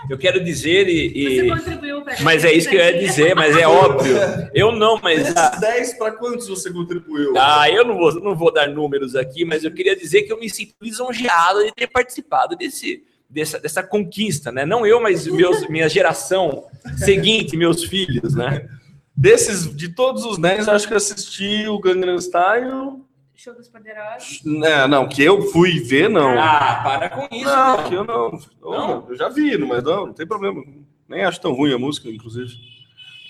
Eu 0.10 0.18
quero 0.18 0.42
dizer 0.44 0.88
e... 0.88 1.50
Você 1.50 2.20
e- 2.20 2.24
Mas 2.24 2.46
é 2.46 2.54
isso 2.54 2.70
que 2.70 2.76
eu 2.76 2.80
ia 2.80 2.98
dizer, 2.98 3.36
mas 3.36 3.56
é 3.58 3.68
óbvio. 3.68 4.16
Eu 4.54 4.72
não, 4.72 5.00
mas... 5.02 5.34
Desses 5.34 5.60
10 5.60 5.94
para 5.98 6.12
quantos 6.14 6.48
você 6.48 6.72
contribuiu? 6.72 7.34
Ah, 7.38 7.70
eu 7.70 7.84
não 7.84 7.98
vou, 7.98 8.14
não 8.22 8.36
vou 8.36 8.52
dar 8.54 8.70
números 8.70 9.16
aqui, 9.16 9.44
mas 9.44 9.64
eu 9.64 9.72
queria 9.72 9.96
dizer 9.96 10.24
que 10.24 10.32
eu 10.32 10.40
me 10.40 10.50
sinto 10.50 10.74
lisonjeado 10.82 11.66
de 11.66 11.74
ter 11.74 11.88
participado 11.88 12.56
desse, 12.56 13.04
dessa, 13.30 13.60
dessa 13.60 13.84
conquista, 13.84 14.52
né? 14.52 14.66
Não 14.66 14.86
eu, 14.86 15.02
mas 15.02 15.28
meus, 15.28 15.68
minha 15.68 15.90
geração 15.90 16.66
seguinte, 16.98 17.58
meus 17.58 17.84
filhos, 17.84 18.34
né? 18.36 18.70
Desses, 19.16 19.76
de 19.76 19.90
todos 19.90 20.24
os 20.24 20.38
10, 20.38 20.68
eu 20.68 20.74
acho 20.74 20.88
que 20.88 20.94
eu 20.94 20.98
assisti 20.98 21.68
o 21.68 21.78
Gangnam 21.78 22.18
Style. 22.18 23.04
Show 23.40 23.54
dos 23.56 23.70
Poderosos. 23.70 24.42
É, 24.66 24.88
não, 24.88 25.08
que 25.08 25.24
eu 25.24 25.42
fui 25.44 25.80
ver, 25.80 26.10
não. 26.10 26.38
Ah, 26.38 26.82
para 26.84 27.10
com 27.10 27.28
isso. 27.34 27.46
Não, 27.46 27.76
cara. 27.78 27.84
que 27.90 27.94
eu 27.96 28.04
não. 28.04 28.40
Não? 28.62 29.06
Eu 29.10 29.16
já 29.16 29.30
vi, 29.30 29.58
mas 29.58 29.82
não, 29.84 30.08
não 30.08 30.14
tem 30.14 30.28
problema. 30.28 30.62
Nem 31.08 31.24
acho 31.24 31.40
tão 31.40 31.54
ruim 31.54 31.74
a 31.74 31.78
música, 31.80 32.10
inclusive. 32.10 32.52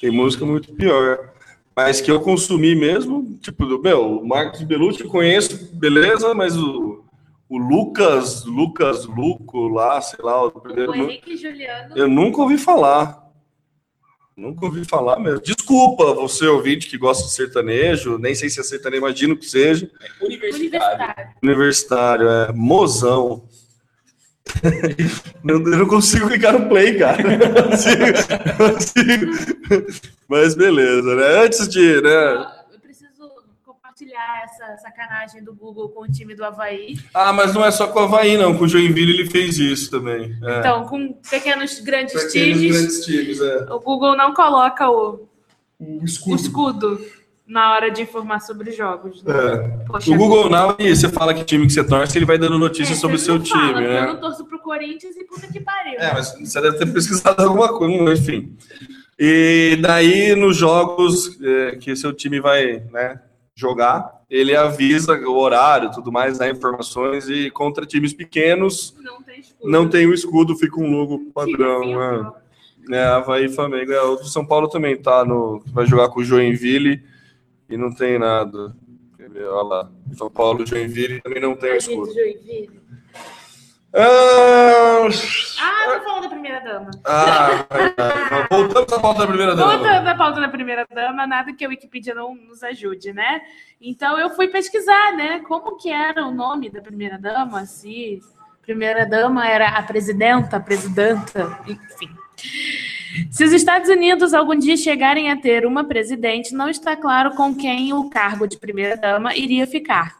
Tem 0.01 0.09
música 0.09 0.45
muito 0.45 0.73
pior. 0.73 1.33
Mas 1.75 2.01
que 2.01 2.09
eu 2.09 2.19
consumi 2.21 2.73
mesmo, 2.75 3.37
tipo, 3.41 3.65
do- 3.65 3.81
meu, 3.81 4.17
o 4.19 4.27
Marcos 4.27 4.63
Belucci 4.63 5.01
eu 5.03 5.09
conheço, 5.09 5.73
beleza, 5.75 6.33
mas 6.33 6.57
o, 6.57 7.03
o 7.47 7.57
Lucas, 7.57 8.43
Lucas 8.45 9.05
Luco 9.05 9.67
lá, 9.67 10.01
sei 10.01 10.19
lá, 10.25 10.43
o 10.43 10.51
primeiro. 10.51 10.91
O 10.91 10.95
Henrique 10.95 11.37
Juliano. 11.37 11.95
Eu 11.95 12.07
nunca 12.09 12.41
ouvi 12.41 12.57
falar. 12.57 13.28
Nunca 14.39 14.65
ouvi 14.65 14.85
falar 14.85 15.19
mesmo. 15.19 15.41
Desculpa, 15.41 16.13
você 16.13 16.47
ouvinte 16.47 16.87
que 16.87 16.97
gosta 16.97 17.25
de 17.25 17.33
sertanejo, 17.33 18.17
nem 18.17 18.33
sei 18.33 18.49
se 18.49 18.61
é 18.61 18.63
sertanejo, 18.63 19.01
imagino 19.01 19.35
que 19.35 19.45
seja. 19.45 19.89
Universitário. 20.21 20.63
Universitário. 20.63 21.33
Universitário, 21.43 22.29
é 22.29 22.53
mozão. 22.53 23.43
Eu 25.43 25.59
eu 25.59 25.77
não 25.77 25.85
consigo 25.85 26.27
clicar 26.27 26.57
no 26.57 26.69
play, 26.69 26.97
cara. 26.97 27.21
Não 27.21 27.69
consigo, 27.69 28.05
não 28.05 28.71
consigo. 28.71 29.85
Mas 30.27 30.55
beleza, 30.55 31.15
né? 31.15 31.43
Antes 31.43 31.67
de, 31.67 32.01
né? 32.01 32.58
Essa 34.43 34.77
sacanagem 34.83 35.43
do 35.43 35.53
Google 35.53 35.89
com 35.89 36.03
o 36.03 36.07
time 36.07 36.35
do 36.35 36.43
Havaí. 36.43 36.97
Ah, 37.13 37.31
mas 37.33 37.53
não 37.53 37.65
é 37.65 37.71
só 37.71 37.87
com 37.87 37.99
o 37.99 38.03
Havaí, 38.03 38.37
não. 38.37 38.57
Com 38.57 38.65
o 38.65 38.67
Joinville 38.67 39.13
ele 39.13 39.29
fez 39.29 39.57
isso 39.57 39.89
também. 39.91 40.35
É. 40.43 40.59
Então, 40.59 40.85
com 40.85 41.13
pequenos 41.29 41.79
grandes 41.79 42.13
Pequenos 42.13 42.31
times, 42.59 42.71
grandes 42.77 43.05
times, 43.05 43.41
é. 43.41 43.65
o 43.73 43.79
Google 43.79 44.15
não 44.15 44.33
coloca 44.33 44.89
o, 44.89 45.27
O 45.79 46.01
o 46.01 46.05
escudo. 46.05 46.35
escudo 46.35 47.05
na 47.47 47.73
hora 47.73 47.89
de 47.89 48.03
informar 48.03 48.39
sobre 48.41 48.69
os 48.69 48.77
jogos. 48.77 49.23
né? 49.23 49.33
É. 49.33 49.85
Poxa 49.87 50.11
O 50.11 50.15
Google 50.15 50.43
vida. 50.43 50.55
Now, 50.57 50.75
e 50.77 50.95
você 50.95 51.09
fala 51.09 51.33
que 51.33 51.43
time 51.43 51.65
que 51.65 51.73
você 51.73 51.83
torce, 51.83 52.17
ele 52.17 52.25
vai 52.25 52.37
dando 52.37 52.59
notícias 52.59 52.97
É, 52.97 53.01
sobre 53.01 53.15
o 53.15 53.19
seu 53.19 53.35
fala, 53.43 53.43
time, 53.43 53.73
porque 53.73 53.87
né? 53.87 53.99
Eu 54.01 54.07
não 54.13 54.19
torço 54.19 54.45
pro 54.45 54.59
Corinthians 54.59 55.15
e 55.15 55.23
puta 55.23 55.47
que 55.47 55.59
pariu. 55.59 55.99
É, 55.99 56.13
mas 56.13 56.31
você 56.39 56.61
deve 56.61 56.77
ter 56.77 56.85
pesquisado 56.93 57.41
alguma 57.43 57.69
coisa, 57.75 58.13
enfim. 58.13 58.55
E 59.17 59.77
daí, 59.81 60.35
nos 60.35 60.55
jogos 60.57 61.41
é, 61.41 61.75
que 61.77 61.95
seu 61.95 62.13
time 62.13 62.39
vai 62.39 62.83
né, 62.91 63.19
jogar, 63.59 64.23
ele 64.29 64.55
avisa 64.55 65.13
o 65.27 65.37
horário 65.37 65.91
tudo 65.91 66.11
mais, 66.11 66.37
dá 66.37 66.49
informações, 66.49 67.27
e 67.29 67.49
contra 67.51 67.85
times 67.85 68.13
pequenos 68.13 68.95
Não 69.01 69.21
tem 69.21 69.39
escudo. 69.39 69.71
não 69.71 69.89
tem 69.89 70.07
o 70.07 70.13
escudo, 70.13 70.55
fica 70.55 70.79
um 70.79 70.89
logo 70.91 71.31
padrão. 71.33 71.81
Né? 71.85 72.31
É, 72.91 73.03
Havaí 73.05 73.45
e 73.45 73.49
Flamengo. 73.49 73.91
É, 73.91 74.01
o 74.01 74.15
do 74.15 74.27
São 74.27 74.45
Paulo 74.45 74.67
também 74.67 74.95
tá 74.97 75.23
no. 75.23 75.61
Vai 75.67 75.85
jogar 75.85 76.09
com 76.09 76.21
o 76.21 76.23
Joinville 76.23 77.03
e 77.69 77.77
não 77.77 77.93
tem 77.93 78.17
nada. 78.17 78.75
Olha 79.19 79.61
lá. 79.61 79.91
São 80.13 80.29
Paulo 80.29 80.65
Joinville 80.65 81.21
também 81.21 81.41
não 81.41 81.55
tem 81.55 81.73
o 81.73 81.77
escudo. 81.77 82.11
Joinville. 82.13 82.79
Ah, 83.93 85.07
Ah, 85.61 85.97
tô 85.99 86.03
falando 86.03 86.21
da 86.23 86.29
primeira 86.29 86.59
dama. 86.61 86.91
ah, 87.05 87.65
voltamos 88.49 88.93
à 88.93 88.99
pauta 88.99 89.19
da 89.21 89.27
primeira 89.27 89.55
dama. 89.55 89.77
Voltando 89.77 90.07
à 90.07 90.15
pauta 90.15 90.41
da 90.41 90.47
primeira 90.49 90.85
dama, 90.93 91.25
nada 91.25 91.53
que 91.53 91.65
a 91.65 91.69
Wikipedia 91.69 92.13
não 92.13 92.35
nos 92.35 92.61
ajude, 92.63 93.11
né? 93.13 93.41
Então 93.81 94.17
eu 94.19 94.29
fui 94.31 94.47
pesquisar, 94.47 95.13
né? 95.13 95.39
Como 95.47 95.77
que 95.77 95.89
era 95.91 96.25
o 96.25 96.31
nome 96.31 96.69
da 96.69 96.81
primeira 96.81 97.17
dama, 97.17 97.65
se 97.65 98.21
a 98.61 98.61
primeira 98.61 99.05
dama 99.07 99.47
era 99.47 99.69
a 99.69 99.81
presidenta, 99.83 100.57
a 100.57 100.59
presidenta, 100.59 101.59
enfim. 101.67 102.09
Se 103.31 103.43
os 103.43 103.51
Estados 103.51 103.89
Unidos 103.89 104.33
algum 104.35 104.55
dia 104.55 104.77
chegarem 104.77 105.31
a 105.31 105.35
ter 105.37 105.65
uma 105.65 105.83
presidente, 105.83 106.53
não 106.53 106.69
está 106.69 106.95
claro 106.95 107.31
com 107.31 107.55
quem 107.55 107.91
o 107.91 108.07
cargo 108.09 108.47
de 108.47 108.55
primeira-dama 108.57 109.35
iria 109.35 109.65
ficar. 109.65 110.19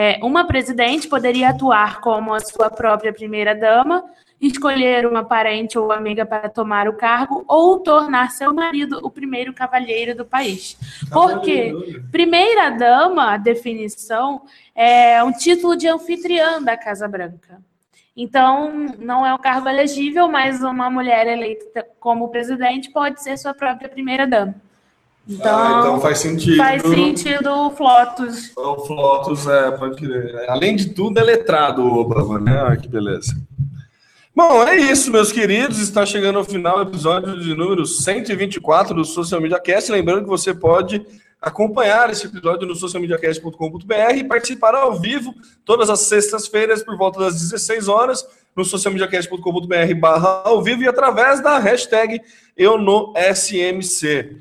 É, 0.00 0.16
uma 0.22 0.46
presidente 0.46 1.08
poderia 1.08 1.48
atuar 1.48 2.00
como 2.00 2.32
a 2.32 2.38
sua 2.38 2.70
própria 2.70 3.12
primeira-dama, 3.12 4.04
escolher 4.40 5.04
uma 5.04 5.24
parente 5.24 5.76
ou 5.76 5.90
amiga 5.90 6.24
para 6.24 6.48
tomar 6.48 6.88
o 6.88 6.92
cargo, 6.92 7.44
ou 7.48 7.80
tornar 7.80 8.30
seu 8.30 8.54
marido 8.54 9.00
o 9.02 9.10
primeiro 9.10 9.52
cavalheiro 9.52 10.16
do 10.16 10.24
país. 10.24 10.78
Porque 11.12 11.74
primeira-dama, 12.12 13.32
a 13.32 13.36
definição, 13.36 14.42
é 14.72 15.20
um 15.24 15.32
título 15.32 15.74
de 15.74 15.88
anfitriã 15.88 16.62
da 16.62 16.76
Casa 16.76 17.08
Branca. 17.08 17.60
Então, 18.16 18.70
não 19.00 19.26
é 19.26 19.34
um 19.34 19.38
cargo 19.38 19.68
elegível, 19.68 20.28
mas 20.28 20.62
uma 20.62 20.88
mulher 20.88 21.26
eleita 21.26 21.84
como 21.98 22.28
presidente 22.28 22.88
pode 22.92 23.20
ser 23.20 23.36
sua 23.36 23.52
própria 23.52 23.88
primeira-dama. 23.88 24.54
Então, 25.28 25.58
Ah, 25.58 25.78
então 25.80 26.00
faz 26.00 26.18
sentido. 26.20 26.56
faz 26.56 26.80
sentido 26.82 27.50
o 27.50 27.70
Flotus. 27.70 28.50
O 28.56 28.76
Flotus, 28.86 29.46
é, 29.46 29.70
pode 29.72 29.96
crer. 29.96 30.48
Além 30.48 30.74
de 30.74 30.88
tudo, 30.90 31.18
é 31.18 31.22
letrado 31.22 31.82
o 31.82 31.98
Obama, 31.98 32.38
né? 32.40 32.62
Olha 32.62 32.76
que 32.76 32.88
beleza. 32.88 33.36
Bom, 34.34 34.62
é 34.66 34.76
isso, 34.76 35.10
meus 35.10 35.30
queridos. 35.32 35.78
Está 35.80 36.06
chegando 36.06 36.38
ao 36.38 36.44
final 36.44 36.76
do 36.82 36.90
episódio 36.90 37.40
de 37.40 37.54
número 37.54 37.84
124 37.84 38.94
do 38.94 39.04
Social 39.04 39.40
Media 39.40 39.58
Cast. 39.60 39.90
Lembrando 39.92 40.22
que 40.22 40.28
você 40.30 40.54
pode 40.54 41.04
acompanhar 41.42 42.08
esse 42.10 42.26
episódio 42.26 42.66
no 42.66 42.74
socialmediacast.com.br 42.74 44.14
e 44.16 44.24
participar 44.24 44.74
ao 44.74 44.98
vivo 44.98 45.34
todas 45.64 45.90
as 45.90 46.00
sextas-feiras 46.00 46.82
por 46.82 46.96
volta 46.96 47.20
das 47.20 47.34
16 47.34 47.86
horas 47.88 48.26
no 48.56 48.64
socialmediacast.com.br 48.64 49.94
barra 50.00 50.42
ao 50.44 50.62
vivo 50.62 50.82
e 50.82 50.88
através 50.88 51.40
da 51.40 51.58
hashtag 51.58 52.20
eu 52.56 52.78
no 52.78 53.12
SMC. 53.16 54.36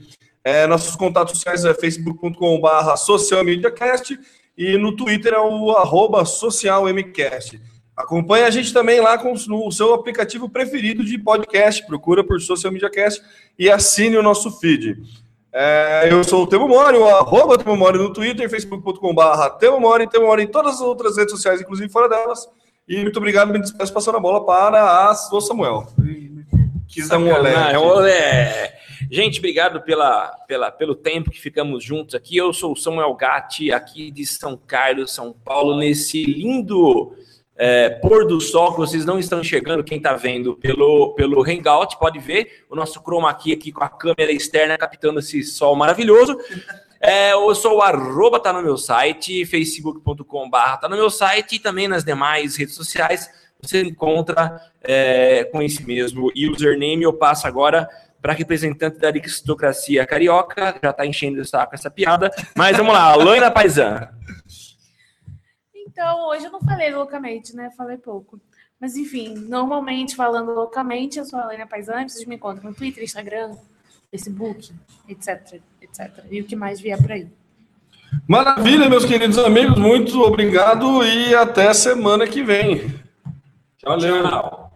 É, 0.48 0.66
nossos 0.66 0.96
contatos 0.96 1.34
sociais 1.34 1.66
é 1.66 1.74
facebook.com.br 1.74 2.96
socialmediacast 2.96 4.18
e 4.58 4.78
no 4.78 4.96
Twitter 4.96 5.34
é 5.34 5.42
o 5.42 5.72
arroba 5.72 6.24
socialmcast. 6.24 7.60
Acompanhe 7.98 8.46
a 8.46 8.50
gente 8.50 8.72
também 8.72 9.02
lá 9.02 9.18
com 9.18 9.34
o 9.34 9.72
seu 9.74 9.94
aplicativo 9.94 10.48
preferido 10.48 11.04
de 11.04 11.18
podcast. 11.18 11.86
Procura 11.86 12.24
por 12.24 12.40
Social 12.40 12.72
Media 12.72 12.90
Cast 12.90 13.22
e 13.60 13.70
assine 13.70 14.16
o 14.16 14.24
nosso 14.24 14.58
feed. 14.58 14.96
É, 15.52 16.08
eu 16.10 16.24
sou 16.24 16.44
o 16.44 16.48
Temo 16.48 16.66
Mori, 16.66 16.96
o 16.96 17.06
arroba 17.10 17.58
Temo 17.58 17.76
Mori 17.76 17.98
no 17.98 18.14
Twitter, 18.14 18.50
facebook.com.br 18.50 19.50
Temo 19.60 19.82
Mori, 19.82 20.08
Temo 20.08 20.28
Mori 20.28 20.44
em 20.44 20.48
todas 20.48 20.76
as 20.76 20.82
outras 20.82 21.18
redes 21.18 21.34
sociais, 21.34 21.60
inclusive 21.60 21.90
fora 21.90 22.08
delas. 22.08 22.48
E 22.88 23.02
muito 23.02 23.18
obrigado, 23.18 23.52
me 23.52 23.60
despeço 23.60 23.92
passando 23.92 24.16
a 24.16 24.22
bola 24.22 24.46
para 24.46 24.82
a, 24.82 25.12
o 25.12 25.42
Samuel. 25.42 25.88
Quis 26.88 27.10
dar 27.10 27.18
um 27.18 27.34
olé. 27.34 27.78
Olé. 27.78 28.78
Gente, 29.10 29.40
obrigado 29.40 29.82
pela, 29.82 30.30
pela, 30.48 30.72
pelo 30.72 30.96
tempo 30.96 31.32
que 31.32 31.40
ficamos 31.40 31.84
juntos 31.84 32.16
aqui. 32.16 32.38
Eu 32.38 32.52
sou 32.52 32.74
o 32.74 32.76
Samuel 32.76 33.14
Gatti, 33.14 33.72
aqui 33.72 34.12
de 34.12 34.26
São 34.26 34.58
Carlos, 34.58 35.14
São 35.14 35.34
Paulo, 35.34 35.78
nesse 35.78 36.24
lindo 36.24 37.16
é, 37.58 37.90
pôr 37.90 38.28
do 38.28 38.40
sol 38.40 38.72
que 38.72 38.78
vocês 38.78 39.06
não 39.06 39.20
estão 39.20 39.42
enxergando. 39.42 39.84
Quem 39.84 39.98
está 39.98 40.14
vendo 40.14 40.56
pelo, 40.56 41.14
pelo 41.16 41.42
Hangout 41.42 41.98
pode 41.98 42.20
ver 42.20 42.66
o 42.70 42.76
nosso 42.76 43.02
chroma 43.02 43.34
key 43.34 43.52
aqui 43.52 43.72
com 43.72 43.84
a 43.84 43.90
câmera 43.90 44.32
externa 44.32 44.78
captando 44.78 45.20
esse 45.20 45.44
sol 45.44 45.76
maravilhoso. 45.76 46.38
É, 47.00 47.34
eu 47.34 47.54
sou 47.56 47.78
o 47.78 47.82
arroba, 47.82 48.40
tá 48.40 48.52
no 48.52 48.62
meu 48.62 48.78
site, 48.78 49.46
facebook.com 49.46 50.50
barra 50.50 50.78
tá 50.78 50.90
no 50.90 50.96
meu 50.96 51.10
site 51.10 51.56
e 51.56 51.60
também 51.60 51.88
nas 51.88 52.04
demais 52.04 52.56
redes 52.56 52.76
sociais 52.76 53.30
você 53.62 53.82
encontra 53.82 54.60
é, 54.84 55.44
com 55.46 55.62
esse 55.62 55.84
mesmo 55.86 56.32
username. 56.36 57.04
Eu 57.04 57.14
passo 57.14 57.48
agora 57.48 57.88
para 58.22 58.34
representante 58.34 59.00
da 59.00 59.08
aristocracia 59.08 60.06
carioca, 60.06 60.80
já 60.82 60.90
está 60.90 61.06
enchendo 61.06 61.42
o 61.42 61.46
saco 61.46 61.76
essa 61.76 61.90
piada, 61.90 62.32
mas 62.56 62.76
vamos 62.76 62.94
lá, 62.94 63.16
Loina 63.16 63.52
Paisan. 63.52 64.10
Então, 65.76 66.28
hoje 66.30 66.46
eu 66.46 66.52
não 66.52 66.62
falei 66.62 66.92
loucamente, 66.92 67.56
né? 67.56 67.72
Falei 67.76 67.98
pouco. 67.98 68.40
Mas, 68.80 68.96
enfim, 68.96 69.34
normalmente 69.34 70.16
falando 70.16 70.54
loucamente, 70.54 71.18
eu 71.18 71.26
sou 71.26 71.40
a 71.40 71.46
Helena 71.46 71.66
Paisani, 71.66 72.10
vocês 72.10 72.26
me 72.28 72.36
encontram 72.36 72.70
no 72.70 72.76
Twitter, 72.76 73.04
Instagram, 73.04 73.56
Facebook, 74.12 74.72
etc, 75.10 75.60
etc. 75.82 76.24
E 76.30 76.42
o 76.42 76.46
que 76.46 76.56
mais 76.56 76.80
vier 76.80 77.02
por 77.02 77.12
aí. 77.12 77.28
Maravilha, 78.28 78.90
meus 78.90 79.06
queridos 79.06 79.38
amigos. 79.40 79.78
Muito 79.78 80.22
obrigado 80.22 81.04
e 81.04 81.34
até 81.34 81.74
semana 81.74 82.28
que 82.28 82.44
vem. 82.44 82.94
Valeu. 83.84 84.22
Tchau. 84.22 84.67